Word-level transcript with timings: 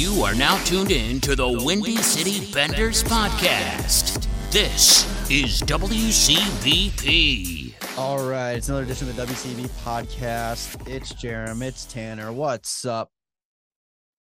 You 0.00 0.22
are 0.22 0.34
now 0.34 0.56
tuned 0.64 0.90
in 0.92 1.20
to 1.20 1.36
the 1.36 1.46
Windy 1.46 1.96
City 1.98 2.50
Benders 2.54 3.04
podcast. 3.04 4.26
This 4.50 5.04
is 5.30 5.60
WCBP. 5.60 7.74
All 7.98 8.26
right, 8.26 8.52
it's 8.52 8.70
another 8.70 8.84
edition 8.84 9.10
of 9.10 9.16
the 9.16 9.26
WCB 9.26 9.68
podcast. 9.84 10.88
It's 10.88 11.12
Jarom, 11.12 11.60
it's 11.62 11.84
Tanner. 11.84 12.32
What's 12.32 12.86
up, 12.86 13.10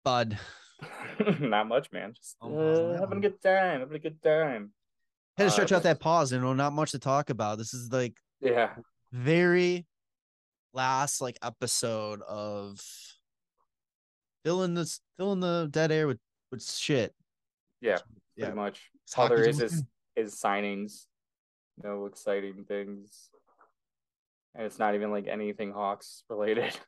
bud? 0.02 0.38
Not 1.40 1.68
much, 1.68 1.92
man. 1.92 2.14
Just 2.14 2.36
Oh, 2.40 2.48
uh, 2.48 2.92
wow. 2.94 3.00
having 3.00 3.18
a 3.18 3.20
good 3.20 3.42
time. 3.42 3.80
Having 3.80 3.96
a 3.96 3.98
good 3.98 4.22
time. 4.22 4.70
Had 5.36 5.44
to 5.44 5.48
Uh, 5.48 5.50
stretch 5.50 5.72
out 5.72 5.82
that 5.82 6.00
pause, 6.00 6.32
you 6.32 6.40
know, 6.40 6.54
not 6.54 6.72
much 6.72 6.92
to 6.92 6.98
talk 6.98 7.28
about. 7.28 7.58
This 7.58 7.74
is 7.74 7.92
like 7.92 8.14
Yeah. 8.40 8.70
very 9.12 9.84
last 10.72 11.20
like 11.20 11.36
episode 11.42 12.22
of 12.22 12.80
filling 14.46 14.74
this 14.74 15.00
filling 15.18 15.40
the 15.40 15.68
dead 15.72 15.90
air 15.90 16.06
with 16.06 16.18
with 16.52 16.62
shit. 16.62 17.12
Yeah. 17.80 17.98
Yeah. 18.36 18.46
Pretty 18.46 18.56
much. 18.56 18.90
It's 19.04 19.18
All 19.18 19.28
there 19.28 19.42
is 19.42 19.60
is 19.60 19.72
is 19.72 19.84
is 20.14 20.34
signings. 20.34 21.06
No 21.82 22.06
exciting 22.06 22.64
things. 22.66 23.28
And 24.54 24.64
it's 24.64 24.78
not 24.78 24.94
even 24.94 25.10
like 25.10 25.26
anything 25.26 25.72
Hawks 25.72 26.22
related. 26.30 26.72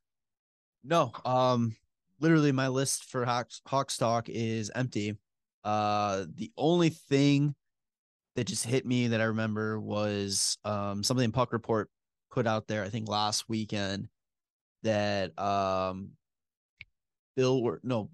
No, 0.85 1.11
um, 1.25 1.77
literally 2.21 2.53
my 2.53 2.69
list 2.69 3.05
for 3.11 3.25
Hawks 3.25 3.61
Hawks 3.67 3.99
talk 3.99 4.29
is 4.29 4.71
empty. 4.73 5.19
Uh, 5.65 6.25
the 6.33 6.53
only 6.57 6.91
thing 6.91 7.57
that 8.37 8.47
just 8.47 8.65
hit 8.65 8.87
me 8.87 9.09
that 9.09 9.21
I 9.21 9.25
remember 9.25 9.81
was 9.81 10.57
um 10.65 11.03
something 11.03 11.33
Puck 11.33 11.53
Report 11.53 11.91
put 12.31 12.47
out 12.47 12.69
there. 12.69 12.85
I 12.85 12.91
think 12.91 13.09
last 13.09 13.49
weekend 13.49 14.09
that 14.85 15.37
um 15.37 16.13
Bill 17.39 17.63
Wor- 17.63 17.81
no 17.85 18.11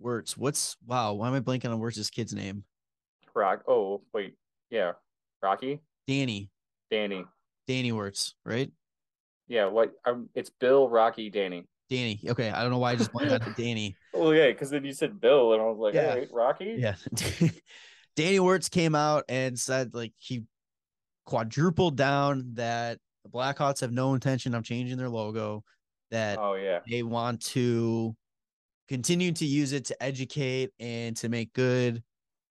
Wirtz. 0.00 0.36
What's 0.36 0.76
wow? 0.84 1.12
Why 1.14 1.28
am 1.28 1.34
I 1.34 1.40
blanking 1.40 1.70
on 1.70 1.78
Wirtz's 1.78 2.10
kid's 2.10 2.34
name? 2.34 2.64
Rock. 3.36 3.62
Oh, 3.68 4.02
wait. 4.12 4.34
Yeah. 4.68 4.92
Rocky? 5.40 5.80
Danny. 6.08 6.50
Danny. 6.90 7.24
Danny 7.68 7.92
Wirtz, 7.92 8.34
right? 8.44 8.68
Yeah. 9.46 9.66
What? 9.66 9.92
Um, 10.04 10.28
it's 10.34 10.50
Bill, 10.50 10.88
Rocky, 10.88 11.30
Danny. 11.30 11.68
Danny. 11.88 12.18
Okay, 12.26 12.50
I 12.50 12.62
don't 12.62 12.72
know 12.72 12.78
why 12.78 12.90
I 12.90 12.96
just 12.96 13.12
blanked 13.12 13.32
out 13.32 13.42
to 13.44 13.54
Danny. 13.62 13.94
Oh, 14.12 14.32
yeah. 14.32 14.48
Because 14.48 14.70
then 14.70 14.82
you 14.84 14.92
said 14.92 15.20
Bill, 15.20 15.52
and 15.52 15.62
I 15.62 15.66
was 15.66 15.78
like, 15.78 15.94
Yeah. 15.94 16.24
Rocky? 16.32 16.74
Yeah. 16.78 16.96
Danny 18.16 18.40
Wirtz 18.40 18.68
came 18.68 18.96
out 18.96 19.24
and 19.28 19.56
said 19.56 19.94
like 19.94 20.14
he 20.18 20.42
quadrupled 21.26 21.96
down 21.96 22.54
that 22.54 22.98
the 23.22 23.30
Blackhawks 23.30 23.82
have 23.82 23.92
no 23.92 24.14
intention 24.14 24.52
of 24.54 24.64
changing 24.64 24.96
their 24.96 25.10
logo, 25.10 25.62
that 26.10 26.38
Oh, 26.38 26.54
yeah. 26.54 26.80
they 26.88 27.02
want 27.02 27.42
to 27.42 28.16
continue 28.88 29.32
to 29.32 29.44
use 29.44 29.72
it 29.72 29.86
to 29.86 30.02
educate 30.02 30.70
and 30.78 31.16
to 31.16 31.28
make 31.28 31.52
good 31.52 32.02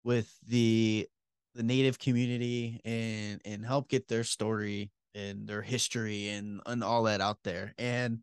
with 0.03 0.33
the 0.47 1.07
the 1.55 1.63
native 1.63 1.97
community 1.97 2.81
and 2.83 3.41
and 3.45 3.65
help 3.65 3.87
get 3.87 4.07
their 4.07 4.23
story 4.25 4.91
and 5.13 5.47
their 5.47 5.61
history 5.61 6.27
and 6.29 6.61
and 6.65 6.83
all 6.83 7.03
that 7.03 7.21
out 7.21 7.37
there. 7.43 7.73
And 7.77 8.19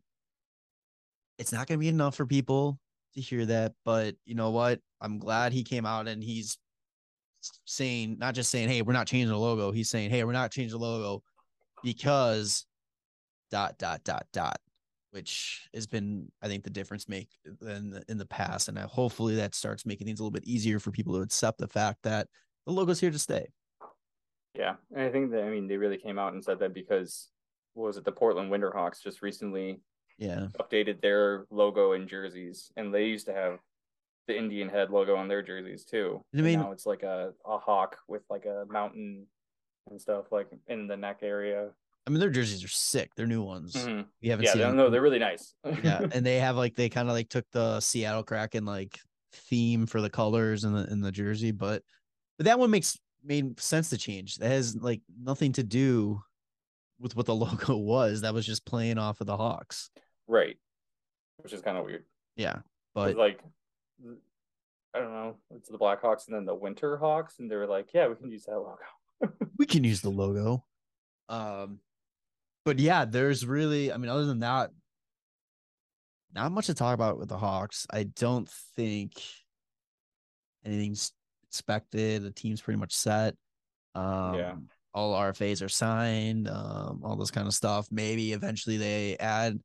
it's 1.39 1.51
not 1.51 1.67
going 1.67 1.79
to 1.79 1.83
be 1.83 1.89
enough 1.89 2.15
for 2.15 2.27
people 2.27 2.79
to 3.15 3.21
hear 3.21 3.45
that, 3.45 3.73
but 3.83 4.15
you 4.25 4.35
know 4.35 4.51
what? 4.51 4.79
I'm 5.01 5.17
glad 5.17 5.51
he 5.51 5.63
came 5.63 5.85
out 5.85 6.07
and 6.07 6.23
he's 6.23 6.57
saying 7.65 8.17
not 8.19 8.35
just 8.35 8.51
saying, 8.51 8.69
"Hey, 8.69 8.81
we're 8.83 8.93
not 8.93 9.07
changing 9.07 9.29
the 9.29 9.37
logo." 9.37 9.71
He's 9.71 9.89
saying, 9.89 10.11
"Hey, 10.11 10.23
we're 10.23 10.31
not 10.31 10.51
changing 10.51 10.77
the 10.77 10.85
logo 10.85 11.23
because 11.83 12.65
dot 13.51 13.77
dot 13.77 14.03
dot 14.03 14.27
dot," 14.31 14.59
which 15.13 15.69
has 15.75 15.85
been, 15.85 16.31
I 16.41 16.47
think, 16.47 16.63
the 16.63 16.71
difference 16.71 17.07
make 17.07 17.29
than 17.61 18.03
in 18.09 18.17
the 18.17 18.25
past, 18.25 18.67
and 18.67 18.77
hopefully 18.79 19.35
that 19.35 19.53
starts 19.53 19.85
making 19.85 20.07
things 20.07 20.19
a 20.19 20.23
little 20.23 20.31
bit 20.31 20.43
easier 20.45 20.79
for 20.79 20.89
people 20.91 21.13
to 21.13 21.21
accept 21.21 21.59
the 21.59 21.67
fact 21.67 21.99
that 22.03 22.27
the 22.65 22.73
logo's 22.73 22.99
here 22.99 23.11
to 23.11 23.19
stay. 23.19 23.47
Yeah, 24.55 24.75
and 24.91 25.01
I 25.03 25.09
think 25.11 25.31
that 25.31 25.43
I 25.43 25.49
mean 25.49 25.67
they 25.67 25.77
really 25.77 25.97
came 25.97 26.17
out 26.17 26.33
and 26.33 26.43
said 26.43 26.59
that 26.59 26.73
because 26.73 27.29
what 27.75 27.85
was 27.87 27.97
it 27.97 28.05
the 28.05 28.11
Portland 28.11 28.51
Winterhawks 28.51 29.01
just 29.03 29.21
recently 29.21 29.81
Yeah, 30.17 30.47
updated 30.59 31.01
their 31.01 31.45
logo 31.51 31.93
and 31.93 32.07
jerseys, 32.07 32.71
and 32.75 32.91
they 32.93 33.05
used 33.05 33.27
to 33.27 33.33
have 33.33 33.59
the 34.27 34.35
Indian 34.37 34.69
head 34.69 34.89
logo 34.89 35.15
on 35.15 35.27
their 35.27 35.43
jerseys 35.43 35.85
too. 35.85 36.23
I 36.33 36.37
And 36.37 36.45
mean- 36.45 36.59
now 36.59 36.71
it's 36.71 36.85
like 36.87 37.03
a 37.03 37.33
a 37.45 37.57
hawk 37.59 37.97
with 38.07 38.23
like 38.31 38.45
a 38.45 38.65
mountain 38.67 39.27
and 39.91 40.01
stuff 40.01 40.31
like 40.31 40.47
in 40.67 40.87
the 40.87 40.97
neck 40.97 41.19
area. 41.21 41.69
I 42.05 42.09
mean 42.09 42.19
their 42.19 42.29
jerseys 42.29 42.63
are 42.63 42.67
sick. 42.69 43.11
They're 43.15 43.27
new 43.27 43.43
ones. 43.43 43.73
Mhm. 43.75 44.05
We 44.21 44.29
haven't 44.29 44.45
Yeah, 44.45 44.51
seen. 44.53 44.61
them. 44.61 44.75
no, 44.77 44.89
they're 44.89 45.01
really 45.01 45.19
nice. 45.19 45.53
yeah, 45.83 46.05
and 46.11 46.25
they 46.25 46.37
have 46.39 46.55
like 46.57 46.75
they 46.75 46.89
kind 46.89 47.07
of 47.09 47.13
like 47.13 47.29
took 47.29 47.45
the 47.51 47.79
Seattle 47.79 48.23
Kraken 48.23 48.65
like 48.65 48.99
theme 49.31 49.85
for 49.87 50.01
the 50.01 50.09
colors 50.09 50.63
and 50.65 50.75
the 50.75 50.91
in 50.91 50.99
the 51.01 51.11
jersey, 51.11 51.51
but 51.51 51.81
but 52.37 52.45
that 52.45 52.59
one 52.59 52.69
makes 52.71 52.99
made 53.23 53.57
sense 53.59 53.89
to 53.91 53.97
change. 53.97 54.35
That 54.37 54.49
has 54.49 54.75
like 54.75 55.01
nothing 55.21 55.53
to 55.53 55.63
do 55.63 56.21
with 56.99 57.15
what 57.15 57.25
the 57.25 57.35
logo 57.35 57.77
was. 57.77 58.21
That 58.21 58.33
was 58.33 58.45
just 58.45 58.65
playing 58.65 58.97
off 58.97 59.21
of 59.21 59.27
the 59.27 59.37
Hawks. 59.37 59.89
right, 60.27 60.57
which 61.37 61.53
is 61.53 61.61
kind 61.61 61.77
of 61.77 61.85
weird. 61.85 62.03
Yeah, 62.35 62.57
But 62.93 63.15
but 63.15 63.17
like, 63.17 63.39
I 64.93 64.99
don't 64.99 65.11
know, 65.13 65.37
it's 65.55 65.69
the 65.69 65.77
Blackhawks 65.77 66.27
and 66.27 66.35
then 66.35 66.45
the 66.45 66.53
Winter 66.55 66.97
Hawks, 66.97 67.39
and 67.39 67.49
they 67.49 67.55
were 67.55 67.65
like, 67.67 67.93
yeah, 67.93 68.07
we 68.07 68.15
can 68.15 68.29
use 68.29 68.43
that 68.45 68.57
logo. 68.57 68.77
we 69.57 69.65
can 69.65 69.83
use 69.83 70.01
the 70.01 70.09
logo. 70.09 70.65
Um, 71.29 71.79
but 72.65 72.79
yeah, 72.79 73.05
there's 73.05 73.45
really, 73.45 73.91
I 73.91 73.97
mean, 73.97 74.09
other 74.09 74.25
than 74.25 74.39
that, 74.39 74.71
not 76.33 76.51
much 76.51 76.65
to 76.67 76.73
talk 76.73 76.93
about 76.93 77.19
with 77.19 77.29
the 77.29 77.37
Hawks. 77.37 77.85
I 77.91 78.03
don't 78.03 78.49
think 78.75 79.21
anything's 80.65 81.11
expected. 81.47 82.23
The 82.23 82.31
team's 82.31 82.61
pretty 82.61 82.79
much 82.79 82.93
set. 82.93 83.35
Um, 83.95 84.35
Yeah. 84.35 84.55
all 84.93 85.13
RFAs 85.13 85.61
are 85.61 85.69
signed, 85.69 86.47
um, 86.47 87.01
all 87.03 87.15
this 87.15 87.31
kind 87.31 87.47
of 87.47 87.53
stuff. 87.53 87.87
Maybe 87.91 88.33
eventually 88.33 88.77
they 88.77 89.17
add 89.17 89.59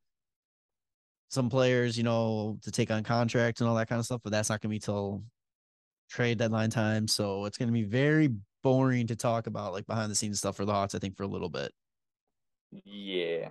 some 1.30 1.48
players, 1.50 1.96
you 1.96 2.04
know, 2.04 2.58
to 2.62 2.70
take 2.70 2.90
on 2.90 3.02
contracts 3.04 3.60
and 3.60 3.68
all 3.68 3.76
that 3.76 3.88
kind 3.88 3.98
of 3.98 4.04
stuff, 4.06 4.20
but 4.24 4.30
that's 4.30 4.48
not 4.50 4.60
gonna 4.60 4.70
be 4.70 4.78
till 4.78 5.22
trade 6.10 6.38
deadline 6.38 6.70
time. 6.70 7.06
So 7.06 7.44
it's 7.44 7.58
gonna 7.58 7.72
be 7.72 7.84
very 7.84 8.28
boring 8.62 9.06
to 9.06 9.16
talk 9.16 9.46
about 9.46 9.72
like 9.72 9.86
behind 9.86 10.10
the 10.10 10.14
scenes 10.14 10.38
stuff 10.38 10.56
for 10.56 10.64
the 10.64 10.72
Hawks, 10.72 10.94
I 10.94 10.98
think, 10.98 11.16
for 11.16 11.22
a 11.22 11.28
little 11.28 11.50
bit. 11.50 11.72
Yeah. 12.84 13.50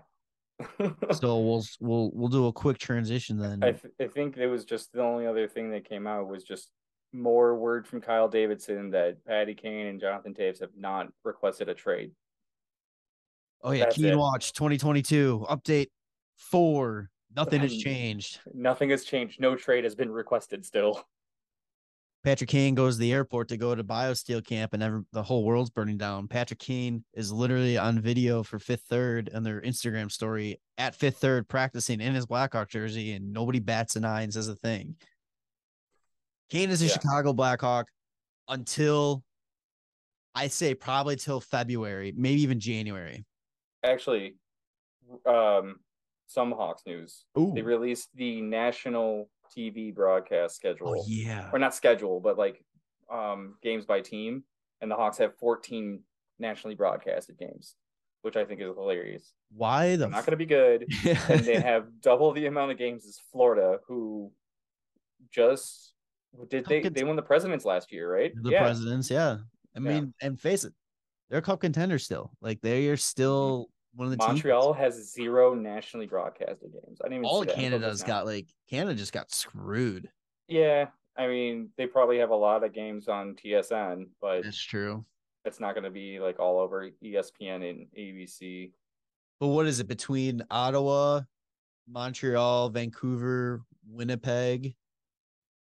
So 1.14 1.40
we'll 1.40 1.64
we'll 1.80 2.12
we'll 2.16 2.28
do 2.30 2.48
a 2.48 2.52
quick 2.52 2.80
transition 2.80 3.38
then. 3.38 3.64
I, 3.64 3.74
th- 3.74 3.94
I 4.02 4.08
think 4.08 4.38
it 4.38 4.48
was 4.48 4.66
just 4.66 4.92
the 4.92 5.04
only 5.04 5.28
other 5.28 5.48
thing 5.48 5.70
that 5.72 5.88
came 5.88 6.08
out 6.08 6.28
was 6.28 6.44
just 6.44 6.72
more 7.14 7.56
word 7.56 7.88
from 7.88 8.02
Kyle 8.02 8.28
Davidson 8.28 8.90
that 8.92 9.24
Patty 9.26 9.54
Kane 9.54 9.86
and 9.86 10.00
Jonathan 10.00 10.34
Toews 10.34 10.60
have 10.62 10.72
not 10.76 11.08
requested 11.24 11.70
a 11.70 11.76
trade. 11.76 12.12
oh 13.64 13.72
yeah, 13.72 13.86
that's 13.86 13.98
Keen 13.98 14.06
it. 14.06 14.18
Watch 14.18 14.54
2022 14.54 15.46
update 15.50 15.88
four. 16.38 17.10
Nothing 17.36 17.62
has 17.62 17.78
changed. 17.78 18.40
Nothing 18.54 18.90
has 18.90 19.04
changed. 19.04 19.40
No 19.40 19.56
trade 19.56 19.84
has 19.84 19.94
been 19.94 20.10
requested 20.10 20.66
still. 20.66 21.04
Patrick 22.28 22.50
Kane 22.50 22.76
goes 22.76 22.96
to 22.96 23.00
the 23.00 23.14
airport 23.14 23.48
to 23.48 23.56
go 23.56 23.74
to 23.74 23.86
BioSteel 23.86 24.46
camp, 24.46 24.74
and 24.74 24.84
every, 24.84 25.02
the 25.14 25.24
whole 25.24 25.46
world's 25.46 25.70
burning 25.70 25.98
down. 25.98 26.28
Patrick 26.28 26.60
Kane 26.60 27.06
is 27.14 27.32
literally 27.32 27.78
on 27.78 28.02
video 28.02 28.44
for 28.44 28.60
Fifth 28.60 28.84
Third 28.90 29.30
and 29.34 29.46
their 29.46 29.62
Instagram 29.62 30.12
story 30.12 30.60
at 30.78 30.94
Fifth 30.94 31.20
Third 31.20 31.48
practicing 31.48 32.02
in 32.02 32.14
his 32.14 32.26
Blackhawk 32.26 32.70
jersey, 32.70 33.14
and 33.14 33.32
nobody 33.32 33.60
bats 33.60 33.96
an 33.96 34.04
eye 34.04 34.24
and 34.24 34.34
says 34.34 34.50
a 34.50 34.56
thing. 34.56 34.96
Kane 36.50 36.70
is 36.70 36.82
a 36.82 36.88
Yeah. 36.88 36.92
Chicago 36.92 37.32
Blackhawk 37.32 37.88
until 38.50 39.24
I 40.36 40.50
say 40.50 40.76
probably 40.76 41.16
till 41.16 41.40
February, 41.40 42.14
maybe 42.14 42.42
even 42.42 42.60
January. 42.60 43.24
Actually, 43.86 44.36
um, 45.26 45.80
some 46.26 46.52
Hawks 46.52 46.82
news. 46.86 47.24
Ooh, 47.40 47.54
They 47.56 47.62
released 47.62 48.10
the 48.16 48.42
national 48.42 49.30
TV 49.56 49.94
broadcast 49.94 50.56
schedule. 50.56 50.96
oh 51.00 51.06
yeah, 51.08 51.50
Or 51.54 51.60
not 51.60 51.74
schedule, 51.76 52.20
but 52.20 52.38
like 52.38 52.64
um 53.12 53.56
games 53.62 53.86
by 53.86 54.02
team. 54.02 54.44
And 54.82 54.92
the 54.92 54.96
Hawks 54.96 55.18
have 55.18 55.36
14 55.38 56.02
nationally 56.40 56.76
broadcasted 56.76 57.38
games, 57.38 57.76
which 58.22 58.36
I 58.36 58.46
think 58.46 58.62
is 58.62 58.68
hilarious. 58.68 59.34
why 59.52 59.92
the 59.92 59.98
They're 59.98 60.10
not 60.10 60.26
going 60.26 60.32
to 60.32 60.38
be 60.38 60.46
good. 60.46 60.86
and 61.30 61.44
they 61.44 61.60
have 61.60 61.88
double 62.02 62.32
the 62.32 62.46
amount 62.46 62.72
of 62.72 62.78
games 62.78 63.06
as 63.08 63.20
Florida, 63.32 63.80
who 63.88 64.32
just 65.32 65.94
did 66.50 66.66
they 66.66 66.82
Cup 66.82 66.94
they 66.94 67.04
won 67.04 67.16
the 67.16 67.22
presidents 67.24 67.66
last 67.66 67.92
year, 67.92 68.12
right? 68.12 68.32
the 68.44 68.52
yeah, 68.52 68.62
presidents, 68.62 69.10
yeah. 69.10 69.38
I 69.76 69.80
Yeah. 69.80 69.80
mean, 69.80 70.14
and 70.22 70.40
face 70.40 70.64
it, 70.64 70.74
they're 71.30 71.40
a 71.40 71.42
cup 71.42 71.60
contenders 71.62 72.04
still. 72.04 72.32
Like 72.42 72.62
they 72.62 72.88
are 72.90 72.98
still 72.98 73.70
one 73.98 74.06
of 74.06 74.12
the 74.12 74.18
teams- 74.18 74.28
Montreal 74.44 74.74
has 74.74 75.12
zero 75.12 75.56
nationally 75.56 76.06
broadcasted 76.06 76.72
games. 76.72 77.00
I 77.02 77.06
didn't 77.08 77.14
even 77.18 77.26
all 77.26 77.38
see 77.38 77.42
of 77.42 77.48
that 77.48 77.54
until 77.56 77.70
Canada's 77.80 78.04
got 78.04 78.26
like 78.28 78.48
Canada 78.70 78.96
just 78.96 79.12
got 79.12 79.32
screwed. 79.32 80.10
Yeah, 80.48 80.90
I 81.18 81.28
mean 81.28 81.70
they 81.78 81.88
probably 81.88 82.20
have 82.20 82.30
a 82.30 82.36
lot 82.36 82.64
of 82.64 82.74
games 82.74 83.08
on 83.08 83.34
TSN, 83.36 84.06
but 84.22 84.44
That's 84.44 84.62
true. 84.62 85.04
it's 85.46 85.60
not 85.60 85.74
going 85.74 85.84
to 85.84 85.90
be 85.90 86.20
like 86.20 86.40
all 86.40 86.60
over 86.60 86.90
ESPN 87.04 87.68
and 87.68 87.88
ABC. 87.98 88.72
But 89.40 89.48
what 89.48 89.66
is 89.66 89.80
it 89.80 89.88
between 89.88 90.44
Ottawa, 90.52 91.22
Montreal, 91.90 92.70
Vancouver, 92.70 93.64
Winnipeg? 93.90 94.76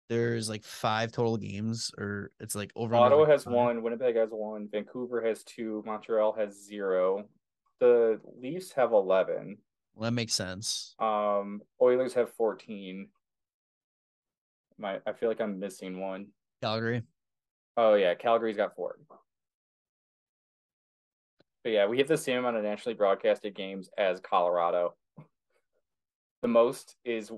there's 0.07 0.47
like 0.47 0.63
five 0.63 1.11
total 1.11 1.35
games, 1.35 1.91
or 1.97 2.31
it's 2.39 2.53
like 2.53 2.71
over. 2.75 2.95
Ottawa 2.95 3.25
has 3.25 3.45
one, 3.47 3.81
Winnipeg 3.81 4.15
has 4.15 4.29
one, 4.29 4.67
Vancouver 4.71 5.25
has 5.25 5.43
two, 5.43 5.81
Montreal 5.85 6.33
has 6.33 6.63
zero. 6.63 7.25
The 7.79 8.19
Leafs 8.41 8.71
have 8.73 8.93
eleven. 8.93 9.57
Well, 9.93 10.09
that 10.09 10.13
makes 10.13 10.33
sense. 10.33 10.95
Um, 10.99 11.61
Oilers 11.81 12.13
have 12.13 12.33
fourteen. 12.33 13.09
My, 14.77 14.99
I 15.05 15.13
feel 15.13 15.29
like 15.29 15.39
I'm 15.39 15.59
missing 15.59 15.99
one. 15.99 16.27
Calgary. 16.61 17.03
Oh 17.77 17.95
yeah, 17.95 18.13
Calgary's 18.13 18.57
got 18.57 18.75
four. 18.75 18.97
But 21.63 21.69
yeah, 21.71 21.87
we 21.87 21.97
have 21.97 22.07
the 22.07 22.17
same 22.17 22.39
amount 22.39 22.57
of 22.57 22.63
nationally 22.63 22.93
broadcasted 22.93 23.55
games 23.55 23.89
as 23.97 24.19
Colorado. 24.19 24.95
The 26.41 26.47
most 26.47 26.95
is 27.03 27.31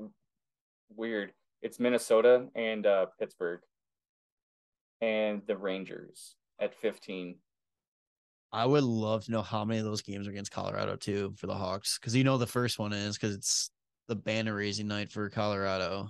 weird. 0.96 1.32
It's 1.62 1.80
Minnesota 1.80 2.48
and 2.56 2.86
uh, 2.86 3.06
Pittsburgh, 3.20 3.62
and 5.02 5.42
the 5.48 5.58
Rangers 5.58 6.36
at 6.60 6.76
fifteen. 6.76 7.36
I 8.52 8.66
would 8.66 8.84
love 8.84 9.26
to 9.26 9.32
know 9.32 9.42
how 9.42 9.66
many 9.66 9.80
of 9.80 9.86
those 9.86 10.02
games 10.02 10.28
are 10.28 10.32
against 10.32 10.52
Colorado 10.52 10.96
too 10.96 11.34
for 11.38 11.48
the 11.48 11.56
Hawks, 11.56 11.98
because 12.00 12.16
you 12.16 12.24
know 12.24 12.38
the 12.38 12.48
first 12.48 12.80
one 12.80 12.94
is 12.94 13.18
because 13.18 13.36
it's 13.36 13.72
the 14.08 14.16
banner 14.16 14.56
raising 14.56 14.88
night 14.88 15.12
for 15.12 15.30
Colorado. 15.30 16.10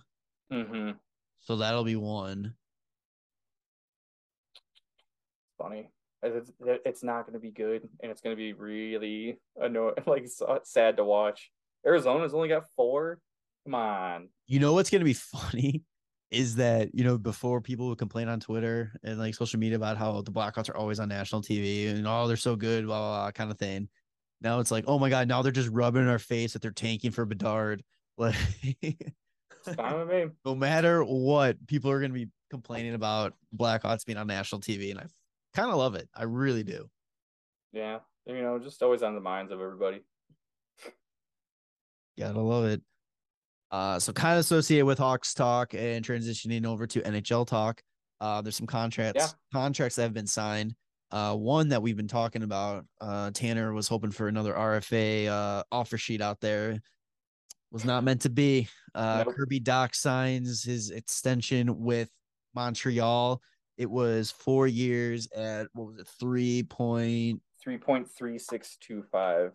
Mm-hmm. 0.52 0.92
So 1.40 1.58
that'll 1.58 1.84
be 1.84 1.96
one. 1.96 2.54
Funny. 5.58 5.90
It's, 6.22 6.52
it's 6.60 7.04
not 7.04 7.24
going 7.24 7.34
to 7.34 7.40
be 7.40 7.52
good, 7.52 7.88
and 8.02 8.12
it's 8.12 8.22
going 8.22 8.36
to 8.36 8.38
be 8.38 8.54
really 8.54 9.40
annoying, 9.60 9.96
like 10.06 10.28
sad 10.64 10.98
to 10.98 11.04
watch. 11.04 11.52
Arizona's 11.86 12.34
only 12.34 12.50
got 12.50 12.66
four. 12.76 13.20
Come 13.66 13.76
on. 13.76 14.30
You 14.46 14.60
know 14.60 14.74
what's 14.74 14.90
going 14.90 15.02
to 15.02 15.06
be 15.06 15.14
funny 15.14 15.84
is 16.30 16.56
that 16.56 16.94
you 16.94 17.04
know 17.04 17.18
before 17.18 17.62
people 17.62 17.88
would 17.88 17.98
complain 17.98 18.28
on 18.28 18.40
Twitter 18.40 18.92
and 19.04 19.18
like 19.18 19.36
social 19.36 19.60
media 19.60 19.78
about 19.78 19.98
how 19.98 20.22
the 20.22 20.32
Blackhawks 20.32 20.70
are 20.70 20.76
always 20.76 21.00
on 21.00 21.10
national 21.10 21.42
TV 21.42 21.90
and 21.90 22.06
oh 22.08 22.28
they're 22.28 22.38
so 22.38 22.56
good, 22.56 22.86
blah 22.86 23.00
blah, 23.00 23.24
blah 23.24 23.32
kind 23.32 23.52
of 23.52 23.58
thing. 23.58 23.90
Now 24.42 24.60
it's 24.60 24.72
like, 24.72 24.86
oh 24.88 25.00
my 25.00 25.10
god, 25.10 25.28
now 25.28 25.42
they're 25.42 25.52
just 25.52 25.70
rubbing 25.70 26.04
in 26.04 26.08
our 26.08 26.20
face 26.20 26.54
that 26.54 26.62
they're 26.62 26.72
tanking 26.72 27.12
for 27.12 27.26
Bedard. 27.26 27.84
Like, 28.20 28.36
no 30.46 30.56
matter 30.56 31.04
what, 31.04 31.68
people 31.68 31.92
are 31.92 32.00
going 32.00 32.12
to 32.12 32.18
be 32.18 32.30
complaining 32.50 32.94
about 32.94 33.34
Blackhawks 33.56 34.06
being 34.06 34.18
on 34.18 34.26
national 34.28 34.62
TV, 34.62 34.92
and 34.92 35.00
I 35.00 35.06
kind 35.54 35.70
of 35.70 35.78
love 35.78 35.96
it. 35.96 36.08
I 36.16 36.24
really 36.24 36.64
do. 36.64 36.90
Yeah, 37.74 38.00
you 38.26 38.42
know, 38.42 38.60
just 38.60 38.82
always 38.82 39.04
on 39.04 39.14
the 39.14 39.22
minds 39.22 39.52
of 39.52 39.62
everybody. 39.62 40.02
Gotta 42.18 42.40
love 42.40 42.66
it. 42.66 42.82
Uh, 43.72 44.00
so 44.00 44.14
kind 44.14 44.34
of 44.34 44.40
associated 44.40 44.86
with 44.86 44.98
Hawks 44.98 45.34
talk 45.34 45.74
and 45.74 46.06
transitioning 46.06 46.66
over 46.66 46.88
to 46.88 47.02
NHL 47.02 47.46
talk. 47.46 47.82
Uh, 48.20 48.42
there's 48.42 48.56
some 48.56 48.68
contracts 48.68 49.24
yeah. 49.24 49.60
contracts 49.60 49.96
that 49.98 50.04
have 50.04 50.14
been 50.14 50.28
signed. 50.28 50.74
Uh, 51.12 51.36
one 51.36 51.70
that 51.70 51.82
we've 51.82 51.96
been 51.96 52.08
talking 52.08 52.44
about. 52.44 52.86
Uh, 53.00 53.32
Tanner 53.32 53.74
was 53.74 53.88
hoping 53.88 54.12
for 54.12 54.28
another 54.28 54.54
RFA 54.54 55.28
uh 55.28 55.64
offer 55.72 55.98
sheet 55.98 56.22
out 56.22 56.40
there. 56.42 56.82
Was 57.72 57.86
not 57.86 58.04
meant 58.04 58.22
to 58.22 58.30
be. 58.30 58.70
Uh, 58.96 59.24
nope. 59.26 59.36
Kirby 59.36 59.60
Dach 59.60 59.94
signs 59.94 60.64
his 60.64 60.90
extension 60.90 61.80
with 61.80 62.10
Montreal. 62.56 63.42
It 63.78 63.90
was 63.90 64.32
four 64.32 64.68
years 64.68 65.28
at 65.36 65.68
what 65.74 65.88
was 65.88 66.00
it, 66.00 66.08
three 66.20 66.64
point 66.64 67.42
three 67.62 67.78
point 67.78 68.10
three 68.10 68.40
six 68.40 68.78
two 68.80 69.04
five. 69.12 69.52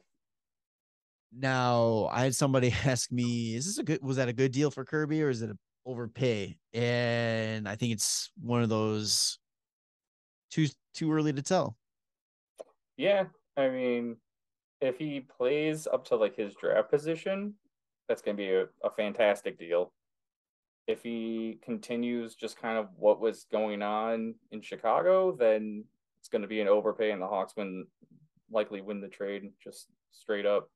Now 1.34 2.08
I 2.12 2.22
had 2.22 2.34
somebody 2.34 2.72
ask 2.84 3.10
me, 3.10 3.54
"Is 3.54 3.66
this 3.66 3.78
a 3.78 3.82
good? 3.82 4.02
Was 4.02 4.16
that 4.16 4.28
a 4.28 4.32
good 4.32 4.52
deal 4.52 4.70
for 4.70 4.84
Kirby, 4.84 5.22
or 5.22 5.30
is 5.30 5.42
it 5.42 5.50
an 5.50 5.58
overpay?" 5.86 6.56
And 6.72 7.68
I 7.68 7.76
think 7.76 7.92
it's 7.92 8.30
one 8.40 8.62
of 8.62 8.68
those 8.68 9.38
too 10.50 10.68
too 10.94 11.12
early 11.12 11.32
to 11.32 11.42
tell. 11.42 11.76
Yeah, 12.96 13.26
I 13.56 13.68
mean, 13.68 14.16
if 14.80 14.98
he 14.98 15.20
plays 15.20 15.86
up 15.86 16.04
to 16.06 16.16
like 16.16 16.36
his 16.36 16.54
draft 16.54 16.90
position, 16.90 17.54
that's 18.08 18.22
going 18.22 18.36
to 18.36 18.42
be 18.42 18.52
a, 18.52 18.66
a 18.84 18.90
fantastic 18.90 19.58
deal 19.58 19.92
if 20.86 21.02
he 21.02 21.58
continues 21.62 22.34
just 22.34 22.60
kind 22.60 22.78
of 22.78 22.88
what 22.96 23.20
was 23.20 23.46
going 23.52 23.82
on 23.82 24.34
in 24.50 24.60
Chicago, 24.60 25.32
then 25.32 25.84
it's 26.18 26.28
going 26.28 26.42
to 26.42 26.48
be 26.48 26.60
an 26.60 26.68
overpay, 26.68 27.12
and 27.12 27.22
the 27.22 27.26
Hawks 27.26 27.54
win 27.56 27.86
likely 28.50 28.80
win 28.80 29.00
the 29.00 29.08
trade 29.08 29.50
just 29.62 29.88
straight 30.10 30.46
up. 30.46 30.68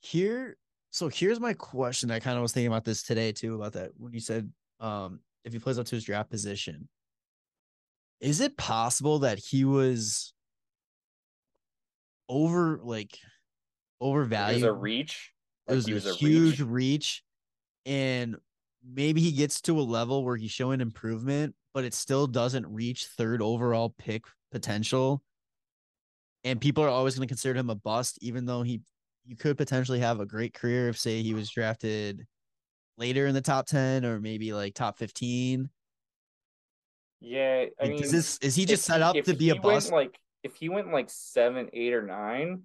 Here, 0.00 0.56
so 0.90 1.08
here's 1.08 1.40
my 1.40 1.52
question. 1.54 2.10
I 2.10 2.20
kind 2.20 2.36
of 2.36 2.42
was 2.42 2.52
thinking 2.52 2.68
about 2.68 2.84
this 2.84 3.02
today 3.02 3.32
too 3.32 3.54
about 3.54 3.72
that 3.74 3.90
when 3.96 4.12
you 4.12 4.20
said 4.20 4.50
um 4.80 5.20
if 5.44 5.52
he 5.52 5.58
plays 5.58 5.78
up 5.78 5.86
to 5.86 5.94
his 5.94 6.04
draft 6.04 6.30
position, 6.30 6.88
is 8.20 8.40
it 8.40 8.56
possible 8.56 9.20
that 9.20 9.38
he 9.38 9.64
was 9.64 10.34
over 12.28 12.80
like 12.82 13.18
overvalued? 14.00 14.62
It 14.62 14.66
was 14.66 14.70
a 14.70 14.72
reach. 14.72 15.32
Like 15.66 15.72
it 15.72 15.76
was, 15.76 15.90
was 15.90 16.06
a, 16.06 16.10
a 16.10 16.14
huge 16.14 16.60
reach. 16.60 16.68
reach 16.68 17.24
and 17.86 18.36
maybe 18.86 19.20
he 19.20 19.32
gets 19.32 19.60
to 19.62 19.78
a 19.78 19.82
level 19.82 20.24
where 20.24 20.36
he's 20.36 20.50
showing 20.50 20.80
improvement, 20.80 21.54
but 21.74 21.84
it 21.84 21.94
still 21.94 22.26
doesn't 22.26 22.66
reach 22.66 23.06
third 23.06 23.42
overall 23.42 23.94
pick 23.98 24.24
potential. 24.50 25.22
And 26.44 26.60
people 26.60 26.84
are 26.84 26.88
always 26.88 27.16
going 27.16 27.26
to 27.26 27.32
consider 27.32 27.58
him 27.58 27.70
a 27.70 27.74
bust, 27.74 28.18
even 28.22 28.46
though 28.46 28.62
he 28.62 28.80
you 29.28 29.36
could 29.36 29.58
potentially 29.58 30.00
have 30.00 30.20
a 30.20 30.26
great 30.26 30.54
career 30.54 30.88
if 30.88 30.98
say 30.98 31.22
he 31.22 31.34
was 31.34 31.50
drafted 31.50 32.26
later 32.96 33.26
in 33.26 33.34
the 33.34 33.42
top 33.42 33.66
10 33.66 34.04
or 34.06 34.18
maybe 34.20 34.54
like 34.54 34.74
top 34.74 34.96
15. 34.96 35.68
Yeah, 37.20 37.66
I 37.80 37.88
mean, 37.88 38.02
is 38.02 38.10
this 38.10 38.38
is 38.38 38.54
he 38.54 38.64
just 38.64 38.84
set 38.84 39.02
up 39.02 39.14
to 39.16 39.34
be 39.34 39.50
a 39.50 39.56
bust? 39.56 39.92
Like 39.92 40.18
if 40.44 40.54
he 40.54 40.68
went 40.68 40.92
like 40.92 41.10
seven, 41.10 41.68
eight, 41.72 41.92
or 41.92 42.02
nine, 42.02 42.62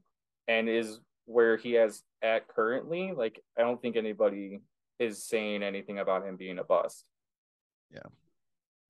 and 0.48 0.70
is 0.70 1.00
where 1.26 1.58
he 1.58 1.74
has 1.74 2.04
at 2.22 2.48
currently, 2.48 3.14
like 3.18 3.42
I 3.58 3.62
don't 3.62 3.82
think 3.82 3.96
anybody 3.96 4.60
is 5.00 5.26
saying 5.26 5.64
anything 5.64 5.98
about 5.98 6.26
him 6.26 6.38
being 6.38 6.60
a 6.60 6.64
bust. 6.64 7.04
Yeah. 7.92 8.02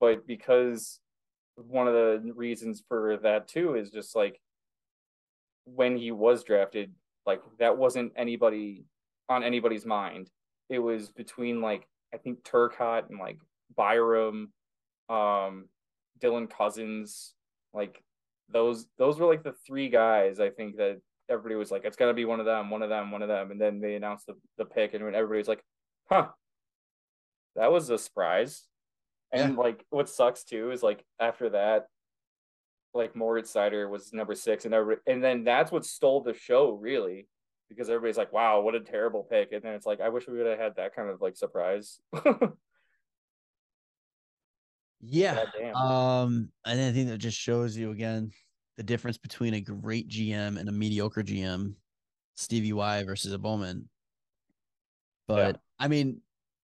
But 0.02 0.28
because 0.28 1.00
one 1.56 1.88
of 1.88 1.94
the 1.94 2.34
reasons 2.36 2.84
for 2.90 3.18
that 3.24 3.48
too 3.48 3.76
is 3.76 3.90
just 3.90 4.18
like 4.18 4.42
when 5.64 5.96
he 5.98 6.12
was 6.12 6.44
drafted, 6.44 6.92
like 7.26 7.42
that 7.60 7.78
wasn't 7.78 8.14
anybody 8.16 8.86
on 9.30 9.44
anybody's 9.44 9.86
mind. 9.86 10.30
It 10.70 10.80
was 10.80 11.10
between 11.10 11.62
like 11.62 11.88
I 12.14 12.18
think 12.18 12.44
Turcotte 12.44 13.10
and 13.10 13.20
like 13.20 13.38
Byram, 13.76 14.52
um, 15.10 15.70
Dylan 16.22 16.50
Cozens, 16.50 17.34
like 17.74 18.02
those 18.50 18.86
those 18.98 19.20
were 19.20 19.28
like 19.28 19.44
the 19.44 19.56
three 19.66 19.90
guys 19.90 20.40
I 20.40 20.50
think 20.50 20.78
that 20.78 21.00
everybody 21.30 21.56
was 21.56 21.72
like, 21.72 21.86
it's 21.86 21.98
gonna 21.98 22.14
be 22.14 22.26
one 22.26 22.40
of 22.40 22.46
them, 22.46 22.70
one 22.70 22.82
of 22.82 22.90
them, 22.90 23.12
one 23.12 23.22
of 23.22 23.28
them, 23.28 23.52
and 23.52 23.60
then 23.60 23.80
they 23.80 23.96
announced 23.96 24.28
the, 24.28 24.36
the 24.58 24.66
pick, 24.66 24.94
and 24.94 25.04
everybody 25.04 25.38
was 25.38 25.48
like, 25.48 25.64
huh, 26.10 26.28
that 27.56 27.72
was 27.72 27.90
a 27.90 27.98
surprise. 27.98 28.64
And 29.32 29.56
yeah. 29.56 29.60
like 29.60 29.86
what 29.90 30.10
sucks 30.10 30.44
too 30.44 30.72
is 30.72 30.84
like 30.84 31.04
after 31.20 31.50
that, 31.52 31.88
like 32.94 33.16
Moritz 33.16 33.54
Seider 33.54 33.90
was 33.90 34.14
number 34.14 34.36
six, 34.36 34.66
and 34.66 34.74
everybody, 34.74 35.02
and 35.08 35.24
then 35.24 35.44
that's 35.44 35.72
what 35.72 35.86
stole 35.86 36.22
the 36.22 36.34
show 36.34 36.72
really, 36.72 37.28
because 37.70 37.90
everybody's 37.90 38.18
like, 38.18 38.34
"Wow, 38.34 38.62
what 38.62 38.76
a 38.76 38.80
terrible 38.80 39.24
pick," 39.24 39.52
and 39.52 39.62
then 39.62 39.74
it's 39.74 39.86
like, 39.86 40.02
I 40.02 40.10
wish 40.10 40.28
we 40.28 40.38
would 40.38 40.48
have 40.48 40.60
had 40.60 40.76
that 40.76 40.96
kind 40.96 41.10
of 41.10 41.22
like 41.22 41.36
surprise. 41.36 42.00
yeah, 45.02 45.44
um, 45.76 46.50
and 46.66 46.82
I 46.82 46.92
think 46.92 47.10
that 47.10 47.18
just 47.18 47.38
shows 47.38 47.78
you 47.78 47.92
again 47.92 48.32
the 48.78 48.84
difference 48.84 49.18
between 49.18 49.54
a 49.54 49.62
great 49.62 50.08
GM 50.08 50.58
and 50.60 50.68
a 50.68 50.72
mediocre 50.72 51.24
GM, 51.24 51.74
Stevie 52.36 52.74
Y 52.74 53.04
versus 53.04 53.34
a 53.34 53.38
Bowman. 53.38 53.90
But 55.28 55.56
yeah. 55.56 55.62
I 55.80 55.88
mean, 55.88 56.22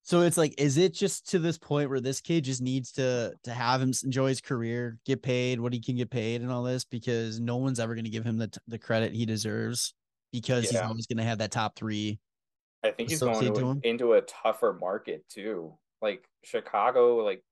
so 0.09 0.21
it's 0.21 0.37
like, 0.37 0.55
is 0.57 0.77
it 0.77 0.95
just 0.95 1.29
to 1.29 1.37
this 1.37 1.59
point 1.59 1.87
where 1.87 1.99
this 1.99 2.19
kid 2.19 2.43
just 2.43 2.63
needs 2.63 2.91
to 2.93 3.31
to 3.43 3.53
have 3.53 3.79
him 3.79 3.93
enjoy 4.03 4.29
his 4.29 4.41
career, 4.41 4.97
get 5.05 5.21
paid 5.21 5.59
what 5.59 5.71
he 5.71 5.79
can 5.79 5.97
get 5.97 6.09
paid, 6.09 6.41
and 6.41 6.51
all 6.51 6.63
this 6.63 6.83
because 6.83 7.39
no 7.39 7.57
one's 7.57 7.79
ever 7.79 7.93
going 7.93 8.05
to 8.05 8.09
give 8.09 8.25
him 8.25 8.39
the 8.39 8.51
the 8.67 8.79
credit 8.79 9.13
he 9.13 9.27
deserves 9.27 9.93
because 10.33 10.63
yeah. 10.63 10.71
he's 10.71 10.89
always 10.89 11.05
going 11.05 11.19
to 11.19 11.23
have 11.23 11.37
that 11.37 11.51
top 11.51 11.75
three. 11.75 12.19
I 12.83 12.89
think 12.89 13.11
he's 13.11 13.19
going 13.19 13.53
to, 13.53 13.79
into 13.83 14.13
a 14.13 14.21
tougher 14.21 14.75
market 14.81 15.25
too. 15.29 15.77
Like 16.01 16.27
Chicago, 16.43 17.17
like 17.17 17.43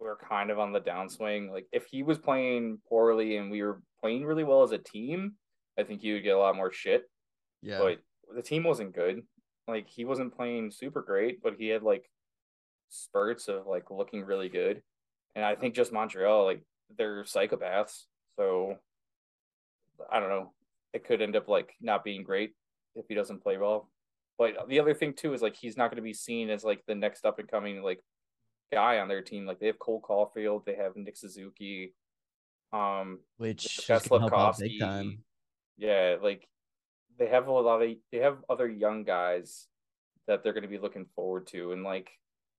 we're 0.00 0.16
kind 0.16 0.50
of 0.50 0.58
on 0.58 0.72
the 0.72 0.80
downswing. 0.80 1.52
Like 1.52 1.66
if 1.70 1.84
he 1.84 2.02
was 2.02 2.18
playing 2.18 2.78
poorly 2.88 3.36
and 3.36 3.48
we 3.48 3.62
were 3.62 3.80
playing 4.00 4.24
really 4.24 4.42
well 4.42 4.64
as 4.64 4.72
a 4.72 4.78
team, 4.78 5.34
I 5.78 5.84
think 5.84 6.00
he 6.00 6.14
would 6.14 6.24
get 6.24 6.34
a 6.34 6.38
lot 6.38 6.56
more 6.56 6.72
shit. 6.72 7.04
Yeah. 7.62 7.78
But 7.78 8.00
the 8.34 8.42
team 8.42 8.64
wasn't 8.64 8.92
good. 8.92 9.22
Like 9.70 9.88
he 9.88 10.04
wasn't 10.04 10.36
playing 10.36 10.70
super 10.70 11.02
great, 11.02 11.42
but 11.42 11.54
he 11.58 11.68
had 11.68 11.82
like 11.82 12.10
spurts 12.88 13.48
of 13.48 13.66
like 13.66 13.90
looking 13.90 14.24
really 14.24 14.48
good. 14.48 14.82
And 15.34 15.44
I 15.44 15.54
think 15.54 15.74
just 15.74 15.92
Montreal, 15.92 16.44
like 16.44 16.62
they're 16.96 17.24
psychopaths. 17.24 18.04
So 18.36 18.76
I 20.10 20.20
don't 20.20 20.28
know. 20.28 20.52
It 20.92 21.04
could 21.04 21.22
end 21.22 21.36
up 21.36 21.48
like 21.48 21.72
not 21.80 22.04
being 22.04 22.24
great 22.24 22.52
if 22.96 23.06
he 23.08 23.14
doesn't 23.14 23.42
play 23.42 23.58
well. 23.58 23.88
But 24.38 24.68
the 24.68 24.80
other 24.80 24.94
thing 24.94 25.14
too 25.14 25.34
is 25.34 25.42
like 25.42 25.56
he's 25.56 25.76
not 25.76 25.90
going 25.90 25.96
to 25.96 26.02
be 26.02 26.14
seen 26.14 26.50
as 26.50 26.64
like 26.64 26.82
the 26.86 26.94
next 26.94 27.24
up 27.24 27.38
and 27.38 27.48
coming 27.48 27.82
like 27.82 28.00
guy 28.72 28.98
on 28.98 29.08
their 29.08 29.22
team. 29.22 29.46
Like 29.46 29.60
they 29.60 29.66
have 29.66 29.78
Cole 29.78 30.02
Caufield, 30.02 30.64
they 30.64 30.74
have 30.76 30.96
Nick 30.96 31.16
Suzuki, 31.16 31.94
um, 32.72 33.18
which 33.36 33.86
got 33.86 34.04
is 34.04 34.12
out 34.12 34.58
big 34.58 34.80
time. 34.80 35.22
Yeah, 35.76 36.16
like 36.22 36.48
they 37.20 37.28
have 37.28 37.46
a 37.46 37.52
lot 37.52 37.82
of 37.82 37.88
they 38.10 38.18
have 38.18 38.38
other 38.48 38.66
young 38.66 39.04
guys 39.04 39.68
that 40.26 40.42
they're 40.42 40.54
going 40.54 40.62
to 40.62 40.68
be 40.68 40.78
looking 40.78 41.06
forward 41.14 41.46
to, 41.48 41.72
and 41.72 41.84
like 41.84 42.10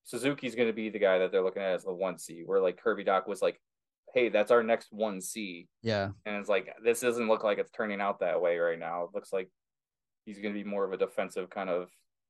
Suzuki's 0.03 0.55
going 0.55 0.69
to 0.69 0.73
be 0.73 0.89
the 0.89 0.99
guy 0.99 1.17
that 1.17 1.31
they're 1.31 1.43
looking 1.43 1.63
at 1.63 1.73
as 1.73 1.83
the 1.83 1.91
one 1.91 2.19
C. 2.19 2.43
Where 2.45 2.61
like 2.61 2.81
Kirby 2.81 3.03
Dach 3.03 3.27
was 3.27 3.41
like, 3.41 3.59
"Hey, 4.13 4.29
that's 4.29 4.51
our 4.51 4.61
next 4.61 4.93
one 4.93 5.19
C," 5.19 5.67
Yeah, 5.81 6.11
and 6.27 6.35
it's 6.37 6.47
like 6.47 6.73
this 6.83 7.01
doesn't 7.01 7.27
look 7.27 7.43
like 7.43 7.57
it's 7.57 7.71
turning 7.71 7.99
out 7.99 8.19
that 8.19 8.39
way 8.39 8.59
right 8.59 8.79
now. 8.79 9.03
It 9.05 9.15
looks 9.15 9.33
like 9.33 9.49
he's 10.25 10.37
going 10.37 10.53
to 10.53 10.63
be 10.63 10.69
more 10.69 10.85
of 10.85 10.93
a 10.93 10.97
defensive 10.97 11.49
kind 11.49 11.69
of 11.69 11.89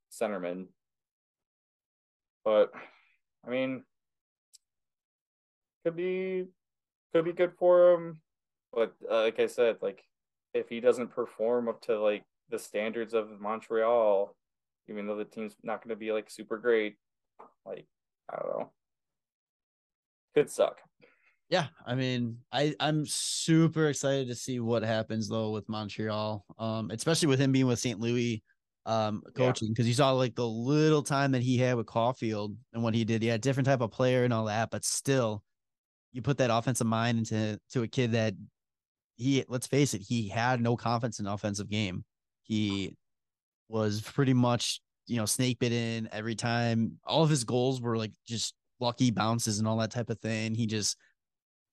centerman. 0.10 0.68
But 2.46 2.72
I 3.46 3.50
mean, 3.50 3.84
could 5.84 5.98
be 5.98 6.46
could 7.14 7.26
be 7.26 7.34
good 7.34 7.52
for 7.60 7.94
him. 7.94 8.22
But 8.74 8.96
uh, 9.12 9.24
like 9.24 9.40
I 9.42 9.48
said, 9.48 9.78
like 9.82 10.02
if 10.54 10.70
he 10.70 10.80
doesn't 10.80 11.14
perform 11.14 11.70
up 11.70 11.82
to 11.82 12.00
like 12.00 12.24
the 12.50 12.60
standards 12.60 13.14
of 13.14 13.40
Montreal, 13.40 14.36
even 14.90 15.08
though 15.08 15.18
the 15.18 15.26
team's 15.26 15.56
not 15.64 15.84
going 15.84 15.90
to 15.90 16.00
be 16.00 16.12
like 16.12 16.30
super 16.30 16.58
great, 16.58 16.96
like 17.66 17.86
I 18.30 18.38
don't 18.38 18.60
know, 18.60 18.72
could 20.36 20.50
suck. 20.50 20.80
yeah. 21.50 21.68
I 21.86 21.96
mean, 21.96 22.38
I 22.52 22.76
I'm 22.80 23.06
super 23.06 23.88
excited 23.88 24.28
to 24.28 24.36
see 24.36 24.60
what 24.60 24.84
happens 24.84 25.30
though 25.30 25.52
with 25.52 25.68
Montreal, 25.70 26.46
um, 26.60 26.92
especially 26.92 27.28
with 27.28 27.40
him 27.40 27.52
being 27.52 27.68
with 27.68 27.80
St. 27.80 28.00
Louis, 28.00 28.44
um, 28.86 29.22
coaching 29.36 29.70
because 29.70 29.88
you 29.88 29.94
saw 29.94 30.12
like 30.12 30.36
the 30.36 30.48
little 30.48 31.04
time 31.04 31.32
that 31.32 31.42
he 31.42 31.58
had 31.58 31.76
with 31.76 31.86
Caufield 31.86 32.56
and 32.74 32.84
what 32.84 32.94
he 32.94 33.04
did. 33.06 33.24
Yeah, 33.24 33.38
different 33.38 33.68
type 33.68 33.82
of 33.82 33.92
player 33.92 34.24
and 34.24 34.34
all 34.34 34.46
that, 34.46 34.72
but 34.72 34.84
still, 34.84 35.44
you 36.12 36.22
put 36.22 36.38
that 36.40 36.50
offensive 36.52 36.88
mind 36.88 37.20
into 37.20 37.60
to 37.72 37.84
a 37.84 37.88
kid 37.88 38.12
that 38.14 38.34
he 39.18 39.44
let's 39.48 39.68
face 39.68 39.94
it, 39.94 40.02
he 40.02 40.28
had 40.28 40.62
no 40.62 40.76
confidence 40.76 41.20
in 41.20 41.28
offensive 41.28 41.70
game. 41.70 42.04
He 42.44 42.96
was 43.70 44.02
pretty 44.02 44.34
much, 44.34 44.82
you 45.08 45.18
know, 45.18 45.26
snake 45.26 45.60
bitten 45.60 46.10
every 46.12 46.36
time. 46.36 47.00
All 47.06 47.24
of 47.24 47.30
his 47.30 47.44
goals 47.44 47.82
were 47.82 47.98
like 47.98 48.12
just 48.28 48.54
lucky 48.80 49.12
bounces 49.12 49.60
and 49.60 49.68
all 49.68 49.78
that 49.78 49.92
type 49.92 50.10
of 50.10 50.20
thing. 50.20 50.56
He 50.56 50.66
just 50.66 50.98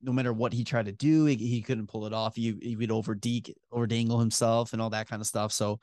no 0.03 0.13
matter 0.13 0.33
what 0.33 0.53
he 0.53 0.65
tried 0.65 0.87
to 0.87 0.93
do, 0.93 1.25
he, 1.25 1.35
he 1.35 1.63
couldn't 1.63 1.89
pull 1.89 2.07
it 2.07 2.13
off. 2.13 2.37
He, 2.37 2.57
he 2.63 2.77
would 2.77 2.91
over 2.91 3.15
deke, 3.15 3.55
over 3.73 3.87
dangle 3.87 4.21
himself 4.21 4.73
and 4.73 4.81
all 4.81 4.91
that 4.91 5.09
kind 5.09 5.21
of 5.21 5.27
stuff. 5.27 5.53
So 5.53 5.81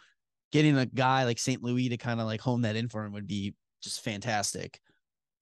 getting 0.51 0.77
a 0.77 0.85
guy 0.85 1.25
like 1.25 1.37
St. 1.37 1.61
Louis 1.61 1.89
to 1.89 1.97
kind 1.97 2.21
of 2.21 2.25
like 2.25 2.39
hone 2.39 2.61
that 2.61 2.77
in 2.77 2.87
for 2.87 3.03
him 3.03 3.11
would 3.13 3.27
be 3.27 3.53
just 3.83 4.03
fantastic. 4.03 4.79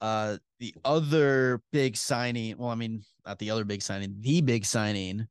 Uh, 0.01 0.38
the 0.60 0.74
other 0.84 1.62
big 1.72 1.96
signing, 1.96 2.58
well, 2.58 2.70
I 2.70 2.75
mean, 2.75 3.03
not 3.25 3.39
the 3.39 3.51
other 3.51 3.63
big 3.63 3.82
signing, 3.82 4.15
the 4.20 4.41
big 4.41 4.65
signing 4.65 5.27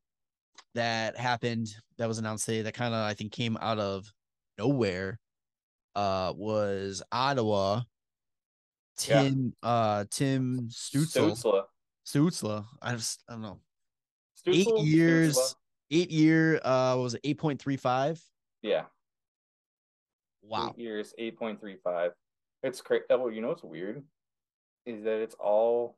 that 0.75 1.17
happened 1.17 1.75
that 1.99 2.09
was 2.09 2.19
announced 2.19 2.47
today 2.47 2.63
that 2.63 2.75
kind 2.75 2.95
of 2.95 3.01
I 3.01 3.15
think 3.15 3.33
came 3.33 3.57
out 3.61 3.79
of 3.79 4.11
nowhere 4.59 5.19
uh 5.95 6.33
was 6.37 7.03
Ottawa. 7.13 7.83
Yeah. 9.07 9.23
Tim 9.23 9.55
uh 9.63 10.05
Tim. 10.11 10.69
Stutzle. 10.71 11.65
Stutzle. 12.07 12.65
I 12.81 12.93
just 12.95 13.23
I 13.29 13.33
don't 13.33 13.43
know. 13.43 13.61
Eight 14.47 14.69
years, 14.79 15.37
Stutzle. 15.37 15.55
eight 15.91 16.11
year 16.11 16.61
uh 16.63 16.95
what 16.95 17.03
was 17.03 17.15
it 17.15 17.21
eight 17.25 17.39
point 17.39 17.61
three 17.61 17.77
five? 17.77 18.21
Yeah. 18.63 18.85
Wow. 20.43 20.71
Eight 20.77 20.83
years, 20.83 21.15
eight 21.19 21.39
point 21.39 21.61
three 21.61 21.77
five. 21.83 22.13
It's 22.63 22.81
crazy. 22.81 23.05
well 23.11 23.31
you 23.31 23.41
know 23.41 23.49
what's 23.49 23.65
weird 23.65 24.03
is 24.87 25.05
that 25.05 25.21
it's 25.21 25.35
all. 25.39 25.97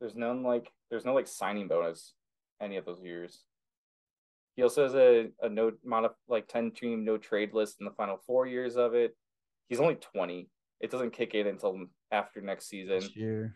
There's 0.00 0.14
none 0.14 0.42
like 0.42 0.70
there's 0.90 1.04
no 1.06 1.14
like 1.14 1.26
signing 1.26 1.68
bonus 1.68 2.12
any 2.60 2.76
of 2.76 2.84
those 2.84 3.00
years. 3.02 3.44
He 4.56 4.62
also 4.62 4.84
has 4.84 4.94
a 4.94 5.28
a 5.42 5.48
no 5.48 5.72
amount 5.84 6.06
of 6.06 6.12
like 6.28 6.48
ten 6.48 6.70
team 6.70 7.04
no 7.04 7.18
trade 7.18 7.52
list 7.52 7.76
in 7.78 7.84
the 7.84 7.92
final 7.92 8.18
four 8.26 8.46
years 8.46 8.76
of 8.76 8.94
it. 8.94 9.16
He's 9.68 9.80
only 9.80 9.96
twenty. 9.96 10.48
It 10.80 10.90
doesn't 10.90 11.12
kick 11.12 11.34
in 11.34 11.46
until 11.46 11.86
after 12.10 12.40
next 12.40 12.68
season. 12.68 12.98
Next 12.98 13.16
year. 13.16 13.54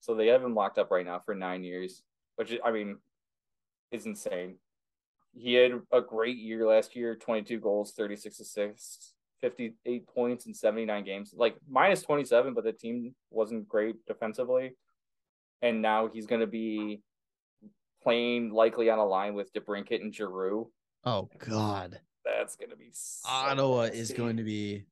So 0.00 0.14
they 0.14 0.28
have 0.28 0.42
him 0.42 0.54
locked 0.54 0.78
up 0.78 0.90
right 0.90 1.06
now 1.06 1.20
for 1.24 1.34
nine 1.34 1.62
years, 1.62 2.02
which 2.36 2.58
I 2.64 2.72
mean 2.72 2.98
is 3.90 4.06
insane. 4.06 4.56
He 5.34 5.54
had 5.54 5.72
a 5.92 6.00
great 6.00 6.36
year 6.38 6.66
last 6.66 6.96
year 6.96 7.14
22 7.14 7.60
goals, 7.60 7.92
36 7.92 8.40
assists, 8.40 9.14
58 9.40 10.06
points 10.06 10.46
in 10.46 10.54
79 10.54 11.04
games, 11.04 11.34
like 11.36 11.56
minus 11.68 12.02
27, 12.02 12.52
but 12.52 12.64
the 12.64 12.72
team 12.72 13.14
wasn't 13.30 13.68
great 13.68 14.04
defensively. 14.06 14.76
And 15.62 15.80
now 15.80 16.08
he's 16.12 16.26
going 16.26 16.40
to 16.40 16.46
be 16.46 17.00
playing 18.02 18.50
likely 18.50 18.90
on 18.90 18.98
a 18.98 19.04
line 19.04 19.34
with 19.34 19.52
DeBrincat 19.52 20.00
and 20.00 20.14
Giroux. 20.14 20.70
Oh 21.04 21.28
God. 21.38 22.00
That's 22.24 22.56
going 22.56 22.70
to 22.70 22.76
be 22.76 22.90
so 22.92 23.28
Ottawa 23.28 23.82
is 23.82 24.10
nasty. 24.10 24.14
going 24.14 24.36
to 24.36 24.44
be 24.44 24.84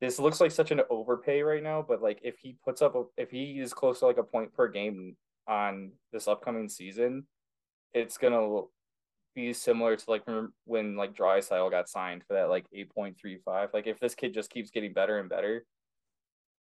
this 0.00 0.18
looks 0.18 0.40
like 0.40 0.50
such 0.50 0.70
an 0.70 0.80
overpay 0.88 1.42
right 1.42 1.62
now, 1.62 1.84
but 1.86 2.00
like 2.00 2.20
if 2.22 2.38
he 2.38 2.56
puts 2.64 2.80
up, 2.80 2.94
a, 2.94 3.04
if 3.18 3.30
he 3.30 3.60
is 3.60 3.74
close 3.74 3.98
to 3.98 4.06
like 4.06 4.16
a 4.16 4.22
point 4.22 4.52
per 4.54 4.66
game 4.66 5.14
on 5.46 5.92
this 6.10 6.26
upcoming 6.26 6.68
season, 6.70 7.26
it's 7.92 8.16
gonna 8.16 8.62
be 9.34 9.52
similar 9.52 9.96
to 9.96 10.10
like 10.10 10.22
when 10.64 10.96
like 10.96 11.14
Drysdale 11.14 11.68
got 11.68 11.88
signed 11.88 12.24
for 12.26 12.32
that 12.34 12.48
like 12.48 12.64
eight 12.72 12.90
point 12.94 13.18
three 13.20 13.38
five. 13.44 13.70
Like 13.74 13.86
if 13.86 14.00
this 14.00 14.14
kid 14.14 14.32
just 14.32 14.50
keeps 14.50 14.70
getting 14.70 14.94
better 14.94 15.18
and 15.18 15.28
better, 15.28 15.66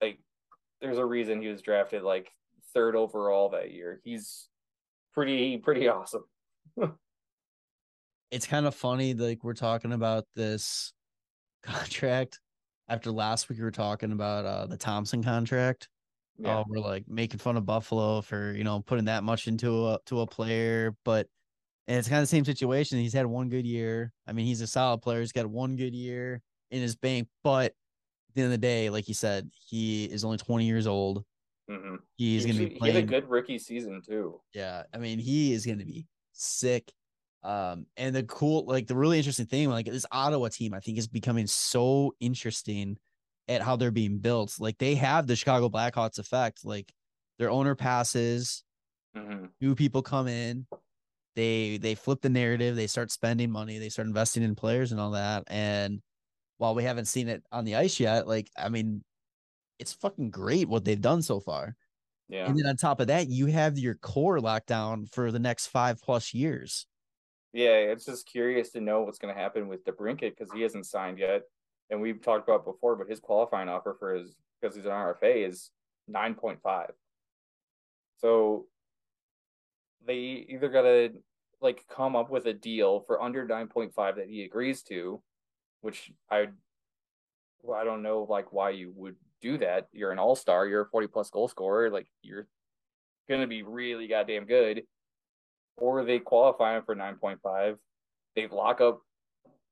like 0.01 0.19
there's 0.81 0.99
a 0.99 1.05
reason 1.05 1.43
he 1.43 1.49
was 1.49 1.61
drafted 1.61 2.03
like 2.03 2.33
third 2.73 2.97
overall 2.97 3.51
that 3.51 3.71
year. 3.71 4.01
He's 4.03 4.49
pretty 5.17 5.57
pretty 5.57 5.89
awesome. 5.89 6.25
it's 8.31 8.47
kind 8.47 8.67
of 8.67 8.75
funny 8.75 9.15
like 9.15 9.43
we're 9.43 9.55
talking 9.55 9.93
about 9.93 10.27
this 10.37 10.93
contract 11.63 12.39
after 12.89 13.11
last 13.11 13.49
week 13.49 13.59
we 13.59 13.65
were 13.65 13.71
talking 13.71 14.13
about 14.13 14.45
uh 14.45 14.67
the 14.67 14.77
Thompson 14.77 15.23
contract. 15.23 15.89
Yeah, 16.39 16.59
Oh, 16.59 16.65
we're 16.69 16.81
like 16.81 17.09
making 17.09 17.39
fun 17.39 17.57
of 17.57 17.65
Buffalo 17.65 18.21
for 18.21 18.53
you 18.53 18.63
know 18.63 18.81
putting 18.81 19.07
that 19.07 19.25
much 19.25 19.49
into 19.49 19.89
a 19.89 19.99
to 20.07 20.21
a 20.21 20.27
player, 20.27 20.95
but 21.05 21.27
and 21.89 21.97
it's 21.97 22.09
kind 22.09 22.19
of 22.19 22.25
the 22.25 22.29
same 22.29 22.45
situation. 22.45 22.99
He's 22.99 23.15
had 23.15 23.27
one 23.27 23.49
good 23.49 23.65
year. 23.65 24.13
I 24.27 24.33
mean, 24.33 24.45
he's 24.45 24.61
a 24.61 24.67
solid 24.67 25.01
player. 25.01 25.21
He's 25.21 25.33
got 25.33 25.47
one 25.47 25.77
good 25.77 25.95
year 25.95 26.43
in 26.71 26.83
his 26.83 26.95
bank, 26.97 27.29
but 27.43 27.67
at 27.67 28.35
the 28.35 28.43
end 28.43 28.47
of 28.47 28.51
the 28.51 28.59
day, 28.59 28.91
like 28.91 29.09
you 29.09 29.15
said, 29.15 29.49
he 29.69 30.05
is 30.05 30.25
only 30.25 30.37
20 30.37 30.67
years 30.67 30.87
old. 30.87 31.25
Mhm. 31.69 31.99
He's 32.17 32.45
he, 32.45 32.53
gonna 32.53 32.69
he 32.69 32.79
be 32.81 32.87
had 32.87 32.97
a 32.97 33.03
good 33.03 33.29
rookie 33.29 33.59
season 33.59 34.01
too. 34.03 34.41
Yeah, 34.53 34.85
I 34.93 34.99
mean, 34.99 35.19
he 35.19 35.53
is 35.53 35.67
gonna 35.67 35.85
be 35.85 36.07
sick. 36.33 36.93
Um, 37.43 37.87
and 37.97 38.15
the 38.15 38.25
cool, 38.25 38.65
like 38.67 38.87
the 38.87 38.97
really 38.97 39.19
interesting 39.19 39.47
thing, 39.47 39.69
like 39.69 39.87
this 39.87 40.07
Ottawa 40.11 40.49
team, 40.49 40.75
I 40.75 40.81
think 40.81 40.99
is 40.99 41.07
becoming 41.09 41.47
so 41.47 42.15
interesting 42.21 42.99
at 43.49 43.63
how 43.63 43.77
they're 43.77 43.91
being 43.93 44.19
built. 44.19 44.59
Like 44.59 44.79
they 44.79 44.95
have 44.97 45.27
the 45.27 45.37
Chicago 45.37 45.69
Blackhawks 45.69 46.19
effect. 46.19 46.65
Like 46.65 46.93
their 47.39 47.51
owner 47.51 47.75
passes, 47.75 48.65
Mhm. 49.15 49.55
new 49.61 49.75
people 49.75 50.03
come 50.03 50.29
in, 50.29 50.67
they 51.37 51.79
they 51.79 51.95
flip 51.95 52.21
the 52.23 52.31
narrative, 52.31 52.77
they 52.77 52.87
start 52.87 53.11
spending 53.13 53.51
money, 53.51 53.79
they 53.79 53.91
start 53.91 54.09
investing 54.09 54.43
in 54.43 54.57
players 54.57 54.93
and 54.93 55.01
all 55.01 55.13
that. 55.13 55.45
And 55.49 56.03
while 56.59 56.75
we 56.75 56.85
haven't 56.85 57.07
seen 57.07 57.29
it 57.29 57.45
on 57.53 57.65
the 57.67 57.77
ice 57.77 58.01
yet, 58.01 58.29
like 58.29 58.51
I 58.59 58.69
mean, 58.71 59.05
it's 59.79 59.93
fucking 59.93 60.31
great 60.31 60.69
what 60.69 60.85
they've 60.85 61.01
done 61.01 61.23
so 61.23 61.41
far. 61.41 61.77
Yeah. 62.29 62.47
And 62.47 62.59
then 62.59 62.67
on 62.67 62.77
top 62.77 63.01
of 63.01 63.07
that, 63.07 63.29
you 63.29 63.47
have 63.47 63.79
your 63.79 63.95
core 63.95 64.41
locked 64.41 64.67
down 64.67 65.07
for 65.07 65.31
the 65.31 65.39
next 65.39 65.69
five 65.69 66.01
plus 66.03 66.35
years. 66.35 66.87
Yeah, 67.53 67.77
it's 67.77 68.05
just 68.05 68.27
curious 68.27 68.71
to 68.73 68.81
know 68.81 69.03
what's 69.03 69.19
going 69.19 69.35
to 69.35 69.41
happen 69.41 69.69
with 69.69 69.85
DeBrincat 69.85 70.37
because 70.37 70.53
he 70.53 70.61
hasn't 70.63 70.87
signed 70.87 71.19
yet, 71.19 71.43
and 71.89 72.03
we've 72.03 72.21
talked 72.21 72.49
about 72.49 72.65
before. 72.65 72.97
But 72.97 73.09
his 73.09 73.21
qualifying 73.21 73.69
offer 73.69 73.97
for 73.99 74.15
his 74.15 74.35
because 74.61 74.77
he's 74.77 74.85
an 74.85 74.91
RFA 74.91 75.49
is 75.49 75.71
nine 76.09 76.35
point 76.35 76.61
five. 76.63 76.91
So 78.19 78.67
they 80.07 80.47
either 80.49 80.69
got 80.69 80.83
to 80.83 81.11
like 81.61 81.85
come 81.89 82.17
up 82.17 82.31
with 82.31 82.47
a 82.47 82.53
deal 82.53 83.01
for 83.01 83.23
under 83.23 83.47
nine 83.47 83.69
point 83.69 83.95
five 83.95 84.17
that 84.17 84.29
he 84.29 84.43
agrees 84.45 84.83
to, 84.85 85.23
which 85.81 86.13
I 86.31 86.49
well, 87.63 87.79
I 87.81 87.85
don't 87.85 88.03
know 88.03 88.27
like 88.29 88.53
why 88.53 88.71
you 88.71 88.93
would 88.97 89.17
do 89.41 89.59
that. 89.59 89.89
You're 89.93 90.13
an 90.13 90.19
all 90.19 90.37
star. 90.37 90.67
You're 90.67 90.83
a 90.83 90.89
forty 90.89 91.07
plus 91.07 91.31
goal 91.31 91.49
scorer. 91.49 91.91
Like 91.91 92.07
you're 92.23 92.47
gonna 93.29 93.47
be 93.47 93.63
really 93.63 94.07
goddamn 94.09 94.47
good 94.47 94.83
or 95.77 96.05
they 96.05 96.19
qualify 96.19 96.77
him 96.77 96.83
for 96.85 96.97
9.5. 96.97 97.77
They 98.35 98.49
lock 98.49 98.81
up 98.81 99.03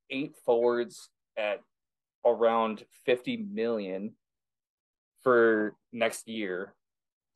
eight 0.09 0.35
forwards 0.45 1.09
at 1.37 1.61
around 2.25 2.83
50 3.05 3.37
million 3.37 4.13
for 5.23 5.75
next 5.91 6.27
year. 6.27 6.73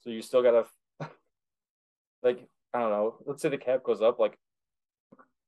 So 0.01 0.09
you 0.09 0.21
still 0.21 0.43
got 0.43 0.51
to, 0.99 1.07
like, 2.23 2.47
I 2.73 2.79
don't 2.79 2.91
know, 2.91 3.15
let's 3.25 3.41
say 3.41 3.49
the 3.49 3.57
cap 3.57 3.83
goes 3.83 4.01
up 4.01 4.19
like 4.19 4.37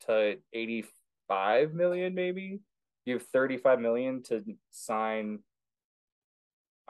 to 0.08 0.38
85 0.54 1.74
million, 1.74 2.16
maybe. 2.16 2.60
You 3.06 3.14
have 3.16 3.24
35 3.28 3.80
million 3.80 4.24
to 4.24 4.44
sign 4.70 5.40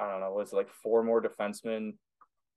I 0.01 0.09
don't 0.11 0.19
know, 0.19 0.31
was 0.31 0.51
it 0.51 0.55
like 0.55 0.69
four 0.69 1.03
more 1.03 1.21
defensemen? 1.21 1.93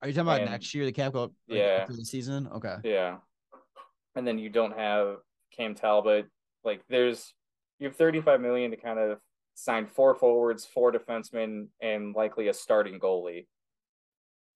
Are 0.01 0.07
you 0.07 0.13
talking 0.13 0.27
about 0.27 0.41
And- 0.41 0.49
next 0.51 0.73
year? 0.73 0.85
The 0.85 0.91
cap 0.91 1.13
go 1.13 1.25
up 1.25 1.31
like, 1.47 1.59
Yeah. 1.59 1.85
the 1.85 2.03
season. 2.03 2.47
Okay. 2.47 2.77
Yeah. 2.83 3.17
And 4.15 4.25
then 4.25 4.39
you 4.39 4.49
don't 4.49 4.75
have 4.77 5.17
Cam 5.55 5.75
Talbot. 5.75 6.27
Like 6.63 6.81
there's 6.89 7.33
you 7.79 7.87
have 7.87 7.95
35 7.95 8.41
million 8.41 8.71
to 8.71 8.77
kind 8.77 8.97
of 8.99 9.19
sign 9.53 9.85
four 9.85 10.15
forwards, 10.15 10.65
four 10.65 10.91
defensemen, 10.91 11.67
and 11.81 12.15
likely 12.15 12.47
a 12.47 12.53
starting 12.53 12.99
goalie. 12.99 13.47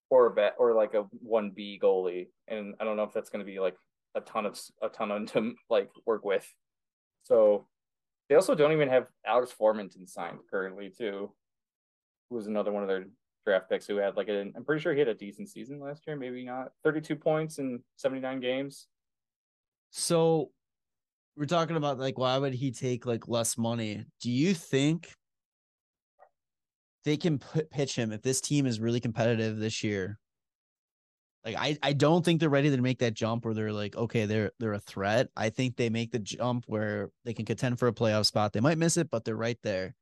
Or 0.09 0.25
a 0.25 0.31
bet 0.31 0.55
or 0.57 0.73
like 0.73 0.95
a 0.95 1.03
one 1.21 1.51
B 1.51 1.79
goalie. 1.81 2.29
And 2.47 2.73
I 2.79 2.83
don't 2.85 2.97
know 2.97 3.03
if 3.03 3.13
that's 3.13 3.29
gonna 3.29 3.43
be 3.43 3.59
like 3.59 3.77
a 4.15 4.21
ton 4.21 4.45
of 4.47 4.59
a 4.81 4.89
ton 4.89 5.11
of 5.11 5.25
to 5.33 5.53
like 5.69 5.91
work 6.05 6.25
with. 6.25 6.51
So 7.23 7.67
they 8.27 8.35
also 8.35 8.55
don't 8.55 8.71
even 8.71 8.89
have 8.89 9.07
Alex 9.25 9.53
Formenton 9.59 10.07
signed 10.09 10.39
currently 10.49 10.89
too. 10.89 11.33
Who 12.29 12.35
was 12.35 12.47
another 12.47 12.71
one 12.71 12.83
of 12.83 12.89
their 12.89 13.05
draft 13.45 13.69
picks 13.69 13.87
who 13.87 13.97
had 13.97 14.15
like 14.15 14.29
I'm 14.29 14.63
pretty 14.65 14.81
sure 14.81 14.93
he 14.93 14.99
had 14.99 15.07
a 15.07 15.15
decent 15.15 15.49
season 15.49 15.79
last 15.79 16.03
year, 16.05 16.15
maybe 16.15 16.45
not. 16.45 16.71
32 16.83 17.15
points 17.15 17.57
in 17.57 17.81
79 17.95 18.39
games. 18.39 18.87
So 19.91 20.51
we're 21.35 21.45
talking 21.45 21.77
about 21.77 21.99
like 21.99 22.17
why 22.17 22.37
would 22.37 22.53
he 22.53 22.71
take 22.71 23.05
like 23.05 23.27
less 23.27 23.57
money? 23.57 24.05
Do 24.21 24.29
you 24.29 24.53
think 24.53 25.11
they 27.05 27.17
can 27.17 27.39
pitch 27.71 27.95
him 27.95 28.11
if 28.11 28.21
this 28.21 28.41
team 28.41 28.65
is 28.65 28.79
really 28.79 28.99
competitive 28.99 29.57
this 29.57 29.83
year? 29.83 30.19
Like 31.45 31.55
I, 31.57 31.77
I 31.81 31.93
don't 31.93 32.23
think 32.23 32.39
they're 32.39 32.49
ready 32.49 32.69
to 32.69 32.81
make 32.81 32.99
that 32.99 33.13
jump 33.13 33.45
where 33.45 33.53
they're 33.53 33.71
like, 33.71 33.95
okay, 33.95 34.25
they're 34.25 34.51
they're 34.59 34.73
a 34.73 34.79
threat. 34.79 35.29
I 35.37 35.49
think 35.49 35.77
they 35.77 35.89
make 35.89 36.11
the 36.11 36.19
jump 36.19 36.65
where 36.67 37.09
they 37.23 37.33
can 37.33 37.45
contend 37.45 37.79
for 37.79 37.87
a 37.87 37.93
playoff 37.93 38.25
spot. 38.25 38.51
They 38.51 38.59
might 38.59 38.77
miss 38.77 38.97
it, 38.97 39.09
but 39.09 39.23
they're 39.23 39.37
right 39.37 39.57
there. 39.63 39.95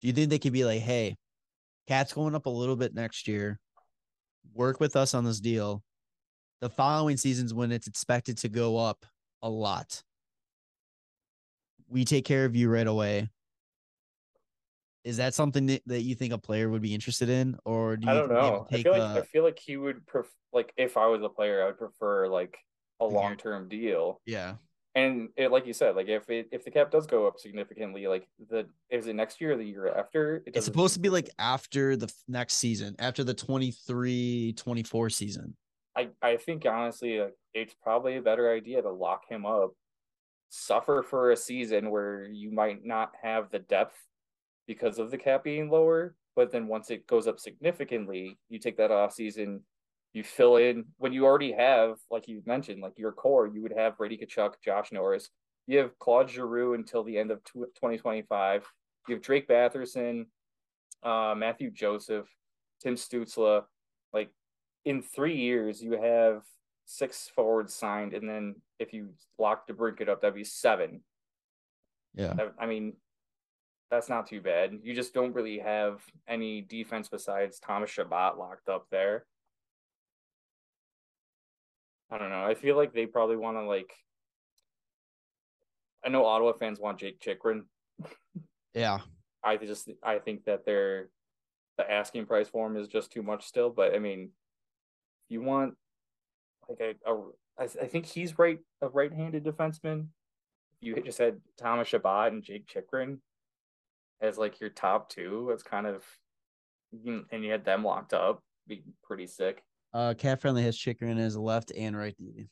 Do 0.00 0.08
you 0.08 0.14
think 0.14 0.30
they 0.30 0.38
could 0.38 0.52
be 0.52 0.64
like, 0.64 0.80
hey, 0.80 1.16
Cat's 1.86 2.12
going 2.12 2.34
up 2.34 2.46
a 2.46 2.50
little 2.50 2.76
bit 2.76 2.94
next 2.94 3.28
year. 3.28 3.58
Work 4.54 4.80
with 4.80 4.96
us 4.96 5.14
on 5.14 5.24
this 5.24 5.40
deal. 5.40 5.82
The 6.60 6.70
following 6.70 7.16
seasons 7.16 7.52
when 7.52 7.72
it's 7.72 7.86
expected 7.86 8.38
to 8.38 8.48
go 8.48 8.76
up 8.78 9.04
a 9.42 9.50
lot. 9.50 10.02
We 11.88 12.04
take 12.04 12.24
care 12.24 12.44
of 12.44 12.56
you 12.56 12.70
right 12.70 12.86
away. 12.86 13.28
Is 15.04 15.18
that 15.18 15.34
something 15.34 15.66
that, 15.66 15.82
that 15.86 16.00
you 16.00 16.14
think 16.14 16.32
a 16.32 16.38
player 16.38 16.70
would 16.70 16.80
be 16.80 16.94
interested 16.94 17.28
in, 17.28 17.58
or 17.66 17.98
do 17.98 18.06
you 18.06 18.12
I 18.12 18.14
don't 18.14 18.30
know. 18.30 18.66
I 18.72 18.82
feel 18.82 18.92
like 18.92 19.14
the- 19.14 19.20
I 19.20 19.22
feel 19.22 19.44
like 19.44 19.58
he 19.58 19.76
would 19.76 20.06
pref- 20.06 20.32
like 20.52 20.72
if 20.78 20.96
I 20.96 21.06
was 21.06 21.22
a 21.22 21.28
player, 21.28 21.62
I 21.62 21.66
would 21.66 21.78
prefer 21.78 22.26
like 22.26 22.56
a 23.00 23.04
long 23.04 23.36
term 23.36 23.68
deal. 23.68 24.22
yeah, 24.24 24.54
And 24.96 25.30
it, 25.36 25.50
like 25.50 25.66
you 25.66 25.72
said, 25.72 25.96
like 25.96 26.08
if 26.08 26.30
it 26.30 26.48
if 26.52 26.64
the 26.64 26.70
cap 26.70 26.90
does 26.90 27.06
go 27.06 27.26
up 27.26 27.38
significantly, 27.38 28.06
like 28.06 28.28
the 28.48 28.66
is 28.90 29.08
it 29.08 29.16
next 29.16 29.40
year 29.40 29.52
or 29.52 29.56
the 29.56 29.64
year 29.64 29.88
after? 29.88 30.36
It 30.46 30.54
it's 30.54 30.64
supposed 30.64 30.94
to 30.94 31.00
be 31.00 31.08
like 31.08 31.28
after 31.38 31.96
the 31.96 32.12
next 32.28 32.54
season, 32.54 32.94
after 33.00 33.24
the 33.24 33.34
23-24 33.34 35.12
season. 35.12 35.56
I 35.96 36.10
I 36.22 36.36
think 36.36 36.64
honestly, 36.64 37.20
like, 37.20 37.34
it's 37.54 37.74
probably 37.82 38.16
a 38.16 38.22
better 38.22 38.52
idea 38.52 38.82
to 38.82 38.90
lock 38.90 39.22
him 39.28 39.44
up, 39.44 39.72
suffer 40.48 41.02
for 41.02 41.32
a 41.32 41.36
season 41.36 41.90
where 41.90 42.28
you 42.28 42.52
might 42.52 42.84
not 42.84 43.12
have 43.20 43.50
the 43.50 43.58
depth 43.58 43.96
because 44.68 44.98
of 45.00 45.10
the 45.10 45.18
cap 45.18 45.42
being 45.42 45.70
lower, 45.70 46.14
but 46.36 46.52
then 46.52 46.68
once 46.68 46.90
it 46.90 47.06
goes 47.06 47.26
up 47.26 47.40
significantly, 47.40 48.38
you 48.48 48.60
take 48.60 48.76
that 48.76 48.92
off 48.92 49.12
season, 49.12 49.60
you 50.14 50.22
fill 50.22 50.56
in 50.56 50.84
when 50.96 51.12
you 51.12 51.26
already 51.26 51.52
have, 51.52 51.96
like 52.10 52.28
you 52.28 52.40
mentioned, 52.46 52.80
like 52.80 52.98
your 52.98 53.12
core, 53.12 53.46
you 53.46 53.60
would 53.62 53.74
have 53.76 53.98
Brady 53.98 54.16
Tkachuk, 54.16 54.54
Josh 54.64 54.92
Norris, 54.92 55.28
you 55.66 55.78
have 55.78 55.98
Claude 55.98 56.30
Giroux 56.30 56.74
until 56.74 57.04
the 57.04 57.18
end 57.18 57.30
of 57.30 57.40
twenty 57.78 57.98
twenty 57.98 58.22
five, 58.22 58.64
you 59.08 59.16
have 59.16 59.22
Drake 59.22 59.48
Batherson, 59.48 60.26
uh, 61.02 61.34
Mathieu 61.36 61.70
Joseph, 61.70 62.28
Tim 62.80 62.94
Stutzle, 62.94 63.64
like 64.12 64.30
in 64.84 65.02
three 65.02 65.36
years, 65.36 65.82
you 65.82 66.00
have 66.00 66.42
six 66.86 67.30
forwards 67.34 67.74
signed, 67.74 68.14
and 68.14 68.28
then 68.28 68.54
if 68.78 68.92
you 68.92 69.10
lock 69.38 69.66
DeBrincat 69.66 70.08
up, 70.08 70.20
that'd 70.20 70.34
be 70.34 70.44
seven. 70.44 71.02
Yeah, 72.14 72.34
I 72.58 72.66
mean, 72.66 72.92
that's 73.90 74.08
not 74.08 74.28
too 74.28 74.40
bad. 74.40 74.78
You 74.82 74.94
just 74.94 75.12
don't 75.12 75.34
really 75.34 75.58
have 75.58 76.02
any 76.28 76.60
defense 76.60 77.08
besides 77.08 77.58
Thomas 77.58 77.90
Chabot 77.90 78.38
locked 78.38 78.68
up 78.68 78.86
there. 78.90 79.24
I 82.14 82.18
don't 82.18 82.30
know. 82.30 82.44
I 82.44 82.54
feel 82.54 82.76
like 82.76 82.92
they 82.92 83.06
probably 83.06 83.36
want 83.36 83.56
to 83.56 83.62
like. 83.62 83.92
I 86.04 86.10
know 86.10 86.24
Ottawa 86.24 86.52
fans 86.52 86.78
want 86.78 87.00
Jake 87.00 87.18
Chychrun. 87.18 87.64
yeah. 88.72 88.98
I 89.42 89.56
just 89.56 89.90
I 90.00 90.20
think 90.20 90.44
that 90.44 90.64
they're 90.64 91.08
the 91.76 91.90
asking 91.90 92.26
price 92.26 92.48
for 92.48 92.68
him 92.68 92.76
is 92.76 92.86
just 92.86 93.10
too 93.10 93.24
much 93.24 93.44
still. 93.44 93.68
But 93.68 93.96
I 93.96 93.98
mean, 93.98 94.30
you 95.28 95.42
want 95.42 95.74
like 96.68 96.78
a, 96.80 97.10
a 97.10 97.20
I, 97.58 97.64
I 97.64 97.86
think 97.88 98.06
he's 98.06 98.38
right 98.38 98.60
a 98.80 98.88
right-handed 98.88 99.42
defenseman. 99.42 100.06
You 100.80 100.94
just 101.02 101.18
had 101.18 101.40
Thomas 101.58 101.88
Chabot 101.88 102.32
and 102.32 102.44
Jake 102.44 102.68
Chychrun 102.68 103.18
as 104.20 104.38
like 104.38 104.60
your 104.60 104.70
top 104.70 105.08
two. 105.08 105.50
It's 105.52 105.64
kind 105.64 105.88
of 105.88 106.04
and 107.04 107.42
you 107.44 107.50
had 107.50 107.64
them 107.64 107.82
locked 107.82 108.14
up. 108.14 108.40
Be 108.68 108.84
pretty 109.02 109.26
sick. 109.26 109.64
Uh, 109.94 110.12
CapFriendly 110.12 110.62
has 110.64 110.76
Chychrun 110.76 111.18
as 111.18 111.36
left 111.36 111.70
and 111.76 111.96
right 111.96 112.16
D. 112.18 112.48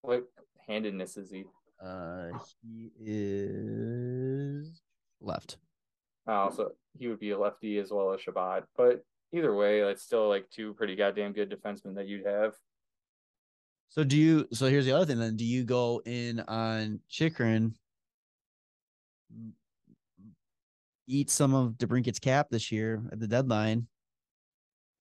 What 0.00 0.24
handedness 0.66 1.18
is 1.18 1.30
he? 1.30 1.44
Uh, 1.84 2.28
he 2.62 2.90
is 2.98 4.80
left. 5.20 5.58
Oh, 6.26 6.50
so 6.54 6.72
he 6.98 7.08
would 7.08 7.20
be 7.20 7.32
a 7.32 7.38
lefty 7.38 7.78
as 7.78 7.90
well 7.90 8.12
as 8.12 8.22
Chabot. 8.22 8.64
But 8.74 9.04
either 9.32 9.54
way, 9.54 9.80
it's 9.80 10.02
still 10.02 10.28
like 10.30 10.48
two 10.50 10.72
pretty 10.74 10.96
goddamn 10.96 11.32
good 11.32 11.50
defensemen 11.50 11.94
that 11.96 12.08
you'd 12.08 12.26
have. 12.26 12.54
So 13.88 14.02
do 14.02 14.16
you? 14.16 14.48
So 14.52 14.66
here's 14.66 14.86
the 14.86 14.92
other 14.92 15.04
thing. 15.04 15.18
Then 15.18 15.36
do 15.36 15.44
you 15.44 15.64
go 15.64 16.00
in 16.06 16.40
on 16.40 17.00
Chychrun? 17.10 17.74
Eat 21.06 21.28
some 21.28 21.54
of 21.54 21.72
DeBrincat's 21.72 22.20
cap 22.20 22.46
this 22.50 22.70
year 22.72 23.02
at 23.12 23.20
the 23.20 23.26
deadline. 23.26 23.88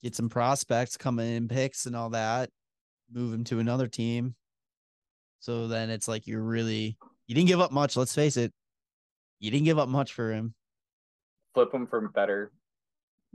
Get 0.03 0.15
some 0.15 0.29
prospects 0.29 0.97
coming 0.97 1.35
in, 1.35 1.47
picks 1.47 1.85
and 1.85 1.95
all 1.95 2.11
that. 2.11 2.49
Move 3.11 3.33
him 3.33 3.43
to 3.45 3.59
another 3.59 3.87
team. 3.87 4.35
So 5.39 5.67
then 5.67 5.89
it's 5.89 6.07
like 6.07 6.27
you're 6.27 6.43
really 6.43 6.97
you 7.27 7.35
didn't 7.35 7.47
give 7.47 7.59
up 7.59 7.71
much. 7.71 7.97
Let's 7.97 8.15
face 8.15 8.37
it, 8.37 8.53
you 9.39 9.51
didn't 9.51 9.65
give 9.65 9.79
up 9.79 9.89
much 9.89 10.13
for 10.13 10.31
him. 10.31 10.53
flip 11.53 11.73
him 11.73 11.87
for 11.87 12.07
better. 12.09 12.51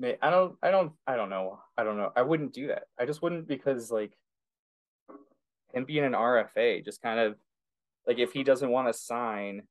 I 0.02 0.30
don't 0.30 0.56
I 0.62 0.70
don't 0.70 0.92
I 1.06 1.16
don't 1.16 1.30
know. 1.30 1.60
I 1.76 1.84
don't 1.84 1.96
know. 1.96 2.12
I 2.16 2.22
wouldn't 2.22 2.52
do 2.52 2.68
that. 2.68 2.84
I 2.98 3.06
just 3.06 3.22
wouldn't 3.22 3.46
because 3.46 3.90
like 3.90 4.16
him 5.72 5.84
being 5.84 6.04
an 6.04 6.12
RFA 6.12 6.84
just 6.84 7.02
kind 7.02 7.20
of 7.20 7.36
like 8.06 8.18
if 8.18 8.32
he 8.32 8.42
doesn't 8.44 8.70
want 8.70 8.88
to 8.88 8.92
sign 8.92 9.62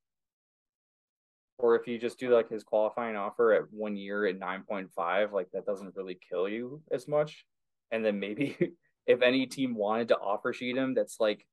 or 1.60 1.76
if 1.76 1.88
you 1.88 1.98
just 1.98 2.20
do 2.20 2.34
like 2.34 2.50
his 2.50 2.64
qualifying 2.64 3.16
offer 3.16 3.54
at 3.54 3.64
one 3.72 3.96
year 3.96 4.26
at 4.26 4.40
9.5 4.40 5.32
like 5.32 5.48
that 5.54 5.66
doesn't 5.66 5.96
really 5.96 6.18
kill 6.30 6.48
you 6.48 6.82
as 6.92 7.08
much 7.08 7.46
and 7.92 8.04
then 8.04 8.20
maybe 8.20 8.58
if 9.08 9.22
any 9.22 9.46
team 9.46 9.76
wanted 9.76 10.08
to 10.08 10.18
offer 10.18 10.54
sheet 10.54 10.78
him 10.78 10.94
that's 10.94 11.18
like 11.20 11.46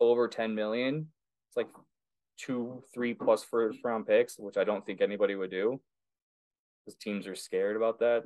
over 0.00 0.28
10 0.28 0.54
million 0.54 1.08
it's 1.48 1.56
like 1.56 1.68
two 2.38 2.82
three 2.94 3.12
plus 3.12 3.44
first 3.44 3.78
round 3.84 4.06
picks 4.06 4.38
which 4.38 4.56
i 4.56 4.64
don't 4.64 4.86
think 4.86 5.00
anybody 5.00 5.34
would 5.34 5.50
do 5.50 5.80
because 6.84 6.98
teams 6.98 7.26
are 7.26 7.34
scared 7.34 7.76
about 7.76 8.00
that. 8.00 8.24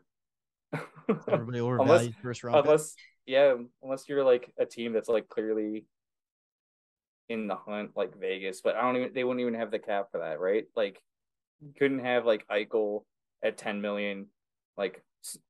Everybody 1.28 1.58
unless, 1.82 2.08
first 2.22 2.44
round. 2.44 2.56
pick. 2.56 2.64
unless, 2.64 2.94
yeah, 3.26 3.54
unless 3.82 4.08
you're 4.08 4.24
like 4.24 4.52
a 4.58 4.66
team 4.66 4.92
that's 4.92 5.08
like 5.08 5.28
clearly 5.28 5.87
in 7.28 7.46
the 7.46 7.56
hunt, 7.56 7.90
like 7.96 8.18
Vegas. 8.18 8.60
But 8.62 8.76
I 8.76 8.82
don't 8.82 8.96
even. 8.96 9.12
They 9.14 9.24
wouldn't 9.24 9.40
even 9.40 9.54
have 9.54 9.70
the 9.70 9.78
cap 9.78 10.08
for 10.10 10.20
that, 10.20 10.40
right? 10.40 10.64
Like, 10.76 11.00
couldn't 11.79 12.00
have 12.00 12.24
like 12.24 12.46
Eichel 12.48 13.05
at 13.42 13.57
ten 13.57 13.81
million, 13.81 14.27
like 14.77 15.03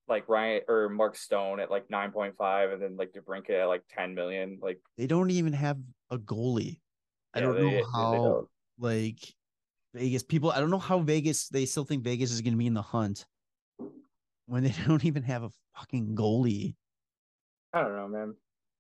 like 0.09 0.29
Ryan 0.29 0.63
or 0.69 0.89
Mark 0.89 1.17
Stone 1.17 1.61
at 1.61 1.71
like 1.71 1.91
nine 1.91 2.13
point 2.13 2.37
five, 2.37 2.71
and 2.71 2.81
then 2.83 2.97
like 2.97 3.13
DeBrincat 3.13 3.63
at 3.63 3.67
like 3.67 3.83
ten 3.89 4.15
million. 4.15 4.59
Like, 4.61 4.81
They 4.97 5.07
don't 5.07 5.31
even 5.31 5.53
have 5.53 5.79
a 6.11 6.19
goalie. 6.19 6.81
I 7.33 7.41
Yeah, 7.41 7.47
don't 7.47 7.61
know 7.61 7.71
they 7.71 7.83
how 7.93 8.23
don't. 8.23 8.49
like 8.79 9.35
Vegas 9.95 10.23
people. 10.23 10.51
I 10.51 10.61
don't 10.61 10.71
know 10.71 10.79
how 10.79 11.01
Vegas 11.01 11.49
they 11.49 11.67
still 11.67 11.85
think 11.85 12.05
Vegas 12.05 12.31
is 12.31 12.41
going 12.41 12.55
to 12.55 12.59
be 12.59 12.67
in 12.67 12.75
the 12.75 12.83
hunt 12.83 13.27
when 14.47 14.63
they 14.63 14.75
don't 14.87 15.05
even 15.05 15.23
have 15.23 15.43
a 15.43 15.51
fucking 15.77 16.15
goalie. 16.15 16.75
I 17.73 17.83
don't 17.83 17.97
know, 17.97 18.09
man. 18.09 18.35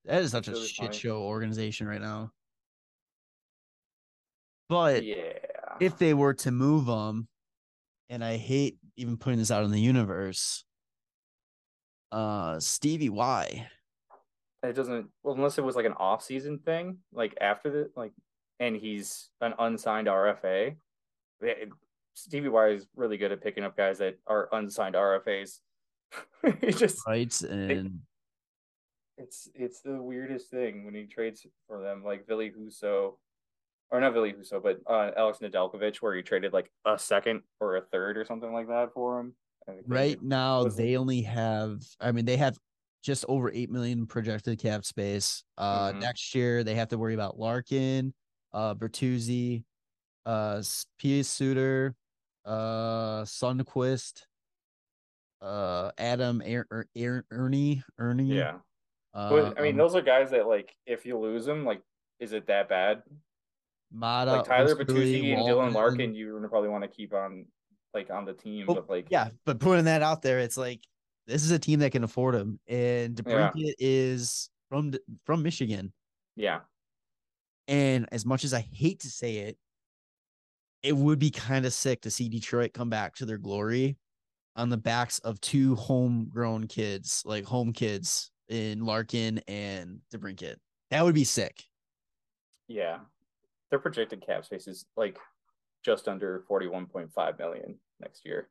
That 0.05 0.23
is 0.23 0.31
such 0.33 0.49
a 0.49 0.53
really 0.53 0.66
shit 0.68 0.87
funny. 0.87 0.99
show 0.99 1.23
organization 1.23 1.87
right 1.87 2.01
now. 2.01 2.31
But 4.68 5.05
Yeah, 5.05 5.33
if 5.80 5.98
they 5.98 6.14
were 6.14 6.34
to 6.34 6.50
move 6.50 6.87
them, 6.87 7.28
and 8.08 8.22
I 8.24 8.37
hate 8.37 8.78
even 8.96 9.16
putting 9.16 9.38
this 9.38 9.50
out 9.50 9.64
in 9.64 9.70
the 9.70 9.80
universe, 9.80 10.64
uh, 12.12 12.60
Stevie 12.60 13.08
Y. 13.08 13.66
it 14.62 14.72
doesn't. 14.74 15.08
Well, 15.22 15.34
unless 15.34 15.58
it 15.58 15.64
was 15.64 15.76
like 15.76 15.87
an 15.87 15.94
off-season 15.94 16.58
thing, 16.60 16.98
like 17.12 17.37
after 17.40 17.70
the 17.70 17.90
like, 17.96 18.12
and 18.60 18.76
he's 18.76 19.30
an 19.40 19.54
unsigned 19.58 20.06
RFA. 20.08 20.76
it- 21.40 21.68
Stevie 22.16 22.48
Y 22.48 22.68
is 22.68 22.87
really 22.94 23.16
good 23.16 23.32
at 23.32 23.42
picking 23.42 23.64
up 23.64 23.76
guys 23.76 23.98
that 23.98 24.16
are 24.28 24.48
unsigned 24.52 24.94
RFAs. 24.94 25.58
it 26.44 26.76
just 26.78 27.04
right 27.08 27.40
and 27.42 27.98
it's 29.18 29.48
it's 29.54 29.80
the 29.80 30.00
weirdest 30.00 30.48
thing 30.48 30.84
when 30.84 30.94
he 30.94 31.06
trades 31.06 31.44
for 31.66 31.82
them, 31.82 32.04
like 32.04 32.24
Ville 32.28 32.38
Husso, 32.50 33.14
or 33.94 34.00
not 34.00 34.12
Ville 34.12 34.24
Husso, 34.24 34.61
but 34.61 34.80
uh, 34.88 35.12
Alex 35.16 35.38
Nedeljkovic, 35.38 35.98
where 35.98 36.16
he 36.16 36.22
traded 36.22 36.52
like 36.52 36.68
a 36.85 36.98
second 36.98 37.42
or 37.61 37.76
a 37.76 37.80
third 37.80 38.18
or 38.18 38.24
something 38.24 38.52
like 38.52 38.66
that 38.66 38.92
for 38.92 39.20
him. 39.20 39.35
Right 39.87 40.20
now, 40.20 40.64
they 40.64 40.96
only 40.96 41.22
have. 41.22 41.80
I 42.00 42.11
mean, 42.11 42.24
they 42.24 42.37
have 42.37 42.59
just 43.04 43.24
over 43.28 43.52
eight 43.52 43.70
million 43.70 44.07
projected 44.07 44.59
cap 44.59 44.85
space. 44.85 45.44
Uh, 45.57 45.90
mm-hmm. 45.90 46.00
next 46.00 46.35
year 46.35 46.64
they 46.64 46.74
have 46.74 46.88
to 46.88 46.98
worry 46.98 47.14
about 47.14 47.38
Larkin, 47.38 48.12
uh, 48.52 48.74
Bertuzzi, 48.74 49.62
uh, 50.26 50.61
Pius 51.00 51.28
Suter, 51.28 51.94
uh, 52.44 53.22
Sundqvist, 53.22 54.22
uh, 55.40 55.92
Adam 55.98 56.42
er- 56.42 56.66
er- 56.72 56.88
er- 56.98 57.26
Erne, 57.30 57.85
Erne. 58.00 58.26
Yeah. 58.26 58.54
But 59.12 59.57
I 59.57 59.62
mean, 59.62 59.74
um, 59.74 59.78
those 59.78 59.94
are 59.94 60.02
guys 60.02 60.33
that 60.33 60.48
like 60.48 60.74
if 60.85 61.07
you 61.07 61.16
lose 61.16 61.46
them, 61.46 61.64
like, 61.64 61.80
is 62.18 62.33
it 62.33 62.48
that 62.48 62.68
bad? 62.68 63.04
Mata, 63.94 64.33
like 64.33 64.44
Tyler 64.44 64.74
Bertuzzi 64.74 65.33
and 65.35 65.42
Dylan 65.42 65.72
Larkin, 65.72 66.14
you 66.14 66.44
probably 66.50 66.68
want 66.68 66.83
to 66.83 66.88
keep 66.88 67.14
on 67.14 67.46
like 67.94 68.11
on 68.11 68.24
the 68.24 68.35
team, 68.35 68.66
well, 68.66 68.76
but 68.76 68.90
like 68.90 69.07
yeah, 69.11 69.28
but 69.46 69.61
putting 69.61 69.85
that 69.85 70.02
out 70.02 70.20
there, 70.20 70.40
it's 70.40 70.57
like 70.57 70.80
this 71.26 71.44
is 71.44 71.52
a 71.52 71.59
team 71.59 71.78
that 71.80 71.92
can 71.92 72.04
afford 72.04 72.35
him, 72.35 72.59
and 72.68 73.14
DeBrincat 73.14 73.52
yeah. 73.54 73.72
is 73.78 74.50
from 74.68 74.92
from 75.24 75.42
Michigan. 75.42 75.92
Yeah, 76.37 76.61
and 77.68 78.09
as 78.11 78.26
much 78.26 78.44
as 78.44 78.52
I 78.52 78.66
hate 78.72 79.00
to 79.00 79.09
say 79.09 79.37
it, 79.37 79.57
it 80.83 80.96
would 80.96 81.18
be 81.18 81.30
kind 81.30 81.64
of 81.64 81.72
sick 81.72 82.02
to 82.02 82.11
see 82.11 82.28
Detroit 82.28 82.74
come 82.74 82.90
back 82.90 83.14
to 83.16 83.26
their 83.26 83.38
glory 83.38 83.96
on 84.57 84.68
the 84.68 84.76
backs 84.76 85.18
of 85.20 85.40
two 85.40 85.74
homegrown 85.76 86.66
kids, 86.66 87.22
like 87.24 87.44
home 87.44 87.72
kids 87.72 88.30
in 88.48 88.85
Larkin 88.85 89.38
and 89.48 90.00
DeBrincat. 90.12 90.57
That 90.90 91.04
would 91.04 91.14
be 91.14 91.24
sick. 91.24 91.62
Yeah. 92.68 92.98
Their 93.74 93.80
projected 93.80 94.24
cap 94.24 94.44
space 94.44 94.68
is 94.68 94.87
like 94.96 95.18
just 95.84 96.06
under 96.06 96.44
41.5 96.48 97.38
million 97.40 97.74
next 97.98 98.24
year. 98.24 98.48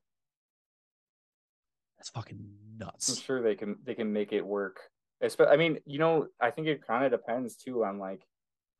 That's 1.96 2.10
fucking 2.10 2.46
nuts. 2.76 3.08
I'm 3.08 3.22
sure 3.22 3.40
they 3.40 3.54
can 3.54 3.78
they 3.84 3.94
can 3.94 4.12
make 4.12 4.34
it 4.34 4.44
work. 4.44 4.80
I 5.48 5.56
mean, 5.56 5.78
you 5.86 5.98
know, 5.98 6.26
I 6.42 6.50
think 6.50 6.66
it 6.66 6.86
kind 6.86 7.06
of 7.06 7.10
depends 7.10 7.56
too 7.56 7.86
on 7.86 7.98
like 7.98 8.20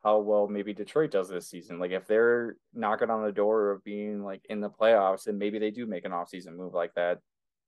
how 0.03 0.19
well 0.19 0.47
maybe 0.47 0.75
Detroit 0.75 1.11
does 1.11 1.31
this 1.31 1.49
season. 1.49 1.79
Like 1.79 1.93
if 1.93 2.07
they're 2.07 2.59
knocking 2.75 3.09
on 3.09 3.25
the 3.25 3.33
door 3.33 3.71
of 3.71 3.83
being 3.83 4.23
like 4.23 4.45
in 4.51 4.61
the 4.61 4.69
playoffs, 4.69 5.29
and 5.29 5.39
maybe 5.39 5.59
they 5.59 5.71
do 5.71 5.87
make 5.87 6.05
an 6.05 6.13
offseason 6.13 6.57
move 6.57 6.75
like 6.75 6.93
that. 6.97 7.21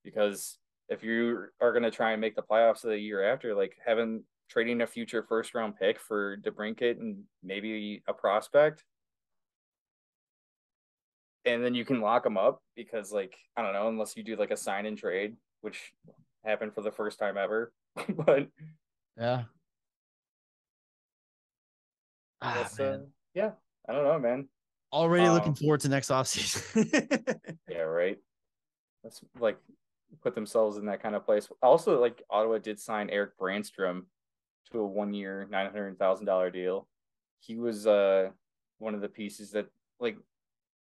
Because 0.03 0.59
if 0.87 1.03
you 1.03 1.45
are 1.59 1.71
going 1.71 1.81
to 1.81 1.89
try 1.89 2.11
and 2.11 2.21
make 2.21 2.35
the 2.35 2.43
playoffs 2.43 2.83
of 2.83 2.91
the 2.91 2.99
year 2.99 3.23
after, 3.23 3.55
like 3.55 3.75
having 3.83 4.23
trading 4.49 4.81
a 4.81 4.87
future 4.87 5.23
first 5.23 5.53
round 5.53 5.75
pick 5.77 5.99
for 5.99 6.37
DeBrincat 6.37 6.99
and 6.99 7.23
maybe 7.43 8.01
a 8.07 8.13
prospect, 8.13 8.83
and 11.45 11.63
then 11.63 11.73
you 11.73 11.85
can 11.85 12.01
lock 12.01 12.23
them 12.23 12.37
up 12.37 12.61
because, 12.75 13.11
like, 13.11 13.35
I 13.55 13.61
don't 13.61 13.73
know, 13.73 13.87
unless 13.87 14.15
you 14.15 14.23
do 14.23 14.35
like 14.35 14.51
a 14.51 14.57
sign 14.57 14.85
and 14.85 14.97
trade, 14.97 15.35
which 15.61 15.93
happened 16.45 16.73
for 16.73 16.81
the 16.81 16.91
first 16.91 17.19
time 17.19 17.37
ever, 17.37 17.71
but 18.09 18.47
yeah. 19.17 19.43
Ah, 22.41 22.69
uh, 22.79 22.97
yeah, 23.33 23.51
I 23.89 23.93
don't 23.93 24.03
know, 24.03 24.19
man. 24.19 24.47
Already 24.93 25.25
um, 25.25 25.33
looking 25.33 25.55
forward 25.55 25.81
to 25.81 25.89
next 25.89 26.09
offseason. 26.09 27.57
yeah, 27.69 27.79
right. 27.79 28.17
That's 29.03 29.21
like 29.39 29.57
put 30.21 30.35
themselves 30.35 30.77
in 30.77 30.85
that 30.85 31.01
kind 31.01 31.15
of 31.15 31.25
place. 31.25 31.49
Also, 31.61 31.99
like 31.99 32.21
Ottawa 32.29 32.59
did 32.59 32.79
sign 32.79 33.09
Eric 33.09 33.37
Brannstrom 33.37 34.03
to 34.71 34.79
a 34.79 34.85
one 34.85 35.13
year, 35.13 35.47
nine 35.49 35.65
hundred 35.65 35.97
thousand 35.97 36.25
dollar 36.25 36.49
deal. 36.49 36.87
He 37.39 37.55
was 37.55 37.87
uh 37.87 38.29
one 38.79 38.93
of 38.93 39.01
the 39.01 39.09
pieces 39.09 39.51
that 39.51 39.67
like 39.99 40.17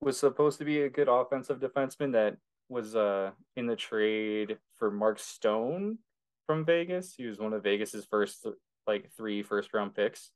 was 0.01 0.19
supposed 0.19 0.59
to 0.59 0.65
be 0.65 0.83
a 0.83 0.91
good 0.91 1.09
offensive 1.09 1.61
defenseman 1.61 2.13
that 2.13 2.37
was 2.69 2.97
uh 2.97 3.31
in 3.57 3.67
the 3.67 3.77
trade 3.77 4.59
for 4.79 4.91
Mark 4.91 5.19
Stone 5.19 5.99
from 6.47 6.65
Vegas. 6.65 7.15
He 7.15 7.27
was 7.27 7.39
one 7.39 7.53
of 7.53 7.63
Vegas's 7.63 8.05
first 8.05 8.47
like 8.87 9.11
three 9.17 9.43
first 9.43 9.73
round 9.73 9.95
picks. 9.95 10.31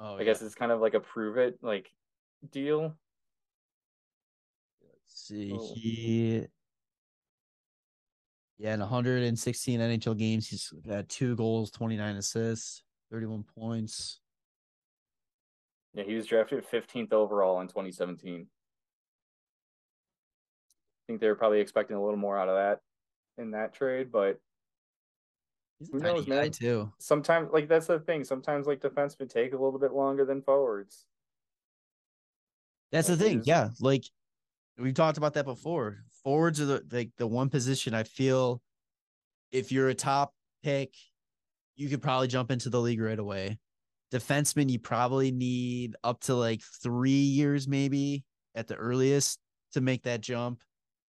Oh, 0.00 0.14
I 0.14 0.18
yeah. 0.18 0.24
guess 0.24 0.42
it's 0.42 0.54
kind 0.54 0.72
of 0.72 0.80
like 0.80 0.94
a 0.94 1.00
prove 1.00 1.36
it 1.36 1.58
like 1.62 1.90
deal. 2.50 2.94
Let's 4.82 5.26
see. 5.28 5.52
Oh. 5.54 5.74
He 5.74 6.46
yeah, 8.58 8.74
in 8.74 8.80
116 8.80 9.80
NHL 9.80 10.16
games, 10.16 10.48
he's 10.48 10.72
got 10.86 11.08
two 11.08 11.34
goals, 11.36 11.70
29 11.70 12.16
assists, 12.16 12.82
31 13.10 13.44
points. 13.58 14.20
Yeah, 15.94 16.04
he 16.04 16.14
was 16.14 16.26
drafted 16.26 16.64
15th 16.64 17.12
overall 17.12 17.60
in 17.60 17.68
2017. 17.68 18.46
I 18.46 18.46
think 21.06 21.20
they 21.20 21.28
were 21.28 21.34
probably 21.34 21.60
expecting 21.60 21.96
a 21.96 22.02
little 22.02 22.18
more 22.18 22.38
out 22.38 22.48
of 22.48 22.56
that 22.56 22.80
in 23.42 23.50
that 23.50 23.74
trade, 23.74 24.10
but 24.10 24.38
who 25.90 25.98
knows, 25.98 26.26
man? 26.26 26.50
Too. 26.50 26.92
Sometimes, 26.98 27.50
like 27.52 27.68
that's 27.68 27.86
the 27.86 27.98
thing. 27.98 28.24
Sometimes, 28.24 28.66
like 28.66 28.80
defensemen 28.80 29.28
take 29.28 29.52
a 29.52 29.56
little 29.56 29.78
bit 29.78 29.92
longer 29.92 30.24
than 30.24 30.42
forwards. 30.42 31.06
That's 32.92 33.08
the 33.08 33.16
thing. 33.16 33.42
Yeah, 33.44 33.70
like 33.80 34.04
we've 34.78 34.94
talked 34.94 35.18
about 35.18 35.34
that 35.34 35.44
before. 35.44 35.98
Forwards 36.22 36.60
are 36.60 36.66
the 36.66 36.84
like 36.90 37.10
the 37.18 37.26
one 37.26 37.48
position 37.48 37.94
I 37.94 38.04
feel 38.04 38.62
if 39.50 39.70
you're 39.70 39.88
a 39.88 39.94
top 39.94 40.32
pick, 40.62 40.94
you 41.76 41.88
could 41.88 42.02
probably 42.02 42.28
jump 42.28 42.50
into 42.50 42.70
the 42.70 42.80
league 42.80 43.00
right 43.00 43.18
away. 43.18 43.58
Defenseman, 44.12 44.70
you 44.70 44.78
probably 44.78 45.30
need 45.30 45.96
up 46.02 46.20
to 46.22 46.34
like 46.34 46.60
three 46.82 47.10
years, 47.10 47.66
maybe 47.68 48.24
at 48.54 48.68
the 48.68 48.74
earliest, 48.74 49.38
to 49.72 49.80
make 49.80 50.02
that 50.02 50.20
jump. 50.20 50.60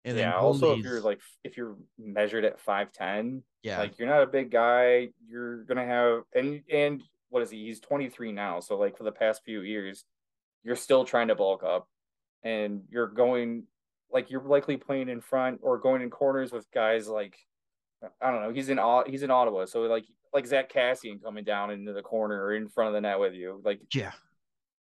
And 0.06 0.17
yeah, 0.17 0.38
also 0.38 0.78
if 0.78 0.84
you're 0.84 1.02
like 1.02 1.20
if 1.43 1.58
you're 1.58 1.76
measured 2.00 2.46
at 2.46 2.60
five 2.60 2.91
ten, 2.91 3.43
yeah, 3.62 3.80
like 3.80 4.00
you're 4.00 4.08
not 4.08 4.24
a 4.24 4.28
big 4.28 4.52
guy, 4.52 5.10
you're 5.28 5.63
gonna 5.63 5.86
have 5.86 6.22
and 6.34 6.62
and 6.72 7.04
what 7.30 7.43
is 7.43 7.52
he? 7.52 7.65
He's 7.65 7.82
23 7.82 8.32
now. 8.32 8.62
So 8.62 8.78
like 8.78 8.98
for 8.98 9.04
the 9.04 9.12
past 9.12 9.41
few 9.43 9.62
years, 9.62 10.06
you're 10.63 10.78
still 10.78 11.04
trying 11.04 11.28
to 11.28 11.36
bulk 11.36 11.62
up 11.62 11.89
and 12.47 12.81
you're 12.89 13.07
going 13.07 13.63
like 14.12 14.31
you're 14.31 14.41
likely 14.41 14.77
playing 14.77 15.10
in 15.10 15.19
front 15.19 15.60
or 15.62 15.77
going 15.77 16.01
in 16.01 16.10
corners 16.10 16.51
with 16.51 16.65
guys 16.71 17.07
like 17.07 17.36
I 18.21 18.31
don't 18.31 18.41
know. 18.41 18.53
He's 18.53 18.69
in 18.69 18.79
he's 19.07 19.23
in 19.23 19.31
Ottawa, 19.31 19.65
so 19.65 19.81
like 19.81 20.05
like 20.33 20.47
Zack 20.47 20.71
Kassian 20.71 21.21
coming 21.21 21.43
down 21.43 21.71
into 21.71 21.93
the 21.93 22.01
corner 22.01 22.41
or 22.41 22.55
in 22.55 22.69
front 22.69 22.89
of 22.89 22.93
the 22.93 23.01
net 23.01 23.19
with 23.19 23.33
you, 23.33 23.62
like 23.65 23.81
yeah. 23.93 24.12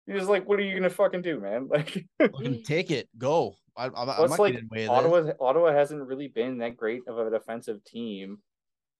You're 0.06 0.18
just 0.18 0.28
like, 0.28 0.48
what 0.48 0.58
are 0.58 0.62
you 0.62 0.74
gonna 0.74 0.90
fucking 0.90 1.22
do, 1.22 1.38
man? 1.38 1.68
Like, 1.70 2.64
take 2.64 2.90
it, 2.90 3.08
go. 3.16 3.54
I, 3.76 3.86
I'm, 3.86 3.92
I'm 3.96 4.30
not 4.30 4.38
like 4.38 4.56
Ottawa. 4.88 5.32
Ottawa 5.38 5.72
hasn't 5.72 6.02
really 6.02 6.26
been 6.26 6.58
that 6.58 6.76
great 6.76 7.02
of 7.06 7.18
a 7.18 7.30
defensive 7.30 7.84
team, 7.84 8.38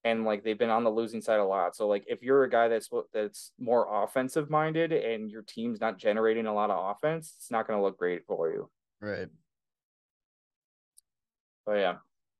and 0.04 0.24
like 0.24 0.42
they've 0.42 0.58
been 0.58 0.70
on 0.70 0.84
the 0.84 0.90
losing 0.90 1.20
side 1.20 1.38
a 1.38 1.44
lot. 1.44 1.76
So 1.76 1.86
like, 1.88 2.04
if 2.08 2.22
you're 2.22 2.44
a 2.44 2.50
guy 2.50 2.68
that's 2.68 2.88
that's 3.12 3.52
more 3.58 4.02
offensive 4.02 4.50
minded 4.50 4.92
and 4.92 5.30
your 5.30 5.42
team's 5.42 5.80
not 5.80 5.98
generating 5.98 6.46
a 6.46 6.54
lot 6.54 6.70
of 6.70 6.96
offense, 6.96 7.34
it's 7.36 7.50
not 7.50 7.66
gonna 7.66 7.82
look 7.82 7.98
great 7.98 8.26
for 8.26 8.50
you. 8.50 8.70
Right. 9.00 9.28
But 11.64 11.74
yeah, 11.74 11.94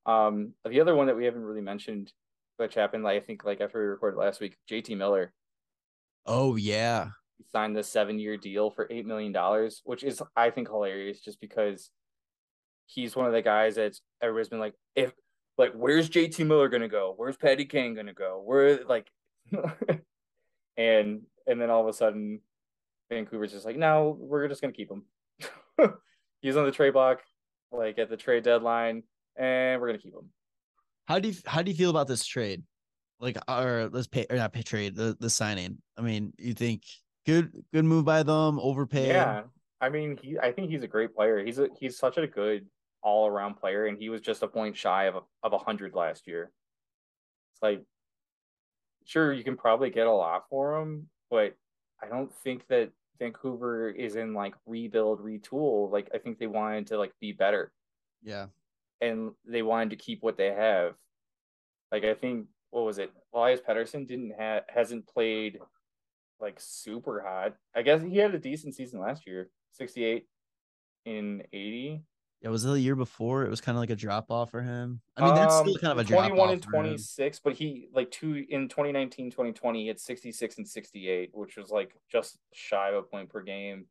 um, 0.07 0.55
the 0.69 0.81
other 0.81 0.95
one 0.95 1.07
that 1.07 1.17
we 1.17 1.25
haven't 1.25 1.45
really 1.45 1.61
mentioned, 1.61 2.13
which 2.57 2.75
happened, 2.75 3.05
like, 3.05 3.23
I 3.23 3.25
think, 3.25 3.45
like 3.45 3.61
after 3.61 3.79
we 3.79 3.87
recorded 3.87 4.19
last 4.19 4.41
week, 4.41 4.57
JT 4.71 4.97
Miller. 4.97 5.33
Oh 6.27 6.57
yeah, 6.57 7.11
he 7.39 7.45
signed 7.53 7.77
the 7.77 7.83
seven-year 7.83 8.37
deal 8.37 8.71
for 8.71 8.89
eight 8.91 9.07
million 9.07 9.33
dollars, 9.33 9.81
which 9.85 10.03
is, 10.03 10.21
I 10.37 10.51
think, 10.51 10.69
hilarious, 10.69 11.21
just 11.21 11.41
because 11.41 11.91
he's 12.87 13.17
one 13.17 13.27
of 13.27 13.33
the 13.33 13.43
guys 13.43 13.77
that's 13.77 14.03
everybody's 14.21 14.49
been 14.49 14.61
like, 14.61 14.75
if 14.95 15.13
like, 15.59 15.73
where's 15.75 16.09
JT 16.09 16.47
Miller 16.47 16.69
gonna 16.69 16.89
go? 16.89 17.15
Where's 17.17 17.37
Patty 17.37 17.65
Kane 17.65 17.95
gonna 17.95 18.15
go? 18.15 18.43
Where 18.45 18.85
like, 18.85 19.09
and 20.77 21.23
and 21.47 21.61
then 21.61 21.71
all 21.71 21.83
of 21.83 21.89
a 21.89 21.93
sudden, 21.93 22.41
Vancouver's 23.11 23.53
just 23.53 23.67
like, 23.67 23.77
no, 23.77 24.17
we're 24.19 24.49
just 24.49 24.61
gonna 24.61 24.73
keep 24.73 24.91
him. 24.91 25.05
he's 26.41 26.57
on 26.57 26.65
the 26.65 26.73
trade 26.73 26.93
block, 26.93 27.21
like 27.71 27.99
at 27.99 28.09
the 28.09 28.17
trade 28.17 28.45
deadline 28.45 29.03
and 29.37 29.81
we're 29.81 29.89
gonna 29.89 29.99
keep 29.99 30.15
him. 30.15 30.31
How 31.07 31.19
do 31.19 31.29
you 31.29 31.35
how 31.47 31.63
do 31.63 31.71
you 31.71 31.77
feel 31.77 31.91
about 31.91 32.09
this 32.09 32.25
trade? 32.25 32.63
Like, 33.21 33.39
or 33.49 33.89
let's 33.93 34.09
pay 34.09 34.27
or 34.31 34.37
not 34.37 34.53
pay 34.53 34.63
trade 34.63 34.97
the 34.97 35.17
the 35.19 35.31
signing. 35.31 35.79
I 35.97 36.03
mean, 36.03 36.33
you 36.39 36.55
think 36.55 36.83
good 37.27 37.53
good 37.73 37.85
move 37.85 38.05
by 38.05 38.23
them, 38.23 38.59
overpay? 38.59 39.09
Yeah, 39.09 39.43
I 39.81 39.89
mean, 39.89 40.19
he 40.23 40.39
I 40.39 40.53
think 40.53 40.71
he's 40.71 40.83
a 40.83 40.89
great 40.89 41.15
player. 41.15 41.45
He's 41.45 41.59
a 41.59 41.69
he's 41.79 41.99
such 41.99 42.19
a 42.19 42.27
good 42.27 42.67
all 43.03 43.27
around 43.27 43.55
player, 43.55 43.87
and 43.87 43.99
he 43.99 44.09
was 44.09 44.21
just 44.21 44.43
a 44.43 44.49
point 44.49 44.77
shy 44.77 45.05
of 45.05 45.17
a, 45.17 45.21
of 45.43 45.53
a 45.53 45.59
hundred 45.59 45.95
last 45.95 46.27
year. 46.27 46.51
It's 47.55 47.63
like, 47.63 47.83
sure, 49.05 49.33
you 49.33 49.45
can 49.45 49.57
probably 49.57 49.91
get 49.91 50.07
a 50.07 50.13
lot 50.13 50.45
for 50.49 50.77
him, 50.81 51.09
but 51.31 51.55
I 52.03 52.09
don't 52.09 52.33
think 52.33 52.67
that 52.69 52.91
Vancouver 53.19 53.89
is 53.91 54.17
in 54.17 54.35
like 54.35 54.55
rebuild, 54.67 55.21
retool. 55.21 55.91
Like 55.91 56.11
I 56.15 56.19
think 56.19 56.39
they 56.39 56.47
wanted 56.47 56.89
to 56.89 56.99
like 56.99 57.13
be 57.21 57.33
better 57.33 57.73
Yeah. 58.23 58.47
and 59.01 59.33
they 59.45 59.63
wanted 59.63 59.91
to 59.91 59.97
keep 59.97 60.23
what 60.23 60.37
they 60.37 60.53
have. 60.53 60.95
Like 61.93 62.05
I 62.05 62.15
think 62.15 62.47
what 62.71 62.85
was 62.85 62.99
it? 62.99 63.13
Elias 63.35 63.61
Pettersson 63.61 64.07
didn't 64.09 64.33
have 64.39 64.65
hasn't 64.69 65.07
played 65.07 65.59
like 66.41 66.57
super 66.59 67.21
hot. 67.25 67.55
I 67.77 67.83
guess 67.83 68.03
he 68.03 68.17
had 68.17 68.35
a 68.35 68.39
decent 68.39 68.75
season 68.75 68.99
last 69.01 69.27
year, 69.27 69.51
sixty 69.73 70.05
eight 70.05 70.27
in 71.05 71.43
eighty. 71.53 72.03
Yeah, 72.43 72.51
was 72.51 72.65
it 72.65 72.71
the 72.71 72.81
year 72.81 72.97
before? 72.97 73.45
It 73.45 73.51
was 73.51 73.61
kind 73.61 73.77
of 73.79 73.81
like 73.81 73.91
a 73.91 73.97
drop 73.97 74.29
off 74.31 74.51
for 74.51 74.63
him. 74.63 75.01
I 75.17 75.25
mean, 75.25 75.35
that's 75.37 75.55
still 75.55 75.75
Um, 75.75 75.81
kind 75.81 75.93
of 75.93 75.99
a 75.99 76.05
drop 76.05 76.27
21 76.27 76.49
off 76.49 76.53
and 76.53 76.65
for 76.65 76.71
26, 76.73 77.39
but 77.39 77.53
he 77.53 77.89
like 77.95 78.11
two 78.11 78.45
in 78.49 78.69
2019, 78.69 79.31
2020, 79.31 79.83
he 79.83 79.87
had 79.87 80.01
66 80.01 80.59
and 80.59 80.69
68, 80.69 81.31
which 81.35 81.57
was 81.57 81.71
like 81.71 81.95
just 82.11 82.39
shy 82.53 82.89
of 82.89 82.97
a 82.97 83.03
point 83.03 83.31
per 83.31 83.43
game. 83.43 83.87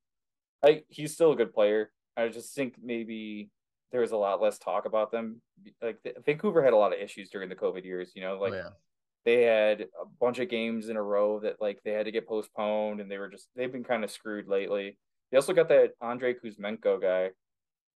Like 0.61 0.85
he's 0.89 1.13
still 1.13 1.31
a 1.31 1.35
good 1.35 1.53
player. 1.53 1.91
I 2.17 2.27
just 2.27 2.53
think 2.53 2.75
maybe 2.81 3.49
there 3.93 4.01
was 4.01 4.11
a 4.11 4.17
lot 4.17 4.41
less 4.41 4.59
talk 4.59 4.85
about 4.85 5.11
them. 5.11 5.41
Like 5.81 5.99
the, 6.03 6.15
Vancouver 6.25 6.61
had 6.61 6.73
a 6.73 6.77
lot 6.77 6.93
of 6.93 6.99
issues 6.99 7.29
during 7.29 7.47
the 7.47 7.55
COVID 7.55 7.85
years, 7.85 8.11
you 8.15 8.21
know, 8.21 8.37
like 8.37 8.51
oh, 8.51 8.57
yeah. 8.57 8.69
they 9.23 9.43
had 9.43 9.81
a 9.81 10.05
bunch 10.19 10.39
of 10.39 10.49
games 10.49 10.89
in 10.89 10.97
a 10.97 11.03
row 11.03 11.39
that 11.39 11.61
like 11.61 11.81
they 11.85 11.91
had 11.91 12.05
to 12.05 12.11
get 12.11 12.27
postponed 12.27 12.99
and 12.99 13.09
they 13.09 13.17
were 13.17 13.29
just 13.29 13.47
they've 13.55 13.71
been 13.71 13.85
kind 13.85 14.03
of 14.03 14.11
screwed 14.11 14.49
lately. 14.49 14.97
They 15.31 15.37
also 15.37 15.53
got 15.53 15.69
that 15.69 15.91
Andre 16.01 16.33
Kuzmenko 16.33 17.01
guy 17.01 17.29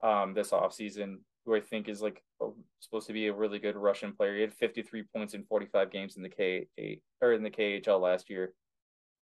um 0.02 0.34
this 0.34 0.50
offseason 0.50 1.18
who 1.44 1.54
I 1.54 1.60
think 1.60 1.88
is 1.88 2.02
like 2.02 2.22
supposed 2.80 3.06
to 3.08 3.12
be 3.12 3.26
a 3.26 3.32
really 3.32 3.58
good 3.58 3.76
Russian 3.76 4.12
player. 4.12 4.34
He 4.34 4.42
had 4.42 4.54
53 4.54 5.04
points 5.14 5.34
in 5.34 5.44
45 5.44 5.90
games 5.90 6.16
in 6.16 6.22
the 6.22 6.28
K 6.28 6.68
or 7.20 7.32
in 7.32 7.42
the 7.42 7.50
KHL 7.50 8.00
last 8.00 8.30
year. 8.30 8.52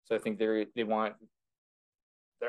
So 0.05 0.15
I 0.15 0.19
think 0.19 0.39
they 0.39 0.67
they 0.75 0.85
want 0.85 1.15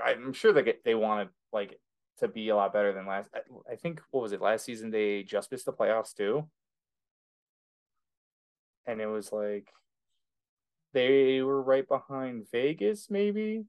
I'm 0.06 0.34
sure 0.34 0.54
they 0.54 0.64
get 0.64 0.84
they 0.84 0.96
want 0.96 1.28
to 1.28 1.34
like 1.54 1.80
to 2.20 2.28
be 2.28 2.50
a 2.50 2.56
lot 2.56 2.74
better 2.74 2.94
than 2.94 3.08
last 3.08 3.30
I, 3.34 3.40
I 3.72 3.76
think 3.76 4.02
what 4.12 4.22
was 4.22 4.32
it 4.32 4.42
last 4.42 4.66
season 4.66 4.90
they 4.90 5.24
just 5.24 5.52
missed 5.52 5.66
the 5.66 5.74
playoffs 5.74 6.14
too 6.14 6.48
and 8.88 9.02
it 9.02 9.08
was 9.08 9.32
like 9.32 9.68
they 10.94 11.42
were 11.42 11.62
right 11.62 11.88
behind 11.88 12.46
Vegas, 12.52 13.08
maybe 13.10 13.66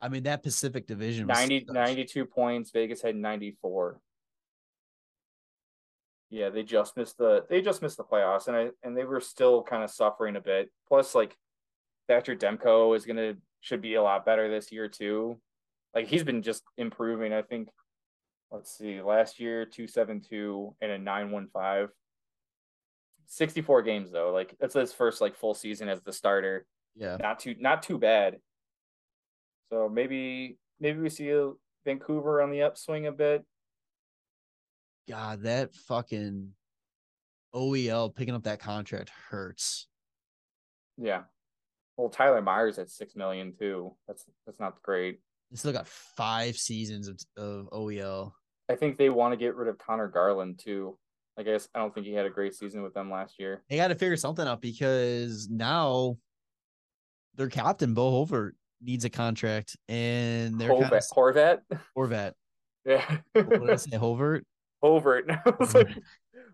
I 0.00 0.08
mean, 0.08 0.24
that 0.24 0.42
Pacific 0.42 0.86
Division 0.86 1.26
was 1.26 1.38
90, 1.38 1.66
92 1.70 2.26
points. 2.26 2.70
Vegas 2.70 3.00
had 3.02 3.16
94. 3.16 3.98
Yeah, 6.28 6.50
they 6.50 6.64
just 6.64 6.96
missed 6.96 7.18
the 7.18 7.44
they 7.48 7.62
just 7.62 7.82
missed 7.82 7.96
the 7.96 8.04
playoffs, 8.04 8.48
and 8.48 8.56
I 8.56 8.70
and 8.82 8.96
they 8.96 9.04
were 9.04 9.20
still 9.20 9.62
kind 9.62 9.84
of 9.84 9.90
suffering 9.90 10.36
a 10.36 10.40
bit. 10.40 10.70
Plus, 10.88 11.14
like 11.14 11.36
Thatcher 12.08 12.34
Demko 12.34 12.96
is 12.96 13.06
gonna 13.06 13.34
should 13.60 13.80
be 13.80 13.94
a 13.94 14.02
lot 14.02 14.26
better 14.26 14.50
this 14.50 14.72
year 14.72 14.88
too. 14.88 15.40
Like 15.94 16.08
he's 16.08 16.24
been 16.24 16.42
just 16.42 16.62
improving. 16.76 17.32
I 17.32 17.42
think. 17.42 17.68
Let's 18.50 18.76
see, 18.76 19.02
last 19.02 19.40
year 19.40 19.64
two 19.64 19.86
seven 19.86 20.20
two 20.20 20.74
and 20.80 20.90
a 20.90 20.98
nine 20.98 21.30
one 21.30 21.48
five. 21.52 21.90
64 23.26 23.82
games 23.82 24.10
though. 24.12 24.32
Like 24.32 24.54
that's 24.60 24.74
his 24.74 24.92
first 24.92 25.20
like 25.20 25.36
full 25.36 25.54
season 25.54 25.88
as 25.88 26.00
the 26.02 26.12
starter. 26.12 26.64
Yeah. 26.94 27.16
Not 27.20 27.40
too 27.40 27.54
not 27.58 27.82
too 27.82 27.98
bad. 27.98 28.36
So 29.70 29.88
maybe 29.88 30.58
maybe 30.80 31.00
we 31.00 31.10
see 31.10 31.32
Vancouver 31.84 32.42
on 32.42 32.50
the 32.50 32.62
upswing 32.62 33.06
a 33.06 33.12
bit. 33.12 33.44
God, 35.08 35.42
that 35.42 35.74
fucking 35.74 36.50
OEL 37.54 38.14
picking 38.14 38.34
up 38.34 38.44
that 38.44 38.60
contract 38.60 39.10
hurts. 39.30 39.88
Yeah. 40.98 41.22
Well, 41.96 42.08
Tyler 42.08 42.42
Myers 42.42 42.78
at 42.78 42.90
six 42.90 43.16
million 43.16 43.54
too. 43.58 43.94
That's 44.06 44.24
that's 44.46 44.60
not 44.60 44.82
great. 44.82 45.20
They 45.50 45.56
still 45.56 45.72
got 45.72 45.86
five 45.86 46.56
seasons 46.56 47.08
of, 47.08 47.20
of 47.36 47.70
OEL. 47.70 48.32
I 48.68 48.74
think 48.74 48.98
they 48.98 49.10
want 49.10 49.32
to 49.32 49.36
get 49.36 49.54
rid 49.54 49.68
of 49.68 49.78
Conor 49.78 50.08
Garland 50.08 50.58
too. 50.58 50.98
I 51.38 51.42
guess 51.42 51.68
I 51.74 51.78
don't 51.78 51.94
think 51.94 52.06
he 52.06 52.12
had 52.12 52.26
a 52.26 52.30
great 52.30 52.54
season 52.54 52.82
with 52.82 52.94
them 52.94 53.10
last 53.10 53.38
year. 53.38 53.62
They 53.68 53.76
got 53.76 53.88
to 53.88 53.94
figure 53.94 54.16
something 54.16 54.46
out 54.46 54.60
because 54.60 55.48
now 55.50 56.16
their 57.36 57.48
captain 57.48 57.94
Bo 57.94 58.10
Holbert 58.10 58.52
needs 58.80 59.04
a 59.04 59.10
contract, 59.10 59.76
and 59.88 60.60
they're 60.60 60.70
kind 60.70 60.84
of 60.84 60.90
Horvat. 60.90 61.60
Horvat. 61.96 62.32
Yeah. 62.86 63.18
What 63.32 63.50
did 63.50 63.70
I 63.70 63.76
say? 63.76 63.96
Hovert. 63.96 64.42
I 64.84 65.52
was 65.58 65.74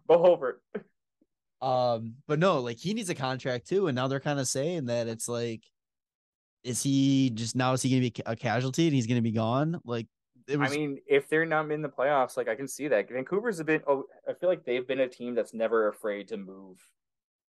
Hovert. 0.09 0.55
Um, 1.61 2.15
but 2.27 2.39
no, 2.39 2.61
like 2.61 2.79
he 2.79 2.95
needs 2.95 3.11
a 3.11 3.15
contract 3.15 3.69
too, 3.69 3.87
and 3.87 3.95
now 3.95 4.09
they're 4.09 4.19
kind 4.19 4.41
of 4.41 4.49
saying 4.49 4.87
that 4.87 5.09
it's 5.09 5.29
like, 5.29 5.63
is 6.65 6.83
he 6.83 7.31
just 7.31 7.55
now? 7.55 7.75
Is 7.75 7.83
he 7.83 7.91
gonna 7.91 8.01
be 8.01 8.15
a 8.25 8.35
casualty 8.35 8.87
and 8.87 8.95
he's 8.95 9.07
gonna 9.07 9.21
be 9.21 9.33
gone? 9.33 9.79
Like 9.85 10.07
it 10.49 10.59
was. 10.59 10.73
I 10.73 10.75
mean, 10.75 10.99
if 11.07 11.29
they're 11.29 11.45
not 11.45 11.71
in 11.71 11.83
the 11.83 11.89
playoffs, 11.89 12.37
like 12.37 12.49
I 12.49 12.55
can 12.55 12.67
see 12.67 12.89
that. 12.89 13.11
Vancouver's 13.11 13.61
a 13.61 13.65
bit. 13.65 13.85
Oh, 13.87 14.05
I 14.29 14.33
feel 14.33 14.49
like 14.49 14.65
they've 14.65 14.87
been 14.87 15.01
a 15.01 15.09
team 15.09 15.35
that's 15.35 15.55
never 15.55 15.89
afraid 15.89 16.29
to 16.29 16.37
move, 16.37 16.79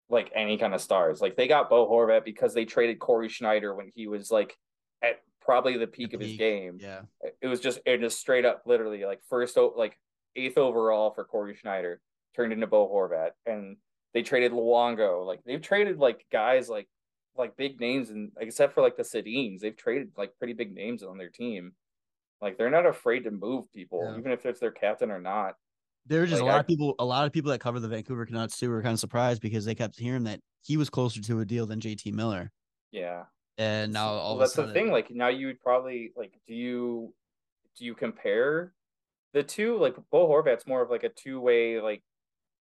like 0.08 0.30
any 0.34 0.56
kind 0.56 0.74
of 0.74 0.80
stars. 0.80 1.20
Like 1.20 1.36
they 1.36 1.48
got 1.48 1.68
Bo 1.70 1.88
Horvat 1.90 2.24
because 2.24 2.54
they 2.54 2.64
traded 2.64 2.98
Cory 2.98 3.28
Schneider 3.28 3.74
when 3.74 3.90
he 3.94 4.06
was 4.06 4.30
like 4.30 4.56
at 5.02 5.20
probably 5.40 5.76
the 5.76 5.86
peak 5.86 6.12
of 6.14 6.20
his 6.20 6.36
game. 6.36 6.78
yeah, 6.80 7.00
It 7.42 7.46
was 7.48 7.60
just 7.60 7.80
it 7.86 8.00
just 8.00 8.18
straight 8.20 8.44
up, 8.44 8.62
literally 8.66 9.04
like 9.04 9.20
first 9.28 9.56
like 9.76 9.98
eighth 10.36 10.58
overall 10.58 11.10
for 11.10 11.24
Cory 11.24 11.54
Schneider 11.54 12.00
turned 12.34 12.52
into 12.52 12.66
Bo 12.66 12.86
Horvat, 12.88 13.30
and 13.46 13.76
they 14.14 14.22
traded 14.22 14.52
Luongo. 14.52 15.26
Like 15.26 15.40
they've 15.44 15.60
traded 15.62 15.98
like 15.98 16.24
guys 16.30 16.68
like 16.68 16.88
like 17.36 17.56
big 17.56 17.80
names 17.80 18.10
and 18.10 18.30
except 18.40 18.74
for 18.74 18.80
like 18.82 18.96
the 18.96 19.02
Sedins, 19.02 19.60
they've 19.60 19.76
traded 19.76 20.12
like 20.16 20.32
pretty 20.38 20.52
big 20.54 20.72
names 20.74 21.02
on 21.02 21.18
their 21.18 21.28
team. 21.30 21.72
Like 22.40 22.58
they're 22.58 22.70
not 22.70 22.86
afraid 22.86 23.24
to 23.24 23.30
move 23.30 23.72
people, 23.72 24.02
Yeah. 24.04 24.18
even 24.18 24.30
if 24.32 24.46
it's 24.46 24.60
their 24.60 24.70
captain 24.70 25.10
or 25.10 25.20
not. 25.20 25.54
There 26.06 26.20
were 26.20 26.26
just 26.26 26.40
Like, 26.42 26.48
a 26.48 26.52
lot 26.52 26.56
I- 26.56 26.60
of 26.60 26.66
people. 26.66 26.94
A 26.98 27.04
lot 27.04 27.26
of 27.26 27.32
people 27.32 27.50
that 27.50 27.60
cover 27.60 27.80
the 27.80 27.88
Vancouver 27.88 28.26
Canucks 28.26 28.58
too 28.58 28.70
were 28.70 28.82
kind 28.82 28.92
of 28.94 29.00
surprised 29.00 29.42
because 29.42 29.64
they 29.64 29.74
kept 29.74 29.98
hearing 29.98 30.24
that 30.24 30.40
he 30.62 30.76
was 30.76 30.88
closer 30.90 31.20
to 31.22 31.40
a 31.40 31.44
deal 31.44 31.66
than 31.66 31.80
JT 31.80 32.12
Miller, 32.12 32.52
Yeah. 32.92 33.26
and 33.58 33.92
now 33.92 34.12
Well, 34.12 34.18
all 34.20 34.32
of 34.34 34.38
that's 34.40 34.54
sudden, 34.54 34.68
the 34.72 34.74
thing. 34.74 34.90
Like 34.90 35.10
now 35.10 35.28
you 35.28 35.46
would 35.46 35.60
probably 35.60 36.12
like 36.16 36.38
do 36.46 36.54
you 36.54 37.14
do 37.76 37.84
you 37.84 37.94
compare 37.94 38.72
the 39.32 39.42
two? 39.42 39.76
Like 39.78 39.96
Bo 40.10 40.28
Horvat's 40.28 40.66
more 40.66 40.82
of 40.82 40.90
like 40.90 41.04
a 41.04 41.08
two 41.10 41.40
way, 41.40 41.80
like 41.80 42.02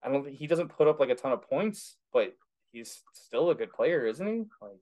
I 0.04 0.10
don't 0.10 0.28
he 0.30 0.48
doesn't 0.48 0.70
put 0.70 0.88
up 0.88 1.00
like 1.00 1.10
a 1.10 1.16
ton 1.16 1.32
of 1.32 1.42
points, 1.42 1.98
but 2.14 2.34
he's 2.72 3.04
still 3.14 3.50
a 3.50 3.56
good 3.56 3.74
player, 3.74 4.06
isn't 4.06 4.28
he? 4.28 4.44
Like 4.62 4.80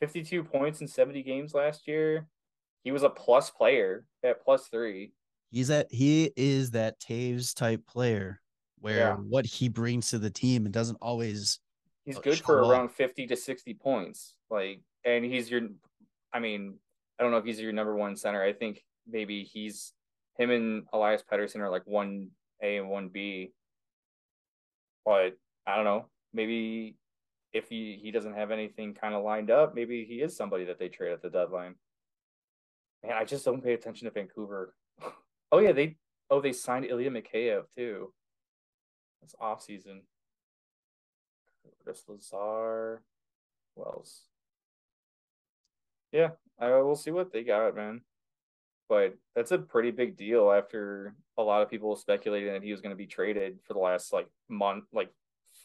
52 0.00 0.44
points 0.44 0.80
in 0.80 0.88
70 0.88 1.22
games 1.22 1.54
last 1.54 1.86
year. 1.88 2.28
He 2.84 2.92
was 2.92 3.02
a 3.02 3.10
plus 3.10 3.50
player 3.50 4.06
at 4.22 4.42
plus 4.44 4.68
three. 4.68 5.12
He's 5.50 5.68
that 5.68 5.86
he 5.90 6.30
is 6.36 6.72
that 6.72 7.00
Toews 7.00 7.54
type 7.54 7.86
player 7.86 8.40
where 8.78 8.96
Yeah. 8.98 9.16
what 9.16 9.46
he 9.46 9.68
brings 9.68 10.10
to 10.10 10.18
the 10.18 10.30
team 10.30 10.66
it 10.66 10.72
doesn't 10.72 10.98
always 11.00 11.60
He's 12.04 12.18
Oh, 12.18 12.20
good 12.20 12.38
for 12.38 12.62
up. 12.62 12.70
around 12.70 12.90
50 12.90 13.26
to 13.26 13.36
60 13.36 13.74
points. 13.74 14.34
Like, 14.48 14.80
and 15.04 15.24
he's 15.24 15.50
your, 15.50 15.62
I 16.32 16.38
mean, 16.38 16.78
I 17.18 17.22
don't 17.24 17.32
know 17.32 17.38
if 17.38 17.44
he's 17.44 17.58
your 17.60 17.72
number 17.72 17.96
one 17.96 18.14
center. 18.14 18.40
I 18.42 18.52
think 18.52 18.84
maybe 19.08 19.42
he's 19.42 19.92
him 20.38 20.50
and 20.50 20.86
Elias 20.92 21.24
Pettersson 21.28 21.58
are 21.60 21.70
like 21.70 21.84
one 21.84 22.30
A 22.62 22.76
and 22.76 22.88
one 22.88 23.08
B. 23.08 23.52
But 25.04 25.36
I 25.66 25.74
don't 25.74 25.84
know. 25.84 26.06
Maybe 26.32 26.96
if 27.52 27.68
he, 27.68 27.98
he 28.00 28.12
doesn't 28.12 28.34
have 28.34 28.52
anything 28.52 28.94
kind 28.94 29.14
of 29.14 29.24
lined 29.24 29.50
up, 29.50 29.74
maybe 29.74 30.04
he 30.04 30.20
is 30.20 30.36
somebody 30.36 30.64
that 30.66 30.78
they 30.78 30.88
trade 30.88 31.12
at 31.12 31.22
the 31.22 31.30
deadline. 31.30 31.74
Man, 33.02 33.14
I 33.14 33.24
just 33.24 33.44
don't 33.44 33.62
pay 33.64 33.72
attention 33.72 34.04
to 34.04 34.12
Vancouver. 34.12 34.74
Oh 35.52 35.58
yeah, 35.58 35.72
they 35.72 35.96
oh 36.30 36.40
they 36.40 36.52
signed 36.52 36.86
Ilya 36.86 37.10
Mikheyev 37.10 37.64
too. 37.74 38.12
That's 39.20 39.34
off 39.40 39.62
season. 39.62 40.02
Chris 41.82 42.02
Lazar. 42.08 43.02
Wells. 43.76 44.22
Yeah, 46.12 46.30
I 46.58 46.70
will 46.80 46.96
see 46.96 47.10
what 47.10 47.32
they 47.32 47.44
got, 47.44 47.76
man. 47.76 48.00
But 48.88 49.16
that's 49.34 49.50
a 49.50 49.58
pretty 49.58 49.90
big 49.90 50.16
deal 50.16 50.50
after 50.50 51.14
a 51.36 51.42
lot 51.42 51.62
of 51.62 51.70
people 51.70 51.94
speculating 51.96 52.52
that 52.52 52.62
he 52.62 52.70
was 52.70 52.80
going 52.80 52.90
to 52.90 52.96
be 52.96 53.06
traded 53.06 53.58
for 53.64 53.74
the 53.74 53.80
last 53.80 54.12
like 54.12 54.28
month, 54.48 54.84
like 54.92 55.10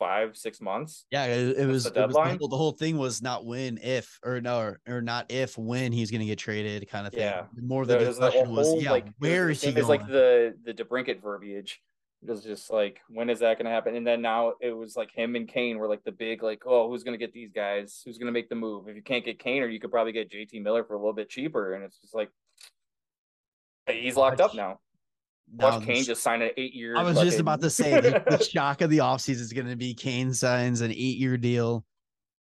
five, 0.01 0.35
six 0.35 0.59
months. 0.59 1.05
yeah 1.11 1.25
it, 1.25 1.59
it 1.59 1.67
was, 1.67 1.83
the 1.83 2.01
it 2.01 2.07
was 2.07 2.15
the, 2.15 2.57
whole, 2.57 2.71
thing 2.71 2.97
was 2.97 3.21
not 3.21 3.45
when 3.45 3.77
if 3.83 4.19
or 4.23 4.41
no 4.41 4.57
or, 4.59 4.79
or 4.87 5.01
not 5.01 5.27
if 5.29 5.55
when 5.59 5.91
he's 5.91 6.09
gonna 6.09 6.25
get 6.25 6.39
traded 6.39 6.89
kind 6.89 7.05
of 7.05 7.13
thing 7.13 7.21
Yeah. 7.21 7.45
more 7.61 7.83
of 7.83 7.87
the 7.87 7.99
the 7.99 8.05
discussion 8.05 8.49
was 8.49 8.67
whole, 8.67 8.81
yeah 8.81 8.91
like, 8.91 9.05
it 9.21 9.45
was 9.45 9.61
the 9.61 9.67
he 9.67 9.73
going 9.73 9.83
as 9.83 9.89
like 9.89 10.07
the 10.07 10.55
the 10.65 10.73
DeBrincat 10.73 11.21
verbiage. 11.21 11.81
It 12.23 12.29
was 12.29 12.43
just 12.43 12.71
like, 12.71 12.99
when 13.09 13.29
is 13.31 13.39
that 13.39 13.57
going 13.57 13.65
to 13.65 13.71
happen? 13.71 13.95
And 13.95 14.05
then 14.05 14.21
now 14.21 14.53
it 14.61 14.71
was 14.71 14.95
like 14.95 15.09
him 15.11 15.35
and 15.35 15.47
Kane 15.47 15.79
were 15.79 15.87
like 15.87 16.03
the 16.03 16.11
big, 16.11 16.43
like, 16.43 16.61
oh, 16.67 16.87
who's 16.87 17.03
going 17.03 17.17
to 17.17 17.25
get 17.25 17.33
these 17.33 17.51
guys? 17.51 18.03
Who's 18.05 18.19
going 18.19 18.27
to 18.27 18.31
make 18.31 18.47
the 18.47 18.53
move? 18.53 18.87
If 18.87 18.95
you 18.95 19.01
can't 19.01 19.25
get 19.25 19.39
Kane, 19.39 19.63
or 19.63 19.67
you 19.67 19.79
could 19.79 19.89
probably 19.89 20.11
get 20.11 20.29
JT 20.29 20.61
Miller 20.61 20.83
for 20.83 20.93
a 20.93 20.97
little 20.97 21.13
bit 21.13 21.29
cheaper. 21.31 21.73
And 21.73 21.83
it's 21.83 21.99
just 21.99 22.13
like, 22.13 22.29
he's 23.87 24.15
locked 24.15 24.39
up 24.39 24.53
now. 24.53 24.79
Watch 25.53 25.83
Kane 25.85 26.03
just 26.03 26.23
sign 26.23 26.41
an 26.41 26.51
eight 26.57 26.73
year. 26.73 26.95
I 26.95 27.03
was 27.03 27.19
just 27.19 27.39
about 27.39 27.61
to 27.61 27.69
say 27.69 27.99
the, 27.99 28.23
the 28.29 28.43
shock 28.51 28.81
of 28.81 28.89
the 28.89 28.99
offseason 28.99 29.41
is 29.41 29.51
going 29.53 29.67
to 29.67 29.75
be 29.75 29.93
Kane 29.93 30.33
signs 30.33 30.81
an 30.81 30.91
eight 30.91 31.17
year 31.17 31.37
deal. 31.37 31.85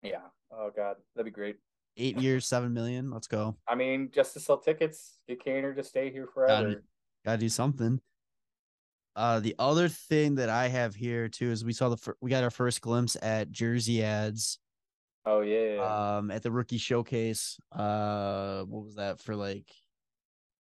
yeah. 0.02 0.20
Oh 0.52 0.72
God, 0.74 0.96
that'd 1.16 1.26
be 1.26 1.36
great. 1.36 1.58
eight 1.98 2.18
years, 2.18 2.48
seven 2.48 2.74
million. 2.74 3.12
Let's 3.12 3.28
go. 3.28 3.58
I 3.68 3.76
mean, 3.76 4.10
just 4.14 4.34
to 4.36 4.40
sell 4.40 4.58
tickets, 4.58 5.20
get 5.28 5.44
Kaner 5.44 5.76
to 5.76 5.84
stay 5.84 6.10
here 6.12 6.28
forever. 6.34 6.82
Gotta 7.26 7.38
do 7.38 7.50
something. 7.50 8.00
Uh, 9.18 9.40
the 9.42 9.56
other 9.60 9.90
thing 9.90 10.36
that 10.36 10.50
I 10.50 10.68
have 10.70 10.96
here 10.96 11.28
too 11.28 11.52
is 11.52 11.66
we 11.66 11.74
saw 11.74 11.90
the 11.90 11.98
fir- 11.98 12.16
we 12.22 12.30
got 12.30 12.44
our 12.44 12.50
first 12.50 12.80
glimpse 12.82 13.18
at 13.22 13.52
jersey 13.52 14.04
ads. 14.04 14.60
Oh 15.26 15.42
yeah. 15.42 16.18
Um, 16.18 16.32
at 16.32 16.44
the 16.44 16.52
rookie 16.52 16.78
showcase. 16.78 17.58
Uh, 17.72 18.64
what 18.64 18.84
was 18.86 18.96
that 18.96 19.20
for? 19.20 19.36
Like, 19.36 19.68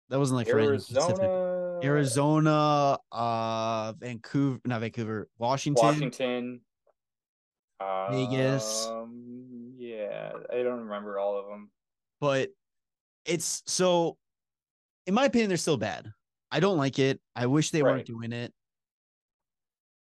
that 0.08 0.18
wasn't 0.18 0.38
like 0.38 0.48
for 0.48 0.58
any 0.58 0.78
specific- 0.78 1.18
Arizona. 1.20 1.67
Arizona, 1.82 2.98
uh, 3.12 3.92
Vancouver, 3.98 4.60
not 4.64 4.80
Vancouver, 4.80 5.28
Washington. 5.38 5.84
Washington. 5.84 6.60
Vegas. 8.10 8.86
Um, 8.88 9.74
yeah, 9.78 10.32
I 10.52 10.62
don't 10.62 10.80
remember 10.80 11.18
all 11.18 11.38
of 11.38 11.46
them. 11.46 11.70
but 12.20 12.50
it's 13.24 13.62
so 13.66 14.16
in 15.06 15.12
my 15.14 15.24
opinion 15.26 15.48
they're 15.48 15.56
still 15.58 15.76
bad 15.76 16.10
i 16.50 16.60
don't 16.60 16.78
like 16.78 16.98
it 16.98 17.20
i 17.36 17.44
wish 17.46 17.70
they 17.70 17.82
Right. 17.82 17.92
weren't 17.96 18.06
doing 18.06 18.32
it 18.32 18.52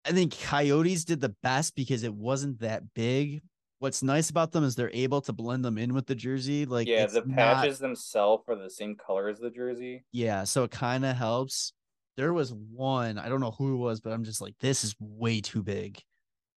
i 0.04 0.12
think 0.12 0.38
coyotes 0.38 1.04
did 1.04 1.20
the 1.20 1.34
best 1.42 1.74
because 1.74 2.04
it 2.04 2.14
wasn't 2.14 2.60
that 2.60 2.82
big 2.94 3.42
what's 3.78 4.02
nice 4.02 4.30
about 4.30 4.52
them 4.52 4.64
is 4.64 4.74
they're 4.74 4.90
able 4.92 5.20
to 5.20 5.32
blend 5.32 5.64
them 5.64 5.78
in 5.78 5.92
with 5.94 6.06
the 6.06 6.14
jersey 6.14 6.64
like 6.64 6.88
yeah, 6.88 7.06
the 7.06 7.22
not- 7.26 7.36
patches 7.36 7.78
themselves 7.78 8.44
are 8.48 8.56
the 8.56 8.70
same 8.70 8.94
color 8.94 9.28
as 9.28 9.38
the 9.38 9.50
jersey. 9.50 10.04
yeah 10.12 10.44
so 10.44 10.64
it 10.64 10.70
kind 10.70 11.04
of 11.04 11.16
helps 11.16 11.72
there 12.16 12.32
was 12.32 12.52
one 12.52 13.18
i 13.18 13.28
don't 13.28 13.40
know 13.40 13.50
who 13.52 13.74
it 13.74 13.78
was 13.78 14.00
but 14.00 14.12
i'm 14.12 14.24
just 14.24 14.40
like 14.40 14.54
this 14.60 14.84
is 14.84 14.94
way 14.98 15.40
too 15.40 15.62
big 15.62 16.00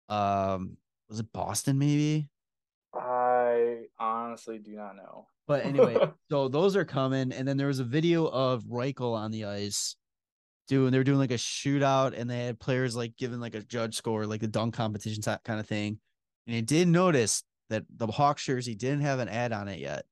um 0.09 0.77
was 1.09 1.19
it 1.19 1.31
boston 1.33 1.77
maybe 1.77 2.29
I 2.93 3.83
honestly 3.99 4.59
do 4.59 4.75
not 4.75 4.95
know. 4.95 5.27
But 5.47 5.65
anyway, 5.65 5.97
so 6.31 6.47
those 6.47 6.75
are 6.75 6.85
coming, 6.85 7.31
and 7.31 7.47
then 7.47 7.57
there 7.57 7.67
was 7.67 7.79
a 7.79 7.83
video 7.83 8.25
of 8.25 8.63
Reichel 8.63 9.13
on 9.13 9.31
the 9.31 9.45
ice 9.45 9.95
doing. 10.67 10.91
They 10.91 10.97
were 10.97 11.03
doing 11.03 11.19
like 11.19 11.31
a 11.31 11.35
shootout, 11.35 12.13
and 12.17 12.29
they 12.29 12.45
had 12.45 12.59
players 12.59 12.95
like 12.95 13.15
giving 13.17 13.39
like 13.39 13.55
a 13.55 13.61
judge 13.61 13.95
score, 13.95 14.25
like 14.25 14.41
the 14.41 14.47
dunk 14.47 14.73
competition 14.73 15.21
type 15.21 15.43
kind 15.43 15.59
of 15.59 15.67
thing. 15.67 15.99
And 16.47 16.55
I 16.55 16.61
did 16.61 16.87
notice 16.87 17.43
that 17.69 17.83
the 17.89 18.07
Hawks 18.07 18.45
jersey 18.45 18.73
didn't 18.73 19.01
have 19.01 19.19
an 19.19 19.27
ad 19.29 19.51
on 19.51 19.67
it 19.67 19.79
yet. 19.79 20.05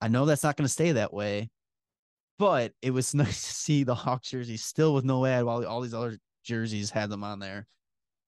I 0.00 0.08
know 0.08 0.26
that's 0.26 0.42
not 0.42 0.56
going 0.56 0.66
to 0.66 0.72
stay 0.72 0.92
that 0.92 1.14
way, 1.14 1.48
but 2.38 2.72
it 2.82 2.90
was 2.90 3.14
nice 3.14 3.46
to 3.46 3.54
see 3.54 3.84
the 3.84 3.94
Hawks 3.94 4.30
jersey 4.30 4.56
still 4.56 4.94
with 4.94 5.04
no 5.04 5.24
ad, 5.24 5.44
while 5.44 5.64
all 5.64 5.80
these 5.80 5.94
other 5.94 6.18
jerseys 6.44 6.90
had 6.90 7.08
them 7.08 7.24
on 7.24 7.38
there. 7.38 7.66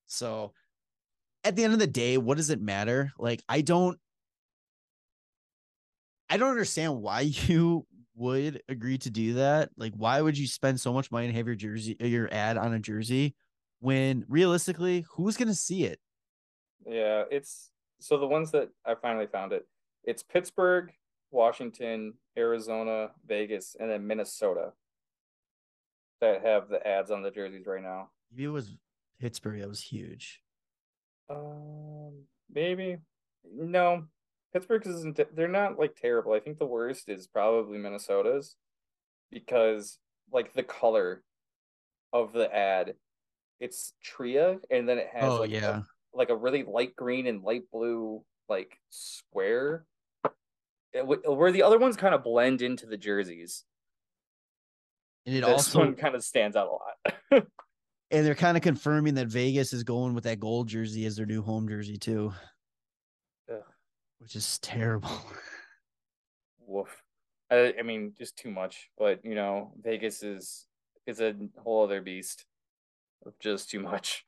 So 0.07 0.53
at 1.45 1.57
the 1.57 1.65
end 1.65 1.73
of 1.73 1.79
the 1.79 1.87
day, 1.87 2.17
what 2.17 2.37
does 2.37 2.51
it 2.51 2.61
matter? 2.61 3.13
Like, 3.19 3.43
I 3.49 3.61
don't 3.61 3.99
I 6.31 6.37
don't 6.37 6.51
understand 6.51 7.01
why 7.01 7.21
you 7.47 7.87
would 8.15 8.63
agree 8.69 8.99
to 8.99 9.11
do 9.11 9.35
that. 9.35 9.71
Like, 9.77 9.95
why 9.97 10.21
would 10.21 10.37
you 10.37 10.47
spend 10.47 10.81
so 10.81 10.93
much 10.93 11.11
money 11.11 11.27
and 11.27 11.37
have 11.37 11.47
your 11.47 11.57
jersey, 11.57 11.97
your 12.01 12.33
ad 12.33 12.57
on 12.57 12.73
a 12.75 12.79
jersey, 12.79 13.35
when 13.81 14.25
realistically, 14.29 15.05
who's 15.11 15.37
gonna 15.37 15.55
see 15.55 15.85
it? 15.85 16.01
Yeah, 16.89 17.25
it's 17.31 17.71
so 18.01 18.19
the 18.19 18.27
ones 18.27 18.51
that 18.53 18.69
I 18.87 18.95
finally 18.95 19.27
found 19.27 19.53
it. 19.53 19.67
It's 20.05 20.23
Pittsburgh, 20.23 20.93
Washington, 21.31 22.15
Arizona, 22.37 23.11
Vegas, 23.27 23.77
and 23.79 23.91
then 23.91 24.07
Minnesota 24.07 24.73
that 26.21 26.45
have 26.45 26.69
the 26.69 26.85
ads 26.87 27.11
on 27.11 27.23
the 27.23 27.31
jerseys 27.31 27.67
right 27.67 27.83
now. 27.83 28.11
Maybe 28.33 28.45
it 28.45 28.49
was 28.49 28.77
Pittsburgh. 29.21 29.61
That 29.61 29.69
was 29.69 29.81
huge. 29.81 30.41
Um, 31.31 32.25
maybe 32.53 32.99
no. 33.45 34.05
Pittsburgh 34.53 34.87
isn't. 34.87 35.21
They're 35.37 35.47
not 35.47 35.79
like 35.79 35.95
terrible. 35.95 36.33
I 36.33 36.41
think 36.41 36.59
the 36.59 36.67
worst 36.67 37.09
is 37.09 37.27
probably 37.27 37.79
Minnesota's 37.79 38.57
because 39.31 39.99
like 40.33 40.55
the 40.55 40.63
color 40.63 41.23
of 42.13 42.33
the 42.33 42.55
ad, 42.55 42.95
it's 43.61 43.93
Tria, 44.03 44.59
and 44.71 44.89
then 44.89 44.99
it 44.99 45.09
has 45.13 45.25
Oh 45.25 45.41
like 45.41 45.51
yeah, 45.51 45.83
like 46.13 46.31
a 46.31 46.37
really 46.37 46.65
light 46.65 46.97
green 46.97 47.27
and 47.27 47.43
light 47.43 47.63
blue 47.73 48.23
like 48.49 48.79
square. 48.91 49.85
W- 50.95 51.21
where 51.33 51.53
the 51.53 51.63
other 51.63 51.79
ones 51.79 51.97
kind 51.97 52.15
of 52.15 52.25
blend 52.25 52.63
into 52.63 52.87
the 52.87 52.97
jerseys. 52.97 53.65
and 55.27 55.37
it 55.37 55.41
this 55.43 55.51
also 55.51 55.81
one 55.81 55.95
kind 55.95 56.15
of 56.15 56.25
stands 56.25 56.57
out 56.57 56.69
a 56.69 56.71
lot. 56.71 57.47
and 58.11 58.27
they're 58.27 58.35
kind 58.35 58.57
of 58.57 58.63
confirming 58.63 59.15
that 59.15 59.29
Vegas 59.29 59.73
is 59.73 59.85
going 59.85 60.15
with 60.15 60.25
that 60.25 60.41
gold 60.41 60.69
jersey 60.69 61.05
as 61.05 61.17
their 61.17 61.27
new 61.27 61.43
home 61.43 61.69
jersey 61.69 61.99
too, 61.99 62.33
Ugh. 63.53 63.63
which 64.19 64.35
is 64.35 64.59
terrible. 64.61 65.11
Woof. 66.67 67.03
I, 67.51 67.75
I 67.79 67.83
mean, 67.83 68.15
just 68.19 68.37
too 68.37 68.51
much. 68.51 68.89
But 68.99 69.25
you 69.25 69.35
know, 69.35 69.73
Vegas 69.83 70.23
is 70.23 70.67
is 71.07 71.21
a 71.21 71.35
whole 71.63 71.85
other 71.85 72.01
beast 72.01 72.47
of 73.27 73.39
just 73.41 73.71
too 73.71 73.81
much. 73.81 74.25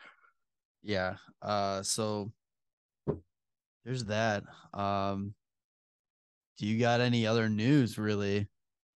Yeah. 0.83 1.17
Uh. 1.43 1.83
So 1.83 2.33
there's 3.85 4.05
that. 4.07 4.45
Um. 4.75 5.35
Do 6.59 6.67
you 6.67 6.79
got 6.79 7.01
any 7.01 7.27
other 7.27 7.49
news 7.49 7.97
really? 7.97 8.47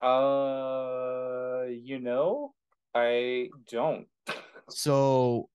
Uh, 0.01 1.63
you 1.69 1.99
know, 1.99 2.53
I 2.93 3.49
don't. 3.71 4.07
So 4.69 5.49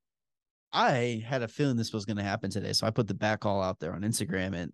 I 0.70 1.24
had 1.26 1.42
a 1.42 1.48
feeling 1.48 1.76
this 1.76 1.94
was 1.94 2.04
going 2.04 2.18
to 2.18 2.22
happen 2.22 2.50
today. 2.50 2.74
So 2.74 2.86
I 2.86 2.90
put 2.90 3.08
the 3.08 3.14
back 3.14 3.40
call 3.40 3.62
out 3.62 3.80
there 3.80 3.94
on 3.94 4.02
Instagram 4.02 4.54
and 4.54 4.70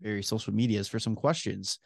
various 0.00 0.26
social 0.26 0.52
medias 0.52 0.88
for 0.88 0.98
some 0.98 1.14
questions. 1.14 1.78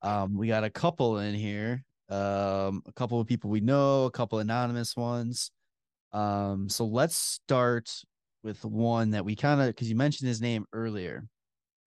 Um, 0.00 0.36
we 0.36 0.48
got 0.48 0.64
a 0.64 0.70
couple 0.70 1.18
in 1.18 1.34
here, 1.34 1.84
um, 2.08 2.82
a 2.86 2.92
couple 2.96 3.20
of 3.20 3.26
people 3.26 3.50
we 3.50 3.60
know, 3.60 4.06
a 4.06 4.10
couple 4.10 4.38
anonymous 4.38 4.96
ones. 4.96 5.50
Um, 6.12 6.68
so 6.68 6.86
let's 6.86 7.16
start 7.16 7.90
with 8.44 8.64
one 8.64 9.10
that 9.10 9.24
we 9.24 9.34
kind 9.34 9.60
of 9.60 9.68
because 9.68 9.88
you 9.90 9.96
mentioned 9.96 10.28
his 10.28 10.40
name 10.40 10.66
earlier. 10.72 11.26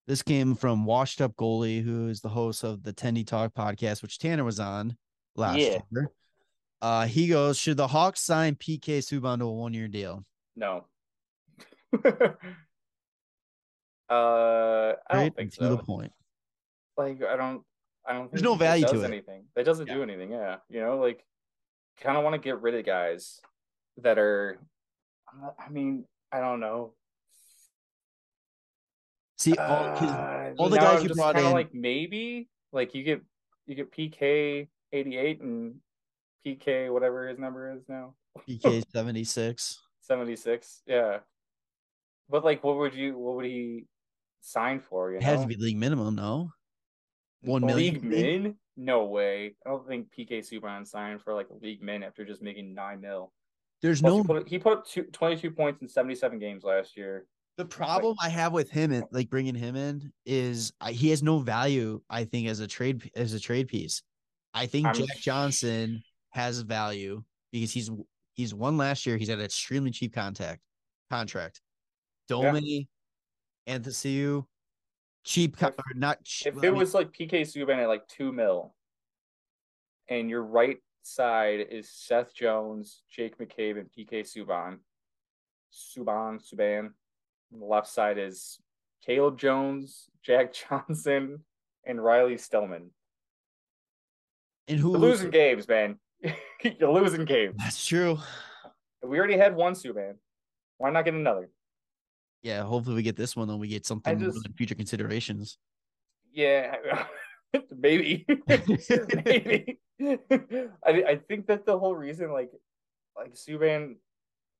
This 0.07 0.23
came 0.23 0.55
from 0.55 0.85
Washed 0.85 1.21
Up 1.21 1.35
Goalie, 1.35 1.83
who 1.83 2.07
is 2.07 2.21
the 2.21 2.29
host 2.29 2.63
of 2.63 2.81
the 2.83 2.93
Tendy 2.93 3.25
Talk 3.27 3.53
podcast, 3.53 4.01
which 4.01 4.17
Tanner 4.19 4.43
was 4.43 4.59
on 4.59 4.97
last 5.35 5.59
Yeah. 5.59 5.79
year. 5.91 6.11
Uh, 6.81 7.05
he 7.05 7.27
goes, 7.27 7.57
Should 7.57 7.77
the 7.77 7.87
Hawks 7.87 8.21
sign 8.21 8.55
PK 8.55 8.99
Subban 8.99 9.39
to 9.39 9.45
a 9.45 9.51
one 9.53 9.73
year 9.73 9.87
deal? 9.87 10.23
No. 10.55 10.85
uh, 12.05 12.07
I 14.09 14.95
Right? 15.11 15.23
don't 15.23 15.35
think 15.35 15.51
to 15.53 15.57
so. 15.63 15.69
the 15.75 15.77
point. 15.83 16.11
like 16.97 17.21
I 17.23 17.35
don't 17.37 17.63
I 18.05 18.13
don't 18.13 18.31
There's 18.31 18.41
think 18.41 18.45
no 18.51 18.55
value 18.55 18.87
to 18.87 19.01
it. 19.01 19.05
anything. 19.05 19.43
That 19.55 19.65
doesn't 19.65 19.87
Yeah. 19.87 19.95
do 19.95 20.03
anything, 20.03 20.31
yeah. 20.31 20.57
You 20.69 20.79
know, 20.79 20.97
like 20.97 21.23
kind 21.99 22.17
of 22.17 22.23
want 22.23 22.33
to 22.35 22.39
get 22.39 22.61
rid 22.61 22.75
of 22.75 22.85
guys 22.85 23.41
that 23.97 24.17
are 24.17 24.59
I 25.59 25.69
mean, 25.69 26.05
I 26.31 26.39
don't 26.39 26.59
know. 26.59 26.93
See, 29.37 29.55
all, 29.57 29.85
Uh, 29.95 30.53
all 30.57 30.69
the 30.69 30.77
guys 30.77 31.01
I'm 31.01 31.07
you 31.07 31.13
brought 31.15 31.37
in- 31.39 31.51
like 31.51 31.73
maybe 31.73 32.49
like 32.71 32.93
you 32.95 33.03
get 33.03 33.21
you 33.65 33.75
get 33.75 33.91
PK 33.91 34.67
88 34.91 35.41
and 35.41 35.75
PK 36.45 36.91
whatever 36.91 37.27
his 37.27 37.37
number 37.37 37.71
is 37.75 37.87
now. 37.87 38.15
PK 38.47 38.83
76. 38.91 39.79
76. 40.01 40.81
Yeah. 40.87 41.19
But 42.29 42.43
like 42.43 42.63
what 42.63 42.77
would 42.77 42.93
you 42.95 43.17
what 43.17 43.35
would 43.35 43.45
he 43.45 43.85
sign 44.41 44.79
for, 44.79 45.11
you 45.11 45.17
It 45.17 45.21
know? 45.21 45.27
has 45.27 45.41
to 45.41 45.47
be 45.47 45.55
league 45.55 45.77
minimum, 45.77 46.15
no? 46.15 46.51
One 47.41 47.63
million. 47.65 47.93
League 47.95 48.03
min? 48.03 48.55
No 48.75 49.05
way. 49.05 49.55
I 49.65 49.69
don't 49.69 49.87
think 49.87 50.07
PK 50.17 50.39
Subban 50.39 50.87
signed 50.87 51.21
for 51.21 51.33
like 51.33 51.49
a 51.49 51.53
league 51.63 51.81
min 51.83 52.03
after 52.03 52.25
just 52.25 52.41
making 52.41 52.73
nine 52.73 53.01
mil. 53.01 53.31
There's 53.81 54.01
Plus, 54.01 54.11
no 54.11 54.17
he 54.21 54.23
put, 54.27 54.49
he 54.49 54.59
put 54.59 54.73
up 54.73 54.87
two, 54.87 55.03
22 55.03 55.51
points 55.51 55.81
in 55.81 55.87
77 55.87 56.39
games 56.39 56.63
last 56.63 56.97
year. 56.97 57.27
the 57.57 57.65
problem 57.65 58.15
I 58.23 58.29
have 58.29 58.53
with 58.53 58.69
him 58.69 58.91
and 58.91 59.03
like 59.11 59.29
bringing 59.29 59.55
him 59.55 59.75
in 59.75 60.11
is 60.25 60.73
I, 60.81 60.91
he 60.91 61.09
has 61.11 61.21
no 61.23 61.39
value. 61.39 62.01
I 62.09 62.23
think 62.25 62.47
as 62.47 62.59
a 62.59 62.67
trade 62.67 63.09
as 63.15 63.33
a 63.33 63.39
trade 63.39 63.67
piece. 63.67 64.01
I 64.53 64.65
think 64.65 64.87
I'm- 64.87 64.95
Jack 64.95 65.17
Johnson 65.19 66.01
has 66.31 66.61
value 66.61 67.23
because 67.51 67.71
he's 67.71 67.89
he's 68.33 68.53
won 68.53 68.77
last 68.77 69.05
year. 69.05 69.17
He's 69.17 69.29
at 69.29 69.39
an 69.39 69.45
extremely 69.45 69.91
cheap 69.91 70.13
contact 70.13 70.61
contract. 71.09 71.61
Domi, 72.27 72.87
Anthony, 73.67 74.43
cheap 75.23 75.55
If- 75.61 75.63
or 75.69 75.93
not. 75.95 76.23
ch- 76.23 76.45
If 76.47 76.63
it 76.63 76.71
was 76.73 76.93
like 76.93 77.11
PK 77.11 77.41
Subban 77.41 77.77
at 77.77 77.87
like 77.87 78.07
two 78.07 78.31
mil, 78.31 78.75
and 80.09 80.29
you're 80.29 80.43
right 80.43 80.77
side 81.07 81.65
is 81.71 81.89
Seth 81.89 82.33
Jones, 82.33 83.03
Jake 83.09 83.37
McCabe, 83.37 83.79
and 83.79 83.89
PK 83.91 84.21
Subban, 84.21 84.77
Subban, 85.73 86.39
Subban. 86.41 86.91
And 87.51 87.61
the 87.61 87.65
left 87.65 87.87
side 87.87 88.17
is 88.17 88.59
Caleb 89.05 89.37
Jones, 89.39 90.09
Jack 90.23 90.53
Johnson, 90.53 91.39
and 91.85 92.03
Riley 92.03 92.37
Stillman. 92.37 92.89
and 94.67 94.79
who 94.79 94.91
You're 94.91 94.99
losing 94.99 95.29
games, 95.29 95.67
man. 95.67 95.97
You're 96.63 96.91
losing 96.91 97.25
games. 97.25 97.55
That's 97.57 97.85
true. 97.85 98.17
We 99.03 99.17
already 99.17 99.37
had 99.37 99.55
one 99.55 99.73
Subban. 99.73 100.15
Why 100.77 100.89
not 100.89 101.05
get 101.05 101.13
another? 101.13 101.49
Yeah, 102.43 102.63
hopefully 102.63 102.95
we 102.97 103.01
get 103.03 103.15
this 103.15 103.35
one, 103.35 103.47
then 103.47 103.59
we 103.59 103.67
get 103.67 103.85
something 103.85 104.19
just- 104.19 104.47
future 104.55 104.75
considerations. 104.75 105.57
Yeah, 106.31 106.75
maybe, 107.75 108.25
maybe. 108.47 109.79
I 110.01 110.69
I 110.85 111.21
think 111.27 111.47
that 111.47 111.65
the 111.65 111.77
whole 111.77 111.95
reason, 111.95 112.31
like, 112.31 112.51
like 113.15 113.33
Subban 113.33 113.95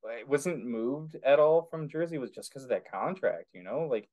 like, 0.04 0.28
wasn't 0.28 0.66
moved 0.66 1.16
at 1.24 1.40
all 1.40 1.68
from 1.70 1.90
Jersey 1.90 2.18
was 2.18 2.32
just 2.32 2.50
because 2.50 2.64
of 2.64 2.70
that 2.70 2.90
contract. 2.90 3.48
You 3.54 3.64
know, 3.64 3.88
like, 3.90 4.10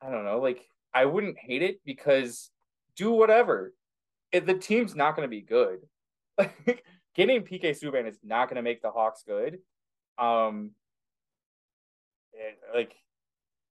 I 0.00 0.10
don't 0.10 0.24
know, 0.24 0.40
like 0.40 0.66
I 0.94 1.04
wouldn't 1.04 1.38
hate 1.38 1.62
it 1.62 1.80
because 1.84 2.50
do 2.96 3.10
whatever. 3.10 3.72
If 4.32 4.44
the 4.44 4.54
team's 4.54 4.94
not 4.94 5.16
going 5.16 5.26
to 5.26 5.30
be 5.30 5.40
good, 5.40 5.80
Like 6.38 6.84
getting 7.14 7.42
PK 7.42 7.70
Subban 7.70 8.08
is 8.08 8.18
not 8.22 8.48
going 8.48 8.56
to 8.56 8.62
make 8.62 8.80
the 8.80 8.90
Hawks 8.90 9.24
good. 9.26 9.58
Um, 10.18 10.72
like, 12.72 12.94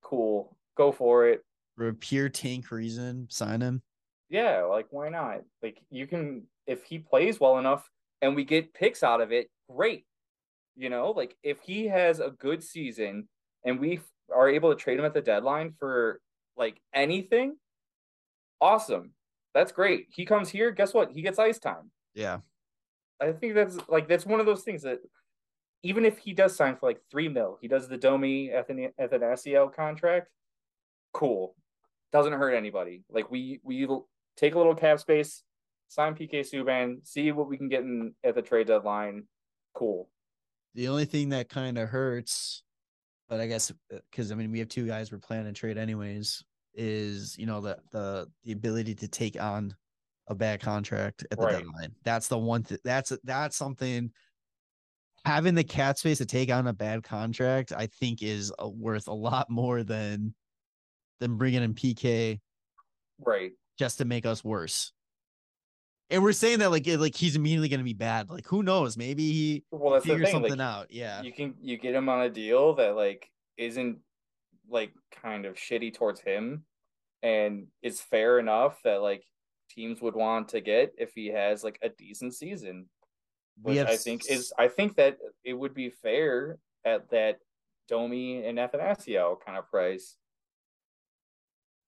cool, 0.02 0.58
go 0.76 0.92
for 0.92 1.30
it. 1.30 1.44
For 1.78 1.90
a 1.90 1.94
pure 1.94 2.28
tank 2.28 2.72
reason, 2.72 3.28
sign 3.30 3.62
him. 3.62 3.82
Yeah, 4.30 4.64
like 4.64 4.88
why 4.90 5.10
not? 5.10 5.42
Like 5.64 5.78
you 5.90 6.08
can 6.08 6.44
if 6.68 6.84
he 6.84 7.00
plays 7.00 7.40
well 7.40 7.58
enough 7.58 7.90
and 8.22 8.36
we 8.36 8.44
get 8.44 8.74
picks 8.74 9.04
out 9.04 9.22
of 9.22 9.32
it, 9.32 9.50
great. 9.70 10.06
You 10.76 10.90
know, 10.90 11.12
like 11.12 11.36
if 11.44 11.60
he 11.62 11.88
has 11.88 12.20
a 12.20 12.30
good 12.30 12.64
season 12.64 13.28
and 13.66 13.80
we 13.80 14.00
are 14.34 14.50
able 14.50 14.70
to 14.70 14.76
trade 14.76 15.00
him 15.00 15.06
at 15.06 15.14
the 15.14 15.22
deadline 15.22 15.74
for 15.80 16.22
like 16.56 16.80
anything, 16.94 17.56
awesome. 18.62 19.14
That's 19.54 19.72
great. 19.72 20.08
He 20.12 20.26
comes 20.26 20.50
here, 20.50 20.70
guess 20.72 20.94
what? 20.94 21.12
He 21.12 21.22
gets 21.24 21.40
ice 21.40 21.58
time. 21.58 21.90
Yeah. 22.14 22.40
I 23.20 23.32
think 23.32 23.56
that's 23.56 23.78
like 23.88 24.08
that's 24.08 24.26
one 24.26 24.40
of 24.40 24.46
those 24.46 24.62
things 24.62 24.84
that 24.84 25.00
even 25.84 26.06
if 26.06 26.18
he 26.18 26.34
does 26.34 26.56
sign 26.56 26.76
for 26.76 26.88
like 26.88 27.00
three 27.10 27.30
mil, 27.30 27.58
he 27.62 27.68
does 27.68 27.88
the 27.88 27.98
Domi 27.98 28.50
Athanasiou 28.50 29.74
contract. 29.74 30.28
Cool, 31.14 31.56
doesn't 32.12 32.34
hurt 32.34 32.54
anybody. 32.54 33.04
Like 33.10 33.32
we 33.32 33.60
we 33.64 33.88
take 34.36 34.56
a 34.56 34.58
little 34.58 34.76
cap 34.76 35.00
space, 35.00 35.44
sign 35.88 36.16
PK 36.16 36.40
Subban, 36.42 37.06
see 37.06 37.32
what 37.32 37.50
we 37.50 37.58
can 37.58 37.70
get 37.70 37.82
in 37.82 38.14
at 38.24 38.36
the 38.36 38.42
trade 38.42 38.68
deadline. 38.68 39.24
Cool. 39.74 40.10
The 40.76 40.88
only 40.88 41.06
thing 41.06 41.30
that 41.30 41.50
kind 41.50 41.78
of 41.78 41.90
hurts, 41.90 42.64
but 43.30 43.40
I 43.40 43.48
guess 43.48 43.72
because 44.12 44.32
uh, 44.32 44.36
I 44.36 44.38
mean 44.38 44.52
we 44.52 44.60
have 44.60 44.70
two 44.70 44.88
guys 44.88 45.12
we're 45.12 45.18
planning 45.18 45.54
to 45.54 45.60
trade 45.60 45.78
anyways, 45.78 46.44
is 46.74 47.38
you 47.38 47.46
know 47.46 47.62
the 47.62 47.78
the 47.92 48.28
the 48.44 48.52
ability 48.52 48.96
to 48.96 49.08
take 49.08 49.42
on 49.42 49.76
a 50.28 50.36
bad 50.36 50.62
contract 50.62 51.26
at 51.32 51.40
the 51.40 51.46
right. 51.46 51.52
deadline. 51.54 51.96
That's 52.04 52.28
the 52.28 52.38
one. 52.38 52.64
Th- 52.64 52.82
that's 52.84 53.14
that's 53.24 53.56
something. 53.56 54.12
Having 55.26 55.56
the 55.56 55.64
cat 55.64 55.98
space 55.98 56.20
to 56.20 56.26
take 56.26 56.52
on 56.52 56.68
a 56.68 56.74
bad 56.74 57.04
contract, 57.04 57.74
I 57.76 57.88
think, 57.88 58.22
is 58.22 58.54
a, 58.60 58.70
worth 58.70 59.08
a 59.08 59.14
lot 59.14 59.50
more 59.50 59.84
than 59.84 60.34
than 61.20 61.38
bringing 61.38 61.64
in 61.64 61.74
PK, 61.74 62.40
right? 63.20 63.52
Just 63.80 63.98
to 63.98 64.06
make 64.06 64.26
us 64.26 64.44
worse. 64.44 64.94
And 66.10 66.24
we're 66.24 66.32
saying 66.32 66.60
that 66.60 66.72
like 66.72 66.88
like 66.88 67.16
he's 67.16 67.36
immediately 67.36 67.70
going 67.70 67.80
to 67.80 67.84
be 67.84 67.94
bad. 67.94 68.30
Like 68.30 68.46
who 68.46 68.64
knows? 68.64 68.98
Maybe 68.98 69.32
he 69.32 69.64
well 69.72 69.94
that's 69.94 70.06
figure 70.06 70.26
something 70.28 70.52
like, 70.52 70.60
out. 70.60 70.88
Yeah, 70.90 71.22
you 71.22 71.34
can 71.34 71.56
you 71.62 71.78
get 71.78 71.94
him 71.94 72.08
on 72.08 72.22
a 72.22 72.30
deal 72.30 72.74
that 72.76 72.96
like 72.96 73.30
isn't 73.58 74.00
like 74.70 74.94
kind 75.12 75.46
of 75.46 75.56
shitty 75.56 75.94
towards 75.94 76.22
him, 76.22 76.64
and 77.24 77.68
it's 77.82 78.00
fair 78.00 78.40
enough 78.40 78.80
that 78.84 79.02
like 79.02 79.24
teams 79.70 80.02
would 80.02 80.16
want 80.16 80.50
to 80.50 80.62
get 80.62 80.94
if 80.98 81.12
he 81.14 81.28
has 81.28 81.64
like 81.64 81.78
a 81.82 81.90
decent 81.90 82.34
season. 82.34 82.86
Which 83.62 83.80
I 83.80 83.98
think 83.98 84.30
is 84.30 84.54
I 84.58 84.68
think 84.68 84.96
that 84.96 85.18
it 85.44 85.54
would 85.54 85.74
be 85.74 85.90
fair 85.90 86.60
at 86.86 87.10
that 87.10 87.40
Domi 87.90 88.46
and 88.46 88.58
Athanasiou 88.58 89.38
kind 89.46 89.58
of 89.58 89.70
price. 89.70 90.16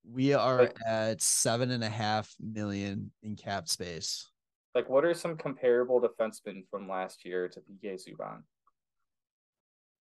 We 0.03 0.33
are 0.33 0.59
like, 0.59 0.77
at 0.87 1.21
seven 1.21 1.71
and 1.71 1.83
a 1.83 1.89
half 1.89 2.33
million 2.39 3.11
in 3.23 3.35
cap 3.35 3.67
space. 3.67 4.29
Like, 4.75 4.89
what 4.89 5.05
are 5.05 5.13
some 5.13 5.37
comparable 5.37 6.01
defensemen 6.01 6.63
from 6.69 6.87
last 6.87 7.25
year 7.25 7.49
to 7.49 7.59
PK 7.59 7.95
Subban? 7.95 8.43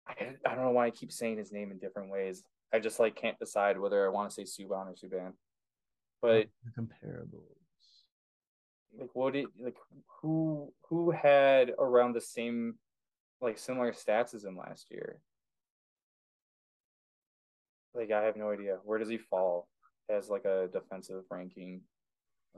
I, 0.07 0.35
I 0.45 0.55
don't 0.55 0.63
know 0.63 0.71
why 0.71 0.87
I 0.87 0.91
keep 0.91 1.11
saying 1.11 1.37
his 1.37 1.51
name 1.51 1.71
in 1.71 1.79
different 1.79 2.09
ways. 2.09 2.43
I 2.73 2.79
just 2.79 2.99
like 2.99 3.15
can't 3.15 3.37
decide 3.39 3.79
whether 3.79 4.05
I 4.05 4.09
want 4.09 4.29
to 4.29 4.33
say 4.33 4.43
Subban 4.43 4.87
or 4.87 4.95
Subban. 4.95 5.33
But 6.21 6.47
comparable 6.75 7.43
like 8.97 9.09
what 9.13 9.33
did 9.33 9.47
like 9.63 9.77
who 10.21 10.71
who 10.89 11.11
had 11.11 11.71
around 11.79 12.13
the 12.13 12.21
same 12.21 12.75
like 13.41 13.57
similar 13.57 13.91
stats 13.91 14.33
as 14.33 14.43
him 14.43 14.57
last 14.57 14.87
year? 14.91 15.19
Like 17.93 18.11
I 18.11 18.23
have 18.23 18.35
no 18.35 18.51
idea. 18.51 18.77
Where 18.83 18.99
does 18.99 19.09
he 19.09 19.17
fall 19.17 19.67
as 20.11 20.29
like 20.29 20.45
a 20.45 20.67
defensive 20.71 21.23
ranking? 21.29 21.81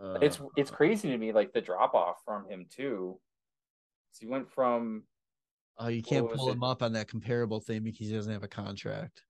Uh, 0.01 0.17
it's 0.21 0.41
it's 0.57 0.71
crazy 0.71 1.09
to 1.09 1.17
me 1.17 1.31
like 1.31 1.53
the 1.53 1.61
drop 1.61 1.93
off 1.93 2.17
from 2.25 2.47
him 2.49 2.65
too. 2.69 3.19
So 4.11 4.25
he 4.25 4.31
went 4.31 4.49
from 4.49 5.03
Oh, 5.77 5.87
you 5.87 6.03
can't 6.03 6.31
pull 6.31 6.51
him 6.51 6.63
up 6.63 6.83
on 6.83 6.93
that 6.93 7.07
comparable 7.07 7.59
thing 7.59 7.83
because 7.83 8.07
he 8.07 8.13
doesn't 8.13 8.31
have 8.31 8.43
a 8.43 8.47
contract. 8.47 9.23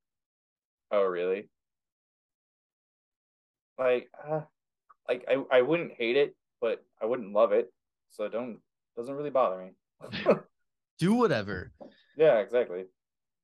Oh, 0.92 1.04
really? 1.04 1.50
Like, 3.80 4.10
uh, 4.30 4.42
like 5.08 5.26
I, 5.28 5.42
I 5.52 5.62
wouldn't 5.62 5.94
hate 5.98 6.18
it 6.18 6.36
but 6.64 6.82
I 7.02 7.06
wouldn't 7.06 7.34
love 7.34 7.52
it. 7.52 7.72
So 8.10 8.30
don't 8.30 8.60
doesn't 8.96 9.14
really 9.14 9.30
bother 9.30 9.66
me. 9.66 9.74
Do 11.00 11.14
whatever. 11.16 11.74
Yeah, 12.16 12.40
exactly. 12.40 12.86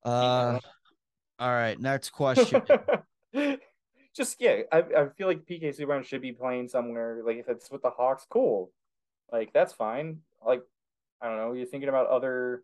Uh 0.03 0.59
all 1.39 1.49
right, 1.51 1.77
next 1.77 2.11
question. 2.11 2.61
Just 4.19 4.35
yeah, 4.41 4.63
I, 4.69 4.79
I 4.79 5.07
feel 5.17 5.27
like 5.27 5.45
PK 5.45 5.63
Subban 5.79 6.03
should 6.03 6.21
be 6.21 6.33
playing 6.33 6.67
somewhere. 6.67 7.21
Like 7.25 7.37
if 7.37 7.47
it's 7.47 7.71
with 7.71 7.83
the 7.83 7.89
Hawks, 7.89 8.25
cool. 8.29 8.69
Like 9.31 9.53
that's 9.53 9.71
fine. 9.71 10.17
Like 10.45 10.61
I 11.21 11.29
don't 11.29 11.37
know, 11.37 11.53
you're 11.53 11.65
thinking 11.65 11.87
about 11.87 12.07
other 12.07 12.63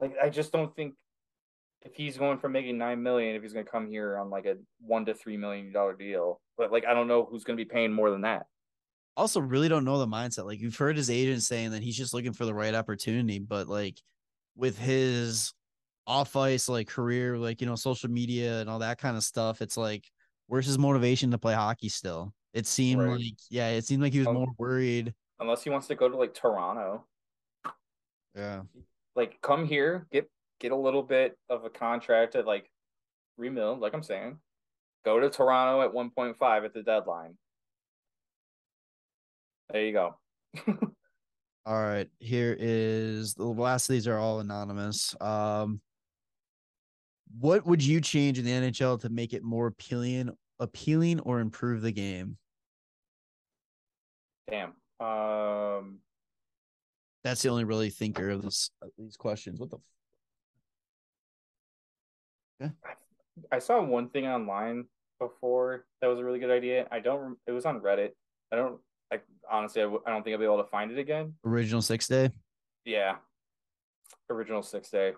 like 0.00 0.16
I 0.20 0.28
just 0.28 0.50
don't 0.50 0.74
think 0.74 0.94
if 1.82 1.94
he's 1.94 2.18
going 2.18 2.38
from 2.38 2.50
making 2.50 2.78
nine 2.78 3.00
million, 3.00 3.36
if 3.36 3.42
he's 3.42 3.52
gonna 3.52 3.64
come 3.64 3.88
here 3.88 4.18
on 4.18 4.28
like 4.28 4.44
a 4.44 4.56
one 4.80 5.04
to 5.06 5.14
three 5.14 5.36
million 5.36 5.72
dollar 5.72 5.94
deal. 5.94 6.40
But 6.58 6.72
like 6.72 6.84
I 6.84 6.94
don't 6.94 7.06
know 7.06 7.24
who's 7.30 7.44
gonna 7.44 7.56
be 7.56 7.64
paying 7.64 7.92
more 7.92 8.10
than 8.10 8.22
that 8.22 8.46
also 9.16 9.40
really 9.40 9.68
don't 9.68 9.84
know 9.84 9.98
the 9.98 10.06
mindset. 10.06 10.44
Like 10.44 10.60
you've 10.60 10.76
heard 10.76 10.96
his 10.96 11.10
agent 11.10 11.42
saying 11.42 11.70
that 11.70 11.82
he's 11.82 11.96
just 11.96 12.12
looking 12.12 12.32
for 12.32 12.44
the 12.44 12.54
right 12.54 12.74
opportunity, 12.74 13.38
but 13.38 13.66
like 13.68 14.00
with 14.56 14.78
his 14.78 15.54
off 16.06 16.36
ice 16.36 16.68
like 16.68 16.88
career, 16.88 17.38
like 17.38 17.60
you 17.60 17.66
know, 17.66 17.76
social 17.76 18.10
media 18.10 18.60
and 18.60 18.68
all 18.68 18.80
that 18.80 18.98
kind 18.98 19.16
of 19.16 19.24
stuff, 19.24 19.62
it's 19.62 19.76
like 19.76 20.04
where's 20.46 20.66
his 20.66 20.78
motivation 20.78 21.30
to 21.30 21.38
play 21.38 21.54
hockey 21.54 21.88
still? 21.88 22.32
It 22.52 22.66
seemed 22.66 23.02
right. 23.02 23.20
like 23.20 23.34
yeah, 23.50 23.68
it 23.68 23.84
seemed 23.84 24.02
like 24.02 24.12
he 24.12 24.20
was 24.20 24.28
um, 24.28 24.34
more 24.34 24.52
worried. 24.58 25.14
Unless 25.40 25.62
he 25.62 25.70
wants 25.70 25.86
to 25.88 25.94
go 25.94 26.08
to 26.08 26.16
like 26.16 26.34
Toronto. 26.34 27.04
Yeah. 28.34 28.62
Like 29.14 29.38
come 29.42 29.66
here, 29.66 30.06
get 30.10 30.30
get 30.60 30.72
a 30.72 30.76
little 30.76 31.02
bit 31.02 31.36
of 31.50 31.64
a 31.64 31.70
contract 31.70 32.34
at 32.34 32.46
like 32.46 32.70
three 33.36 33.50
mil, 33.50 33.76
like 33.76 33.94
I'm 33.94 34.02
saying. 34.02 34.38
Go 35.04 35.20
to 35.20 35.30
Toronto 35.30 35.82
at 35.82 35.92
1.5 35.92 36.64
at 36.64 36.74
the 36.74 36.82
deadline 36.82 37.36
there 39.70 39.84
you 39.84 39.92
go. 39.92 40.16
all 41.66 41.80
right. 41.80 42.08
Here 42.18 42.56
is 42.58 43.34
the 43.34 43.44
last 43.44 43.88
of 43.88 43.94
these 43.94 44.08
are 44.08 44.18
all 44.18 44.40
anonymous. 44.40 45.14
Um, 45.20 45.80
what 47.38 47.66
would 47.66 47.82
you 47.82 48.00
change 48.00 48.38
in 48.38 48.44
the 48.44 48.50
NHL 48.50 49.00
to 49.00 49.08
make 49.08 49.32
it 49.32 49.42
more 49.42 49.66
appealing, 49.66 50.30
appealing, 50.60 51.20
or 51.20 51.40
improve 51.40 51.82
the 51.82 51.92
game? 51.92 52.36
Damn. 54.50 54.74
Um, 55.00 55.98
that's 57.24 57.42
the 57.42 57.48
only 57.48 57.64
really 57.64 57.90
thinker 57.90 58.30
of 58.30 58.42
this 58.42 58.70
of 58.80 58.90
these 58.96 59.16
questions. 59.16 59.60
What 59.60 59.70
the? 59.70 59.78
Yeah. 62.60 62.68
I 63.52 63.58
saw 63.58 63.82
one 63.82 64.08
thing 64.08 64.26
online 64.26 64.86
before 65.18 65.84
that 66.00 66.06
was 66.06 66.18
a 66.18 66.24
really 66.24 66.38
good 66.38 66.50
idea. 66.50 66.86
I 66.90 67.00
don't. 67.00 67.36
It 67.46 67.52
was 67.52 67.66
on 67.66 67.80
Reddit. 67.80 68.10
I 68.52 68.56
don't 68.56 68.78
I 69.12 69.20
honestly, 69.50 69.82
I 69.82 69.84
w- 69.84 70.02
I 70.06 70.10
don't 70.10 70.22
think 70.22 70.34
I'll 70.34 70.40
be 70.40 70.44
able 70.44 70.62
to 70.62 70.68
find 70.68 70.90
it 70.90 70.98
again. 70.98 71.34
Original 71.44 71.82
six 71.82 72.08
day. 72.08 72.30
Yeah, 72.84 73.16
original 74.30 74.62
six 74.62 74.90
day. 74.90 75.12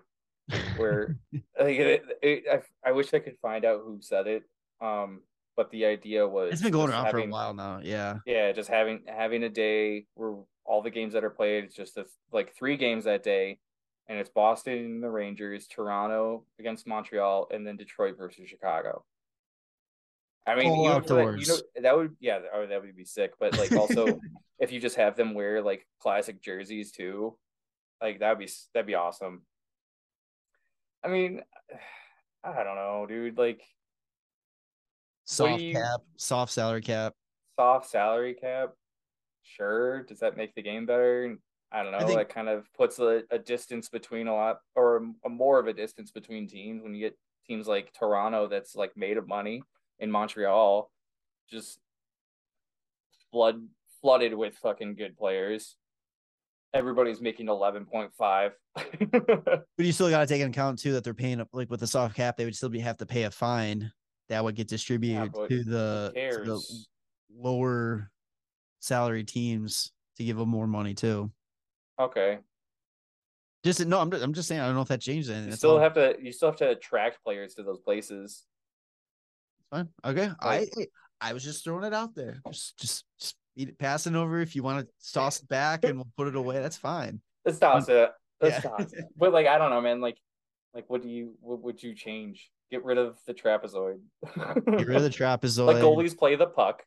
Where 0.77 1.17
like 1.59 1.77
it, 1.77 2.03
it, 2.21 2.43
I, 2.51 2.89
I 2.89 2.91
wish 2.91 3.13
I 3.13 3.19
could 3.19 3.37
find 3.41 3.65
out 3.65 3.81
who 3.85 3.99
said 4.01 4.27
it. 4.27 4.43
Um, 4.81 5.21
but 5.55 5.71
the 5.71 5.85
idea 5.85 6.25
was 6.25 6.53
it's 6.53 6.61
been 6.61 6.71
going 6.71 6.93
on 6.93 7.05
having, 7.05 7.23
for 7.23 7.27
a 7.27 7.31
while 7.31 7.53
now. 7.53 7.81
Yeah, 7.83 8.19
yeah, 8.25 8.51
just 8.51 8.69
having 8.69 9.01
having 9.07 9.43
a 9.43 9.49
day 9.49 10.05
where 10.15 10.35
all 10.65 10.81
the 10.81 10.89
games 10.89 11.13
that 11.13 11.23
are 11.23 11.29
played, 11.29 11.65
it's 11.65 11.75
just 11.75 11.97
a, 11.97 12.05
like 12.31 12.55
three 12.55 12.77
games 12.77 13.03
that 13.05 13.23
day, 13.23 13.59
and 14.07 14.17
it's 14.17 14.29
Boston 14.29 14.77
and 14.77 15.03
the 15.03 15.09
Rangers, 15.09 15.67
Toronto 15.67 16.45
against 16.59 16.87
Montreal, 16.87 17.47
and 17.51 17.67
then 17.67 17.75
Detroit 17.75 18.17
versus 18.17 18.47
Chicago. 18.47 19.03
I 20.47 20.55
mean, 20.55 20.75
you 20.75 20.89
know, 20.89 20.99
that, 20.99 21.39
you 21.39 21.45
know, 21.45 21.59
that 21.81 21.97
would 21.97 22.15
yeah, 22.19 22.39
oh, 22.53 22.65
that 22.65 22.81
would 22.81 22.95
be 22.95 23.05
sick. 23.05 23.33
But 23.39 23.57
like 23.57 23.71
also, 23.73 24.19
if 24.59 24.71
you 24.71 24.79
just 24.79 24.95
have 24.95 25.15
them 25.15 25.33
wear 25.33 25.61
like 25.61 25.85
classic 25.99 26.41
jerseys 26.41 26.91
too, 26.91 27.37
like 28.01 28.19
that'd 28.19 28.39
be 28.39 28.49
that'd 28.73 28.87
be 28.87 28.95
awesome. 28.95 29.41
I 31.03 31.07
mean, 31.07 31.41
I 32.43 32.63
don't 32.63 32.75
know, 32.75 33.05
dude. 33.07 33.37
Like 33.37 33.61
soft 35.25 35.61
you, 35.61 35.73
cap, 35.73 36.01
soft 36.17 36.51
salary 36.51 36.81
cap, 36.81 37.13
soft 37.57 37.89
salary 37.89 38.33
cap. 38.33 38.69
Sure. 39.43 40.03
Does 40.03 40.19
that 40.19 40.37
make 40.37 40.53
the 40.55 40.61
game 40.61 40.85
better? 40.85 41.37
I 41.71 41.83
don't 41.83 41.91
know. 41.91 41.99
think- 41.99 42.17
that 42.17 42.29
kind 42.29 42.49
of 42.49 42.71
puts 42.73 42.99
a, 42.99 43.23
a 43.31 43.39
distance 43.39 43.89
between 43.89 44.27
a 44.27 44.33
lot, 44.33 44.59
or 44.75 45.05
a 45.25 45.29
more 45.29 45.59
of 45.59 45.67
a 45.67 45.73
distance 45.73 46.11
between 46.11 46.47
teams 46.47 46.83
when 46.83 46.93
you 46.93 47.01
get 47.01 47.17
teams 47.47 47.67
like 47.67 47.91
Toronto 47.93 48.47
that's 48.47 48.75
like 48.75 48.95
made 48.95 49.17
of 49.17 49.27
money 49.27 49.63
in 49.99 50.09
Montreal, 50.11 50.91
just 51.49 51.79
flood 53.31 53.61
flooded 54.01 54.33
with 54.33 54.55
fucking 54.55 54.95
good 54.95 55.17
players. 55.17 55.75
Everybody's 56.73 57.19
making 57.21 57.47
eleven 57.47 57.85
point 57.85 58.11
five. 58.17 58.53
But 59.11 59.85
you 59.85 59.91
still 59.93 60.09
got 60.09 60.19
to 60.19 60.27
take 60.27 60.41
into 60.41 60.51
account 60.51 60.79
too 60.79 60.91
that 60.93 61.03
they're 61.03 61.13
paying 61.13 61.39
up 61.39 61.47
like 61.53 61.69
with 61.69 61.79
the 61.79 61.87
soft 61.87 62.15
cap, 62.15 62.35
they 62.35 62.45
would 62.45 62.55
still 62.55 62.69
be 62.69 62.79
have 62.79 62.97
to 62.97 63.05
pay 63.05 63.23
a 63.23 63.31
fine 63.31 63.91
that 64.27 64.43
would 64.43 64.55
get 64.55 64.67
distributed 64.67 65.31
but 65.33 65.49
to 65.49 65.63
the, 65.63 66.11
to 66.13 66.43
the 66.43 66.85
lower 67.35 68.11
salary 68.79 69.23
teams 69.23 69.91
to 70.17 70.23
give 70.23 70.37
them 70.37 70.49
more 70.49 70.67
money 70.67 70.93
too. 70.93 71.31
Okay. 71.99 72.39
Just 73.63 73.85
no, 73.85 73.99
I'm 73.99 74.11
just, 74.11 74.23
I'm 74.23 74.33
just 74.33 74.47
saying 74.47 74.61
I 74.61 74.65
don't 74.65 74.75
know 74.75 74.81
if 74.81 74.87
that 74.87 75.01
changes 75.01 75.29
anything. 75.29 75.45
You 75.45 75.49
That's 75.51 75.59
still 75.59 75.71
all. 75.71 75.79
have 75.79 75.93
to 75.95 76.15
you 76.21 76.31
still 76.31 76.49
have 76.49 76.57
to 76.57 76.69
attract 76.69 77.23
players 77.23 77.55
to 77.55 77.63
those 77.63 77.79
places. 77.79 78.45
fine. 79.69 79.89
Okay, 80.05 80.29
I 80.41 80.67
I 81.19 81.33
was 81.33 81.43
just 81.43 81.63
throwing 81.63 81.83
it 81.83 81.93
out 81.93 82.15
there. 82.15 82.41
Just 82.47 82.77
just, 82.77 83.05
just 83.19 83.35
eat 83.59 83.69
it, 83.69 83.77
passing 83.77 84.15
over. 84.15 84.39
If 84.39 84.55
you 84.55 84.63
want 84.63 84.87
to 84.87 85.11
toss 85.13 85.41
it 85.41 85.47
back 85.49 85.83
and 85.83 85.97
we'll 85.97 86.07
put 86.17 86.27
it 86.27 86.35
away, 86.35 86.59
that's 86.59 86.77
fine. 86.77 87.19
Let's 87.45 87.59
toss 87.59 87.89
it. 87.89 88.09
Let's 88.41 88.63
Yeah. 88.63 88.69
toss 88.71 88.93
it. 88.93 89.05
But 89.17 89.33
like 89.33 89.47
I 89.47 89.57
don't 89.57 89.69
know, 89.69 89.81
man. 89.81 89.99
Like 90.01 90.17
like 90.73 90.89
what 90.89 91.01
do 91.01 91.09
you 91.09 91.35
what 91.41 91.61
would 91.61 91.81
you 91.83 91.93
change? 91.93 92.49
Get 92.71 92.83
rid 92.85 92.97
of 92.97 93.17
the 93.27 93.33
trapezoid. 93.33 93.99
Get 94.35 94.87
rid 94.87 94.95
of 94.97 95.03
the 95.03 95.09
trapezoid. 95.19 95.65
like 95.67 95.77
goalies 95.83 96.17
play 96.17 96.35
the 96.35 96.45
puck. 96.47 96.83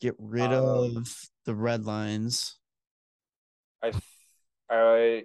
Get 0.00 0.14
rid 0.18 0.52
Um, 0.52 0.96
of 0.98 1.14
the 1.44 1.54
red 1.54 1.84
lines. 1.84 2.56
I 3.82 3.92
I 4.70 5.24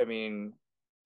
I 0.00 0.04
mean 0.04 0.52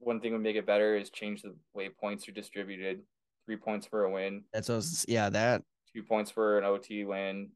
one 0.01 0.21
thing 0.21 0.33
would 0.33 0.43
make 0.43 0.57
it 0.57 0.67
better 0.67 0.97
is 0.97 1.11
change 1.11 1.43
the 1.43 1.55
way 1.75 1.89
points 1.89 2.29
are 2.29 2.33
distributed. 2.33 3.01
Three 3.47 3.57
points 3.57 3.87
for 3.87 4.05
a 4.05 4.11
win, 4.11 4.45
That's 4.55 4.69
was, 4.71 5.05
yeah, 5.07 5.29
that 5.31 5.63
two 5.95 6.03
points 6.03 6.31
for 6.31 6.59
an 6.59 6.65
OT 6.65 7.05
win, 7.05 7.51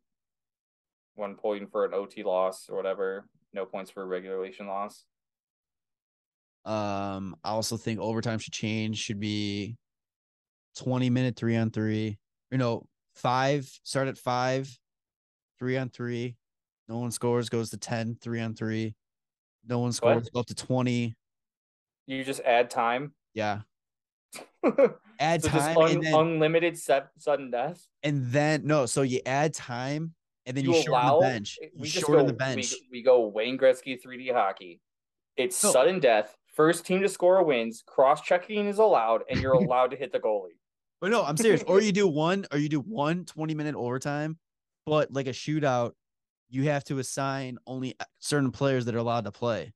one 1.19 1.35
point 1.35 1.71
for 1.71 1.85
an 1.85 1.93
OT 1.93 2.23
loss 2.23 2.69
or 2.71 2.77
whatever. 2.77 3.27
No 3.53 3.67
points 3.67 3.91
for 3.91 4.03
a 4.03 4.07
regulation 4.07 4.67
loss. 4.67 5.05
Um, 6.65 7.37
I 7.43 7.51
also 7.51 7.77
think 7.77 7.99
overtime 7.99 8.39
should 8.39 8.53
change. 8.53 8.99
Should 8.99 9.21
be 9.21 9.77
twenty 10.77 11.11
minute 11.11 11.37
three 11.37 11.57
on 11.57 11.71
three. 11.71 12.19
You 12.51 12.59
know, 12.59 12.87
five 13.15 13.69
start 13.83 14.09
at 14.09 14.19
five, 14.19 14.71
three 15.59 15.77
on 15.77 15.91
three. 15.91 16.37
No 16.89 16.99
one 16.99 17.11
scores, 17.11 17.51
goes 17.51 17.69
to 17.71 17.77
10, 17.77 18.17
three 18.23 18.41
on 18.41 18.55
three. 18.55 18.95
No 19.67 19.79
one 19.81 19.93
scores, 19.93 20.31
go 20.31 20.41
up 20.41 20.47
to 20.47 20.55
twenty. 20.55 21.17
You 22.07 22.25
just 22.25 22.41
add 22.41 22.71
time. 22.71 23.13
Yeah, 23.35 23.61
so 24.65 24.95
add 25.21 25.43
just 25.43 25.55
time 25.55 25.77
un- 25.77 25.91
and 25.91 26.03
then 26.03 26.15
unlimited 26.15 26.79
set 26.79 27.09
sudden 27.19 27.51
death. 27.51 27.87
and 28.03 28.27
then 28.31 28.67
no. 28.67 28.87
So 28.87 29.03
you 29.03 29.21
add 29.27 29.55
time 29.55 30.15
and 30.49 30.57
then 30.57 30.65
you, 30.65 30.73
you 30.73 30.83
shorten 30.83 31.07
allow 31.07 31.21
the 31.21 31.27
bench. 31.27 31.59
You 31.77 31.85
shorten 31.87 32.25
go 32.25 32.27
the 32.27 32.33
bench. 32.33 32.73
We, 32.91 32.99
we 32.99 33.03
go 33.03 33.29
Wayne 33.29 33.59
Gretzky 33.59 33.99
3D 34.03 34.33
hockey. 34.33 34.81
It's 35.37 35.63
No. 35.63 35.71
sudden 35.71 36.01
death. 36.01 36.35
First 36.57 36.87
team 36.87 37.03
to 37.03 37.09
score 37.09 37.45
wins. 37.45 37.85
Cross 37.87 38.23
checking 38.23 38.67
is 38.67 38.79
allowed, 38.79 39.23
and 39.31 39.41
you're 39.41 39.53
allowed 39.65 39.91
to 39.93 39.97
hit 39.97 40.11
the 40.11 40.19
goalie. 40.19 40.57
But 41.03 41.11
no, 41.11 41.23
I'm 41.23 41.37
serious. 41.37 41.63
or 41.65 41.81
you 41.81 41.93
do 42.03 42.09
one, 42.09 42.47
or 42.51 42.59
you 42.59 42.71
do 42.71 42.81
one 42.81 43.27
20 43.27 43.55
minute 43.55 43.75
overtime, 43.77 44.39
but 44.87 45.13
like 45.13 45.27
a 45.27 45.33
shootout, 45.33 45.93
you 46.49 46.65
have 46.65 46.83
to 46.85 46.99
assign 46.99 47.59
only 47.67 47.95
certain 48.19 48.51
players 48.51 48.87
that 48.87 48.95
are 48.95 48.99
allowed 48.99 49.25
to 49.25 49.31
play. 49.31 49.75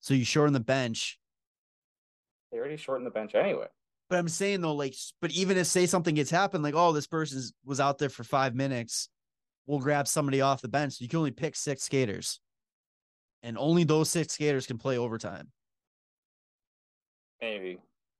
So 0.00 0.14
you 0.14 0.24
shorten 0.24 0.52
the 0.52 0.60
bench. 0.60 1.18
They 2.50 2.58
already 2.58 2.76
shortened 2.76 3.06
the 3.06 3.10
bench 3.10 3.36
anyway. 3.36 3.66
But 4.10 4.18
I'm 4.18 4.28
saying 4.28 4.62
though, 4.62 4.74
like, 4.74 4.94
but 5.20 5.30
even 5.30 5.56
if 5.58 5.66
say 5.68 5.86
something 5.86 6.14
gets 6.14 6.30
happened, 6.30 6.64
like, 6.64 6.74
oh, 6.74 6.92
this 6.92 7.06
person 7.06 7.40
was 7.64 7.78
out 7.78 7.98
there 7.98 8.08
for 8.08 8.24
five 8.24 8.54
minutes, 8.54 9.08
we'll 9.68 9.78
grab 9.78 10.08
somebody 10.08 10.40
off 10.40 10.60
the 10.62 10.68
bench. 10.68 11.00
You 11.00 11.06
can 11.06 11.18
only 11.18 11.30
pick 11.30 11.54
six 11.54 11.84
skaters, 11.84 12.40
and 13.44 13.56
only 13.56 13.84
those 13.84 14.10
six 14.10 14.34
skaters 14.34 14.66
can 14.66 14.78
play 14.78 14.98
overtime. 14.98 15.52
Maybe. 17.40 17.78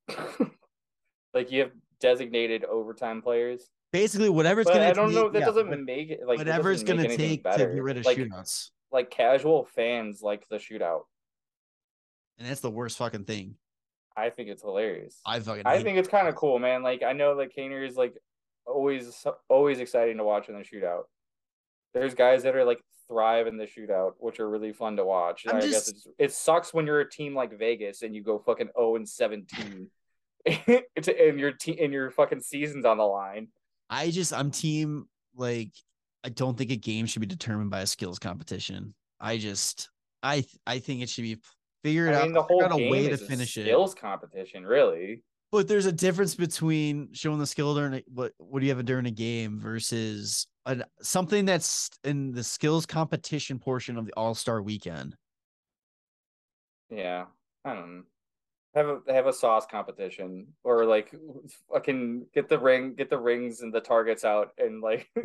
like 1.34 1.50
you 1.50 1.62
have 1.62 1.72
designated 1.98 2.64
overtime 2.64 3.20
players. 3.20 3.68
Basically, 3.92 4.28
whatever's 4.28 4.66
But 4.66 4.74
gonna. 4.74 4.84
I 4.84 4.92
don't 4.92 5.12
know 5.12 5.22
take- 5.22 5.26
if 5.28 5.32
that 5.32 5.38
yeah, 5.40 5.46
doesn't 5.46 5.84
make 5.84 6.10
it 6.10 6.20
like 6.24 6.36
it 6.36 6.46
whatever's 6.46 6.84
gonna 6.84 7.02
anything 7.04 7.42
take 7.42 7.44
to 7.44 7.58
get 7.58 7.82
rid 7.82 7.96
of 7.96 8.04
like, 8.04 8.18
shootouts, 8.18 8.70
like 8.92 9.10
casual 9.10 9.64
fans 9.74 10.20
like 10.22 10.46
the 10.48 10.56
shootout. 10.56 11.02
and 12.38 12.46
that's 12.46 12.60
the 12.60 12.70
worst 12.70 12.98
fucking 12.98 13.24
thing. 13.24 13.56
I 14.16 14.30
think 14.30 14.50
it's 14.50 14.62
hilarious. 14.62 15.18
I 15.24 15.40
fucking. 15.40 15.62
I 15.64 15.82
think 15.82 15.96
it's 15.96 16.08
kind 16.08 16.28
of 16.28 16.34
cool, 16.34 16.58
man. 16.58 16.82
Like 16.82 17.02
I 17.02 17.12
know 17.14 17.32
like 17.32 17.52
Kaner 17.56 17.86
is 17.86 17.96
like 17.96 18.14
always 18.66 19.26
always 19.48 19.80
exciting 19.80 20.18
to 20.18 20.24
watch 20.24 20.48
in 20.48 20.54
the 20.54 20.60
shootout. 20.60 21.04
There's 21.94 22.14
guys 22.14 22.42
that 22.42 22.54
are 22.56 22.64
like 22.64 22.80
thrive 23.08 23.46
in 23.46 23.56
the 23.56 23.64
shootout, 23.66 24.12
which 24.18 24.38
are 24.40 24.48
really 24.48 24.72
fun 24.72 24.96
to 24.96 25.04
watch. 25.04 25.44
And 25.44 25.52
I'm 25.52 25.58
I 25.58 25.60
guess 25.62 25.86
just- 25.86 25.88
it's, 25.90 26.06
it 26.18 26.32
sucks 26.32 26.74
when 26.74 26.86
you're 26.86 27.00
a 27.00 27.08
team 27.10 27.34
like 27.34 27.58
Vegas 27.58 28.02
and 28.02 28.14
you 28.14 28.22
go 28.22 28.38
fucking 28.38 28.68
0 28.76 28.96
and 28.96 29.08
17. 29.08 29.88
it's 30.44 31.08
and 31.08 31.38
your 31.40 31.52
team 31.52 31.76
and 31.80 31.92
your 31.92 32.10
fucking 32.10 32.40
season's 32.40 32.84
on 32.84 32.98
the 32.98 33.04
line. 33.04 33.48
I 33.90 34.10
just 34.10 34.32
I'm 34.32 34.50
team 34.50 35.08
like 35.36 35.70
I 36.24 36.28
don't 36.28 36.56
think 36.56 36.70
a 36.70 36.76
game 36.76 37.06
should 37.06 37.20
be 37.20 37.26
determined 37.26 37.70
by 37.70 37.80
a 37.80 37.86
skills 37.86 38.18
competition. 38.18 38.94
I 39.20 39.38
just 39.38 39.90
I 40.22 40.36
th- 40.36 40.56
I 40.66 40.78
think 40.78 41.02
it 41.02 41.08
should 41.08 41.22
be 41.22 41.38
figured 41.82 42.12
I 42.14 42.18
out, 42.18 42.22
mean, 42.24 42.32
the 42.34 42.42
whole 42.42 42.64
out 42.64 42.72
a 42.72 42.76
game 42.76 42.90
way 42.90 43.06
to 43.08 43.14
is 43.14 43.22
finish 43.22 43.56
a 43.56 43.60
it. 43.60 43.64
skills 43.64 43.94
competition, 43.94 44.64
really. 44.64 45.22
But 45.50 45.66
there's 45.66 45.86
a 45.86 45.92
difference 45.92 46.34
between 46.34 47.08
showing 47.12 47.38
the 47.38 47.46
skill 47.46 47.74
during 47.74 47.94
a, 47.94 48.02
what 48.12 48.32
what 48.38 48.60
do 48.60 48.66
you 48.66 48.74
have 48.74 48.84
during 48.84 49.06
a 49.06 49.10
game 49.10 49.58
versus 49.58 50.46
an, 50.66 50.84
something 51.00 51.46
that's 51.46 51.90
in 52.04 52.32
the 52.32 52.44
skills 52.44 52.84
competition 52.84 53.58
portion 53.58 53.96
of 53.96 54.04
the 54.04 54.12
All 54.14 54.34
Star 54.34 54.60
Weekend. 54.60 55.16
Yeah, 56.90 57.24
I 57.64 57.74
don't 57.74 57.96
know. 57.96 58.02
Have 58.74 58.86
a 58.88 59.12
have 59.12 59.26
a 59.26 59.32
sauce 59.32 59.64
competition 59.64 60.48
or 60.64 60.84
like 60.84 61.14
fucking 61.72 62.26
get 62.34 62.50
the 62.50 62.58
ring, 62.58 62.94
get 62.94 63.08
the 63.08 63.18
rings 63.18 63.62
and 63.62 63.72
the 63.72 63.80
targets 63.80 64.26
out, 64.26 64.50
and 64.58 64.82
like 64.82 65.08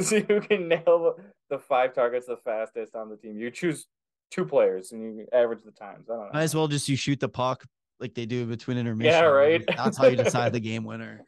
see 0.00 0.24
who 0.26 0.40
can 0.40 0.66
nail 0.66 1.16
the 1.48 1.58
five 1.58 1.94
targets 1.94 2.26
the 2.26 2.36
fastest 2.44 2.96
on 2.96 3.08
the 3.08 3.16
team. 3.16 3.38
You 3.38 3.52
choose 3.52 3.86
two 4.32 4.44
players 4.44 4.90
and 4.90 5.00
you 5.00 5.26
average 5.32 5.62
the 5.64 5.70
times. 5.70 6.10
I 6.10 6.14
don't 6.14 6.24
know. 6.24 6.30
Might 6.34 6.42
as 6.42 6.56
well 6.56 6.66
just 6.66 6.88
you 6.88 6.96
shoot 6.96 7.20
the 7.20 7.28
puck 7.28 7.64
like 8.00 8.14
they 8.14 8.26
do 8.26 8.46
between 8.46 8.78
intermission. 8.78 9.12
Yeah, 9.12 9.24
right. 9.24 9.64
That's 9.76 9.96
how 9.96 10.06
you 10.06 10.16
decide 10.16 10.52
the 10.52 10.60
game 10.60 10.84
winner. 10.84 11.24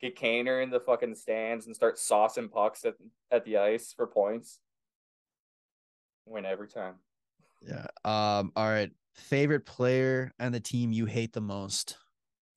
Get 0.00 0.18
Kaner 0.18 0.62
in 0.62 0.70
the 0.70 0.80
fucking 0.80 1.14
stands 1.14 1.66
and 1.66 1.74
start 1.74 1.96
saucing 1.96 2.50
pucks 2.50 2.84
at 2.84 2.94
at 3.30 3.44
the 3.44 3.58
ice 3.58 3.92
for 3.96 4.06
points. 4.06 4.58
Win 6.26 6.44
every 6.44 6.68
time. 6.68 6.94
Yeah. 7.62 7.86
Um. 8.04 8.52
All 8.56 8.68
right. 8.68 8.90
Favorite 9.14 9.64
player 9.64 10.32
and 10.38 10.54
the 10.54 10.60
team 10.60 10.92
you 10.92 11.06
hate 11.06 11.32
the 11.32 11.40
most, 11.40 11.96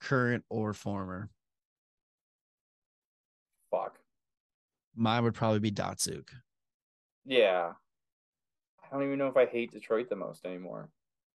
current 0.01 0.43
or 0.49 0.74
former. 0.74 1.30
Fuck. 3.72 3.99
Mine 4.95 5.24
would 5.24 5.36
probably 5.36 5.60
be 5.60 5.72
Datsyuk. 5.72 6.28
Yeah. 7.26 7.72
I 8.84 8.93
don't 8.93 9.05
even 9.05 9.20
know 9.20 9.28
if 9.28 9.38
I 9.38 9.45
hate 9.45 9.72
Detroit 9.72 10.10
the 10.10 10.16
most 10.18 10.45
anymore. 10.45 10.89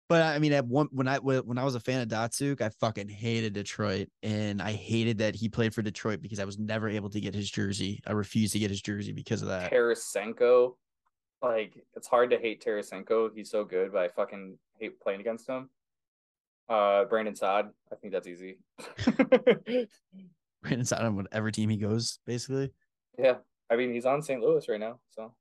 But 0.09 0.23
I 0.23 0.39
mean, 0.39 0.53
at 0.53 0.67
one 0.67 0.89
when 0.93 1.09
I 1.09 1.19
when 1.19 1.57
I 1.57 1.65
was 1.65 1.75
a 1.75 1.81
fan 1.81 2.03
of 2.03 2.09
Datsyuk, 2.09 2.61
I 2.61 2.69
fucking 2.69 3.09
hated 3.09 3.55
Detroit, 3.55 4.09
and 4.23 4.61
I 4.61 4.73
hated 4.73 5.19
that 5.19 5.35
he 5.35 5.49
played 5.49 5.75
for 5.75 5.81
Detroit 5.81 6.21
because 6.21 6.39
I 6.41 6.45
was 6.45 6.59
never 6.59 6.89
able 6.89 7.09
to 7.11 7.21
get 7.21 7.35
his 7.35 7.51
jersey. 7.51 8.03
I 8.07 8.13
refused 8.13 8.53
to 8.53 8.59
get 8.59 8.71
his 8.71 8.83
jersey 8.83 9.13
because 9.13 9.41
of 9.41 9.49
that. 9.49 9.73
Tarasenko. 9.73 10.77
Like 11.43 11.85
it's 11.95 12.07
hard 12.07 12.31
to 12.31 12.39
hate 12.39 12.63
Tarasenko. 12.65 13.31
He's 13.35 13.51
so 13.51 13.65
good, 13.65 13.93
but 13.93 14.03
I 14.03 14.09
fucking 14.09 14.59
hate 14.79 15.01
playing 15.01 15.21
against 15.21 15.49
him. 15.49 15.71
Uh 16.69 17.05
Brandon 17.05 17.35
Saad. 17.35 17.71
I 17.91 17.97
think 17.97 18.13
that's 18.13 18.27
easy. 18.29 18.59
Brandon 20.63 20.85
Saad 20.85 21.03
on 21.05 21.17
whatever 21.17 21.51
team 21.51 21.71
he 21.71 21.77
goes, 21.77 22.19
basically. 22.27 22.73
yeah. 23.19 23.37
I 23.71 23.77
mean 23.77 23.93
he's 23.93 24.07
on 24.07 24.23
St. 24.23 24.41
Louis 24.43 24.69
right 24.69 24.81
now, 24.81 24.99
so 25.11 25.33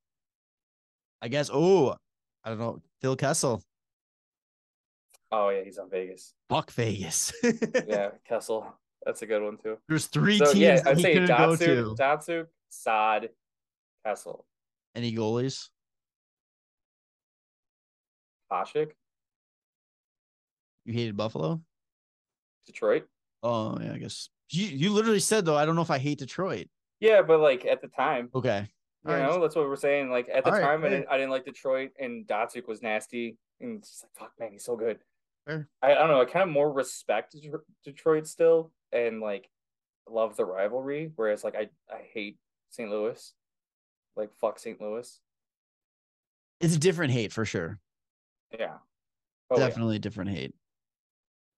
I 1.21 1.27
guess. 1.27 1.49
Oh, 1.53 1.95
I 2.43 2.49
don't 2.49 2.59
know. 2.59 2.81
Phil 3.01 3.15
Kessel, 3.15 3.61
oh 5.33 5.49
yeah, 5.49 5.63
he's 5.63 5.77
on 5.77 5.89
Vegas. 5.89 6.33
Buck 6.47 6.71
Vegas. 6.71 7.33
Yeah, 7.87 8.11
Kessel. 8.27 8.73
That's 9.05 9.21
a 9.21 9.25
good 9.25 9.43
one 9.43 9.57
too. 9.57 9.77
There's 9.89 10.05
three 10.05 10.37
So 10.37 10.45
teams 10.45 10.57
yeah, 10.57 10.81
I'd 10.85 10.99
say 10.99 11.15
Datsyuk. 11.19 11.97
Datsyuk, 11.97 12.47
Saad, 12.69 13.29
Kessel. 14.05 14.45
Any 14.95 15.11
goalies? 15.13 15.67
Hasek, 18.51 18.91
You 20.85 20.93
hated 20.93 21.17
Buffalo? 21.17 21.59
Detroit. 22.65 23.05
Oh 23.41 23.77
yeah, 23.81 23.93
I 23.93 23.97
guess 23.97 24.29
you 24.51 24.67
you 24.67 24.91
literally 24.91 25.19
said 25.19 25.43
though. 25.45 25.57
I 25.57 25.65
don't 25.65 25.75
know 25.75 25.81
if 25.81 25.91
I 25.91 25.97
hate 25.97 26.19
Detroit. 26.19 26.67
Yeah, 26.99 27.21
but 27.23 27.39
like 27.39 27.65
at 27.65 27.81
the 27.81 27.87
time, 27.89 28.29
Okay, 28.33 28.67
You 29.03 29.11
All 29.11 29.17
right. 29.17 29.23
know, 29.25 29.41
that's 29.41 29.55
what 29.55 29.67
we're 29.67 29.75
saying. 29.75 30.09
Like 30.11 30.29
at 30.31 30.45
the 30.45 30.51
All 30.51 30.57
right, 30.57 30.63
time, 30.63 30.85
I 30.85 30.89
didn't, 30.89 31.07
I 31.09 31.17
didn't 31.17 31.31
like 31.31 31.43
Detroit, 31.45 31.91
and 31.99 32.25
Datsyuk 32.27 32.67
was 32.67 32.81
nasty, 32.81 33.37
and 33.59 33.79
it's 33.79 33.89
just 33.89 34.03
like, 34.03 34.11
fuck, 34.15 34.31
man, 34.39 34.51
he's 34.53 34.63
so 34.63 34.77
good. 34.77 34.99
Fair. 35.45 35.67
I, 35.81 35.91
I 35.91 35.95
don't 35.95 36.09
know. 36.09 36.21
I 36.21 36.25
kind 36.25 36.43
of 36.43 36.49
more 36.49 36.71
respect 36.71 37.35
Detroit 37.83 38.27
still, 38.27 38.71
and 38.91 39.19
like 39.19 39.49
love 40.09 40.35
the 40.35 40.45
rivalry. 40.45 41.11
Whereas 41.15 41.43
like 41.43 41.55
I, 41.55 41.69
I 41.91 42.01
hate 42.13 42.37
St. 42.69 42.89
Louis. 42.89 43.33
Like 44.15 44.33
fuck 44.35 44.59
St. 44.59 44.79
Louis. 44.79 45.19
It's 46.61 46.75
a 46.75 46.79
different 46.79 47.11
hate 47.11 47.33
for 47.33 47.45
sure. 47.45 47.79
Yeah. 48.57 48.77
Oh. 49.49 49.57
Definitely 49.57 49.97
a 49.97 49.99
different 49.99 50.31
hate. 50.31 50.53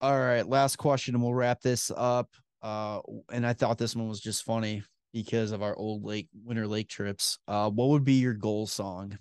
All 0.02 0.18
right, 0.18 0.48
last 0.48 0.76
question, 0.78 1.16
and 1.16 1.24
we'll 1.24 1.34
wrap 1.34 1.62
this 1.62 1.92
up. 1.96 2.30
Uh, 2.62 3.00
and 3.32 3.46
I 3.46 3.54
thought 3.54 3.78
this 3.78 3.96
one 3.96 4.10
was 4.10 4.20
just 4.20 4.44
funny 4.44 4.84
because 5.14 5.52
of 5.52 5.64
our 5.64 5.76
old 5.76 6.04
lake 6.04 6.28
winter 6.44 6.68
lake 6.68 6.90
trips. 6.90 7.40
Uh, 7.48 7.70
what 7.70 7.90
would 7.90 8.04
be 8.04 8.14
your 8.14 8.34
goal 8.34 8.68
song? 8.68 9.18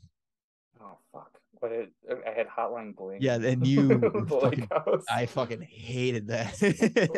What 1.64 1.72
it, 1.72 1.92
I 2.26 2.30
had 2.32 2.46
Hotline 2.46 2.94
Bling. 2.94 3.22
Yeah, 3.22 3.36
and 3.36 3.66
you 3.66 3.98
fucking- 4.28 4.68
I 5.10 5.24
fucking 5.24 5.62
hated 5.62 6.26
that. 6.28 6.60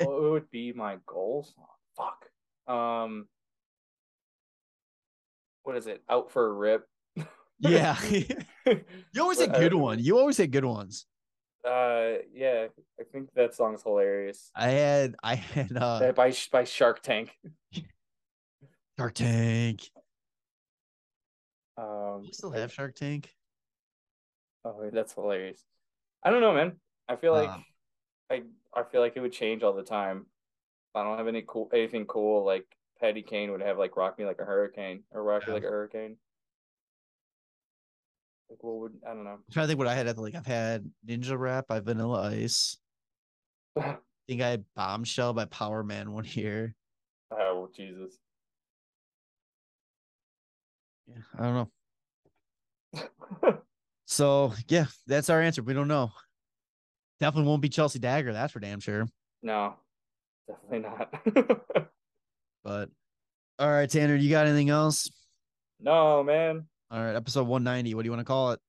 what 0.06 0.22
would 0.22 0.50
be 0.52 0.72
my 0.72 0.98
goal 1.04 1.42
song? 1.52 1.66
Fuck. 1.96 2.72
Um. 2.72 3.26
What 5.64 5.76
is 5.76 5.88
it? 5.88 6.04
Out 6.08 6.30
for 6.30 6.46
a 6.46 6.52
rip. 6.52 6.86
yeah, 7.58 7.98
you 8.08 9.20
always 9.20 9.40
had 9.40 9.48
But, 9.50 9.56
uh, 9.56 9.58
good 9.58 9.74
one. 9.74 9.98
You 9.98 10.16
always 10.16 10.36
had 10.36 10.52
good 10.52 10.64
ones. 10.64 11.06
Uh, 11.68 12.18
yeah, 12.32 12.66
I 13.00 13.02
think 13.10 13.30
that 13.34 13.52
song's 13.52 13.82
hilarious. 13.82 14.52
I 14.54 14.68
had, 14.68 15.16
I 15.24 15.34
had 15.34 15.76
uh, 15.76 15.84
Uh, 15.84 16.12
by 16.12 16.32
by 16.52 16.62
Shark 16.62 17.02
Tank. 17.02 17.36
Shark 18.96 19.12
Tank. 19.14 19.90
Um, 21.76 22.22
You 22.22 22.32
still 22.32 22.52
have 22.52 22.72
Shark 22.72 22.94
Tank? 22.94 23.32
Oh, 24.66 24.90
that's 24.92 25.12
hilarious. 25.14 25.64
I 26.24 26.30
don't 26.30 26.40
know, 26.40 26.52
man. 26.52 26.72
I 27.08 27.14
feel 27.14 27.32
like 27.32 27.48
Um, 27.50 27.64
I 28.30 28.42
I 28.74 28.82
feel 28.82 29.00
like 29.00 29.12
it 29.16 29.20
would 29.20 29.32
change 29.32 29.62
all 29.62 29.72
the 29.72 29.84
time. 29.84 30.26
I 30.94 31.04
don't 31.04 31.18
have 31.18 31.28
any 31.28 31.44
cool 31.46 31.70
anything 31.72 32.04
cool 32.06 32.44
like 32.44 32.66
Petty 32.98 33.22
Kane 33.22 33.52
would 33.52 33.60
have 33.62 33.78
like 33.78 33.96
Rock 33.96 34.18
Me 34.18 34.24
Like 34.24 34.40
a 34.40 34.44
Hurricane 34.44 35.04
or 35.12 35.22
Rock 35.22 35.46
Me 35.46 35.52
Like 35.52 35.62
a 35.62 35.68
Hurricane. 35.68 36.16
Like 38.50 38.62
what 38.64 38.76
would 38.80 38.92
I 39.06 39.14
don't 39.14 39.22
know. 39.24 39.30
I'm 39.34 39.44
trying 39.52 39.64
to 39.64 39.68
think 39.68 39.78
what 39.78 39.86
I 39.88 39.94
had. 39.94 40.08
at 40.08 40.16
the- 40.16 40.22
Like 40.22 40.34
I've 40.34 40.46
had 40.46 40.90
Ninja 41.06 41.38
Rap 41.38 41.68
by 41.68 41.78
Vanilla 41.80 42.22
Ice. 42.32 42.76
I 43.76 43.98
think 44.26 44.40
I 44.42 44.48
had 44.48 44.64
Bombshell 44.74 45.32
by 45.34 45.44
Power 45.44 45.84
Man 45.84 46.10
one 46.12 46.24
year. 46.24 46.74
oh 47.30 47.68
Jesus. 47.76 48.18
Yeah, 51.06 51.22
I 51.38 51.42
don't 51.44 51.70
know. 52.94 53.52
So 54.06 54.52
yeah, 54.68 54.86
that's 55.06 55.28
our 55.30 55.40
answer. 55.42 55.62
We 55.62 55.74
don't 55.74 55.88
know. 55.88 56.10
Definitely 57.20 57.48
won't 57.48 57.62
be 57.62 57.68
Chelsea 57.68 57.98
Dagger. 57.98 58.32
That's 58.32 58.52
for 58.52 58.60
damn 58.60 58.80
sure. 58.80 59.08
no, 59.42 59.74
definitely 60.48 60.88
not. 60.88 61.88
But 62.64 62.88
all 63.60 63.70
right, 63.70 63.88
Tanner, 63.88 64.16
you 64.16 64.28
got 64.28 64.48
anything 64.48 64.70
else? 64.70 65.08
no, 65.78 66.24
man. 66.24 66.66
All 66.90 67.00
right, 67.00 67.14
episode 67.14 67.46
190. 67.46 67.94
What 67.94 68.02
do 68.02 68.06
you 68.06 68.10
want 68.10 68.20
to 68.20 68.24
call 68.24 68.50
it? 68.50 68.60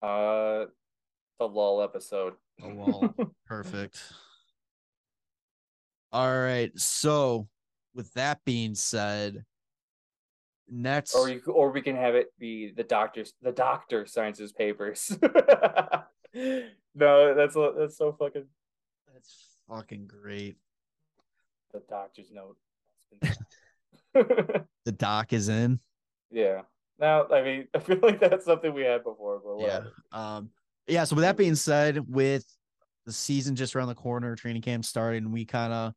Uh, 0.00 0.66
the 1.40 1.48
lull 1.48 1.82
episode. 1.82 2.34
The 2.60 2.68
lull. 2.68 3.12
Perfect. 3.46 4.00
All 6.12 6.30
right. 6.40 6.70
So, 6.78 7.48
with 7.92 8.12
that 8.14 8.38
being 8.44 8.76
said, 8.76 9.44
next. 10.72 11.14
or 11.14 11.28
you 11.28 11.40
or 11.46 11.70
we 11.70 11.82
can 11.82 11.96
have 11.96 12.14
it 12.14 12.28
be 12.38 12.72
the 12.72 12.82
doctor's 12.84 13.34
the 13.42 13.52
doctor 13.52 14.06
signs 14.06 14.38
his 14.38 14.52
papers. 14.52 15.16
no, 16.34 17.34
that's 17.34 17.54
that's 17.54 17.96
so 17.96 18.12
fucking 18.18 18.46
That's 19.12 19.56
fucking 19.68 20.06
great. 20.06 20.56
the 21.72 21.82
doctor's 21.88 22.30
note. 22.32 22.56
The 24.84 24.92
doc 24.92 25.32
is 25.32 25.48
in. 25.48 25.78
yeah. 26.30 26.62
Now, 26.98 27.26
I 27.28 27.42
mean, 27.42 27.68
I 27.74 27.78
feel 27.78 27.98
like 28.02 28.20
that's 28.20 28.44
something 28.44 28.72
we 28.74 28.82
had 28.82 29.02
before, 29.04 29.40
but 29.44 29.60
Yeah. 29.64 29.80
Um. 30.12 30.50
Yeah. 30.86 31.04
So 31.04 31.16
with 31.16 31.22
that 31.22 31.36
being 31.36 31.54
said, 31.54 31.98
with 32.08 32.44
the 33.06 33.12
season 33.12 33.56
just 33.56 33.74
around 33.74 33.88
the 33.88 33.94
corner, 33.94 34.34
training 34.36 34.62
camp 34.62 34.84
starting, 34.84 35.30
we 35.32 35.44
kind 35.44 35.72
of 35.72 35.94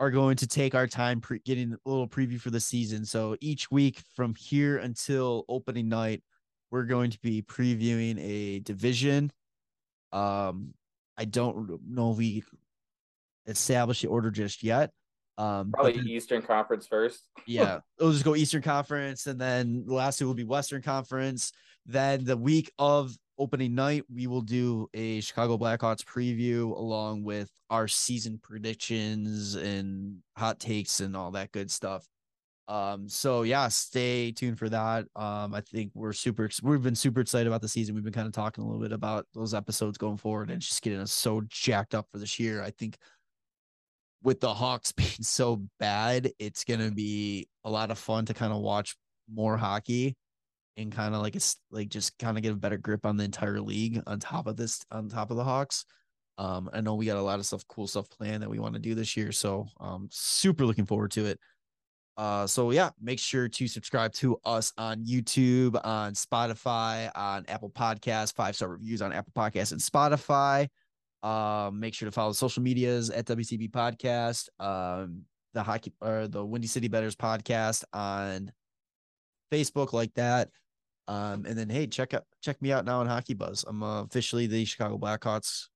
are 0.00 0.10
going 0.10 0.34
to 0.34 0.46
take 0.46 0.74
our 0.74 0.86
time 0.86 1.20
pre- 1.20 1.40
getting 1.40 1.74
a 1.74 1.88
little 1.88 2.08
preview 2.08 2.40
for 2.40 2.50
the 2.50 2.58
season. 2.58 3.04
So 3.04 3.36
each 3.40 3.70
week 3.70 4.02
from 4.16 4.34
here 4.34 4.78
until 4.78 5.44
opening 5.46 5.90
night, 5.90 6.22
we're 6.70 6.84
going 6.84 7.10
to 7.10 7.20
be 7.20 7.42
previewing 7.42 8.18
a 8.18 8.60
division. 8.60 9.30
Um, 10.10 10.72
I 11.18 11.26
don't 11.26 11.78
know 11.86 12.12
if 12.12 12.16
we 12.16 12.42
established 13.46 14.00
the 14.00 14.08
order 14.08 14.30
just 14.30 14.62
yet. 14.62 14.90
Um, 15.36 15.70
Probably 15.72 15.92
then- 15.92 16.08
Eastern 16.08 16.40
Conference 16.42 16.86
first. 16.86 17.26
yeah, 17.46 17.80
it'll 17.98 18.12
just 18.12 18.24
go 18.24 18.34
Eastern 18.34 18.62
Conference, 18.62 19.26
and 19.26 19.38
then 19.38 19.84
the 19.86 19.94
last 19.94 20.18
two 20.18 20.26
will 20.26 20.34
be 20.34 20.44
Western 20.44 20.80
Conference. 20.80 21.52
Then 21.86 22.24
the 22.24 22.36
week 22.36 22.70
of 22.78 23.16
opening 23.38 23.74
night, 23.74 24.04
we 24.12 24.26
will 24.26 24.42
do 24.42 24.88
a 24.94 25.20
Chicago 25.20 25.56
Blackhawks 25.56 26.04
preview 26.04 26.76
along 26.76 27.24
with 27.24 27.50
our 27.70 27.88
season 27.88 28.38
predictions 28.42 29.54
and 29.54 30.18
hot 30.36 30.60
takes 30.60 31.00
and 31.00 31.16
all 31.16 31.30
that 31.32 31.52
good 31.52 31.70
stuff. 31.70 32.06
Um, 32.68 33.08
so 33.08 33.42
yeah, 33.42 33.66
stay 33.68 34.30
tuned 34.30 34.58
for 34.58 34.68
that. 34.68 35.06
Um, 35.16 35.54
I 35.54 35.60
think 35.60 35.90
we're 35.94 36.12
super, 36.12 36.48
we've 36.62 36.82
been 36.82 36.94
super 36.94 37.20
excited 37.20 37.48
about 37.48 37.62
the 37.62 37.68
season. 37.68 37.96
We've 37.96 38.04
been 38.04 38.12
kind 38.12 38.28
of 38.28 38.32
talking 38.32 38.62
a 38.62 38.66
little 38.66 38.82
bit 38.82 38.92
about 38.92 39.26
those 39.34 39.54
episodes 39.54 39.98
going 39.98 40.18
forward 40.18 40.50
and 40.50 40.60
just 40.60 40.80
getting 40.82 41.00
us 41.00 41.10
so 41.10 41.42
jacked 41.48 41.96
up 41.96 42.06
for 42.12 42.18
this 42.18 42.38
year. 42.38 42.62
I 42.62 42.70
think 42.70 42.96
with 44.22 44.38
the 44.38 44.54
Hawks 44.54 44.92
being 44.96 45.22
so 45.22 45.64
bad, 45.80 46.30
it's 46.38 46.62
gonna 46.62 46.92
be 46.92 47.48
a 47.64 47.70
lot 47.70 47.90
of 47.90 47.98
fun 47.98 48.26
to 48.26 48.34
kind 48.34 48.52
of 48.52 48.60
watch 48.60 48.96
more 49.32 49.56
hockey 49.56 50.16
and 50.76 50.92
kind 50.92 51.14
of 51.14 51.22
like 51.22 51.36
it's 51.36 51.56
like 51.70 51.88
just 51.88 52.18
kind 52.18 52.36
of 52.36 52.42
get 52.42 52.52
a 52.52 52.56
better 52.56 52.78
grip 52.78 53.04
on 53.04 53.16
the 53.16 53.24
entire 53.24 53.60
league 53.60 54.02
on 54.06 54.18
top 54.18 54.46
of 54.46 54.56
this 54.56 54.84
on 54.90 55.08
top 55.08 55.30
of 55.30 55.36
the 55.36 55.44
Hawks. 55.44 55.84
Um, 56.38 56.70
I 56.72 56.80
know 56.80 56.94
we 56.94 57.06
got 57.06 57.18
a 57.18 57.22
lot 57.22 57.38
of 57.38 57.46
stuff, 57.46 57.66
cool 57.68 57.86
stuff 57.86 58.08
planned 58.08 58.42
that 58.42 58.48
we 58.48 58.58
want 58.58 58.74
to 58.74 58.80
do 58.80 58.94
this 58.94 59.16
year, 59.16 59.30
so 59.30 59.66
um, 59.78 60.08
super 60.10 60.64
looking 60.64 60.86
forward 60.86 61.10
to 61.12 61.26
it. 61.26 61.38
Uh, 62.16 62.46
so 62.46 62.70
yeah, 62.70 62.90
make 63.00 63.18
sure 63.18 63.48
to 63.48 63.66
subscribe 63.66 64.12
to 64.12 64.38
us 64.44 64.72
on 64.76 65.04
YouTube, 65.04 65.78
on 65.84 66.12
Spotify, 66.14 67.10
on 67.14 67.44
Apple 67.48 67.70
Podcasts, 67.70 68.34
five 68.34 68.56
star 68.56 68.68
reviews 68.68 69.02
on 69.02 69.12
Apple 69.12 69.32
Podcasts 69.36 69.72
and 69.72 69.80
Spotify. 69.80 70.68
Um, 71.22 71.80
make 71.80 71.94
sure 71.94 72.06
to 72.06 72.12
follow 72.12 72.30
the 72.30 72.36
social 72.36 72.62
medias 72.62 73.10
at 73.10 73.26
WCB 73.26 73.70
Podcast, 73.70 74.48
um, 74.58 75.22
the 75.52 75.62
hockey 75.62 75.92
or 76.00 76.28
the 76.28 76.44
Windy 76.44 76.68
City 76.68 76.88
Benders 76.88 77.16
podcast 77.16 77.84
on 77.92 78.52
Facebook, 79.50 79.92
like 79.92 80.14
that. 80.14 80.48
Um, 81.08 81.44
and 81.44 81.58
then 81.58 81.68
hey, 81.68 81.86
check 81.86 82.14
out 82.14 82.24
check 82.40 82.60
me 82.62 82.70
out 82.72 82.84
now 82.84 83.00
on 83.00 83.06
Hockey 83.06 83.34
Buzz. 83.34 83.64
I'm 83.66 83.82
uh, 83.82 84.02
officially 84.02 84.46
the 84.46 84.64
Chicago 84.64 84.96
Blackhawks 84.96 85.66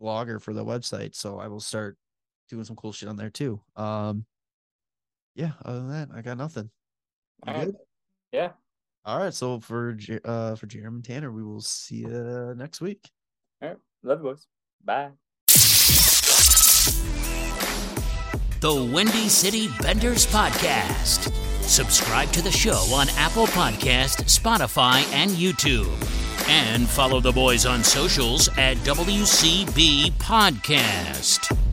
blogger 0.00 0.40
for 0.40 0.54
the 0.54 0.64
website, 0.64 1.14
so 1.16 1.38
I 1.38 1.48
will 1.48 1.60
start 1.60 1.96
doing 2.48 2.64
some 2.64 2.76
cool 2.76 2.92
shit 2.92 3.08
on 3.08 3.16
there 3.16 3.30
too. 3.30 3.60
Um, 3.76 4.24
yeah. 5.34 5.52
Other 5.64 5.78
than 5.80 5.90
that, 5.90 6.08
I 6.14 6.22
got 6.22 6.38
nothing. 6.38 6.70
You 7.46 7.52
All 7.52 7.58
right. 7.58 7.66
good? 7.66 7.76
Yeah. 8.32 8.50
All 9.04 9.18
right. 9.18 9.34
So 9.34 9.58
for 9.60 9.94
Jer- 9.94 10.20
uh 10.24 10.54
for 10.54 10.66
Jarom 10.66 10.88
and 10.96 11.04
Tanner, 11.04 11.32
we 11.32 11.42
will 11.42 11.60
see 11.62 11.96
you 11.96 12.54
next 12.56 12.80
week. 12.80 13.10
All 13.62 13.70
right. 13.70 13.78
Love 14.04 14.18
you 14.20 14.24
boys. 14.24 14.46
Bye. 14.84 15.10
The 18.60 18.90
Windy 18.92 19.28
City 19.30 19.68
Benders 19.80 20.26
Podcast. 20.26 21.49
Subscribe 21.70 22.32
to 22.32 22.42
the 22.42 22.50
show 22.50 22.84
on 22.92 23.08
Apple 23.10 23.46
Podcast, 23.46 24.24
Spotify, 24.24 25.04
and 25.12 25.30
YouTube. 25.30 25.86
And 26.48 26.88
follow 26.88 27.20
the 27.20 27.30
boys 27.30 27.64
on 27.64 27.84
socials 27.84 28.48
at 28.58 28.76
WCB 28.78 30.10
Podcast. 30.14 31.69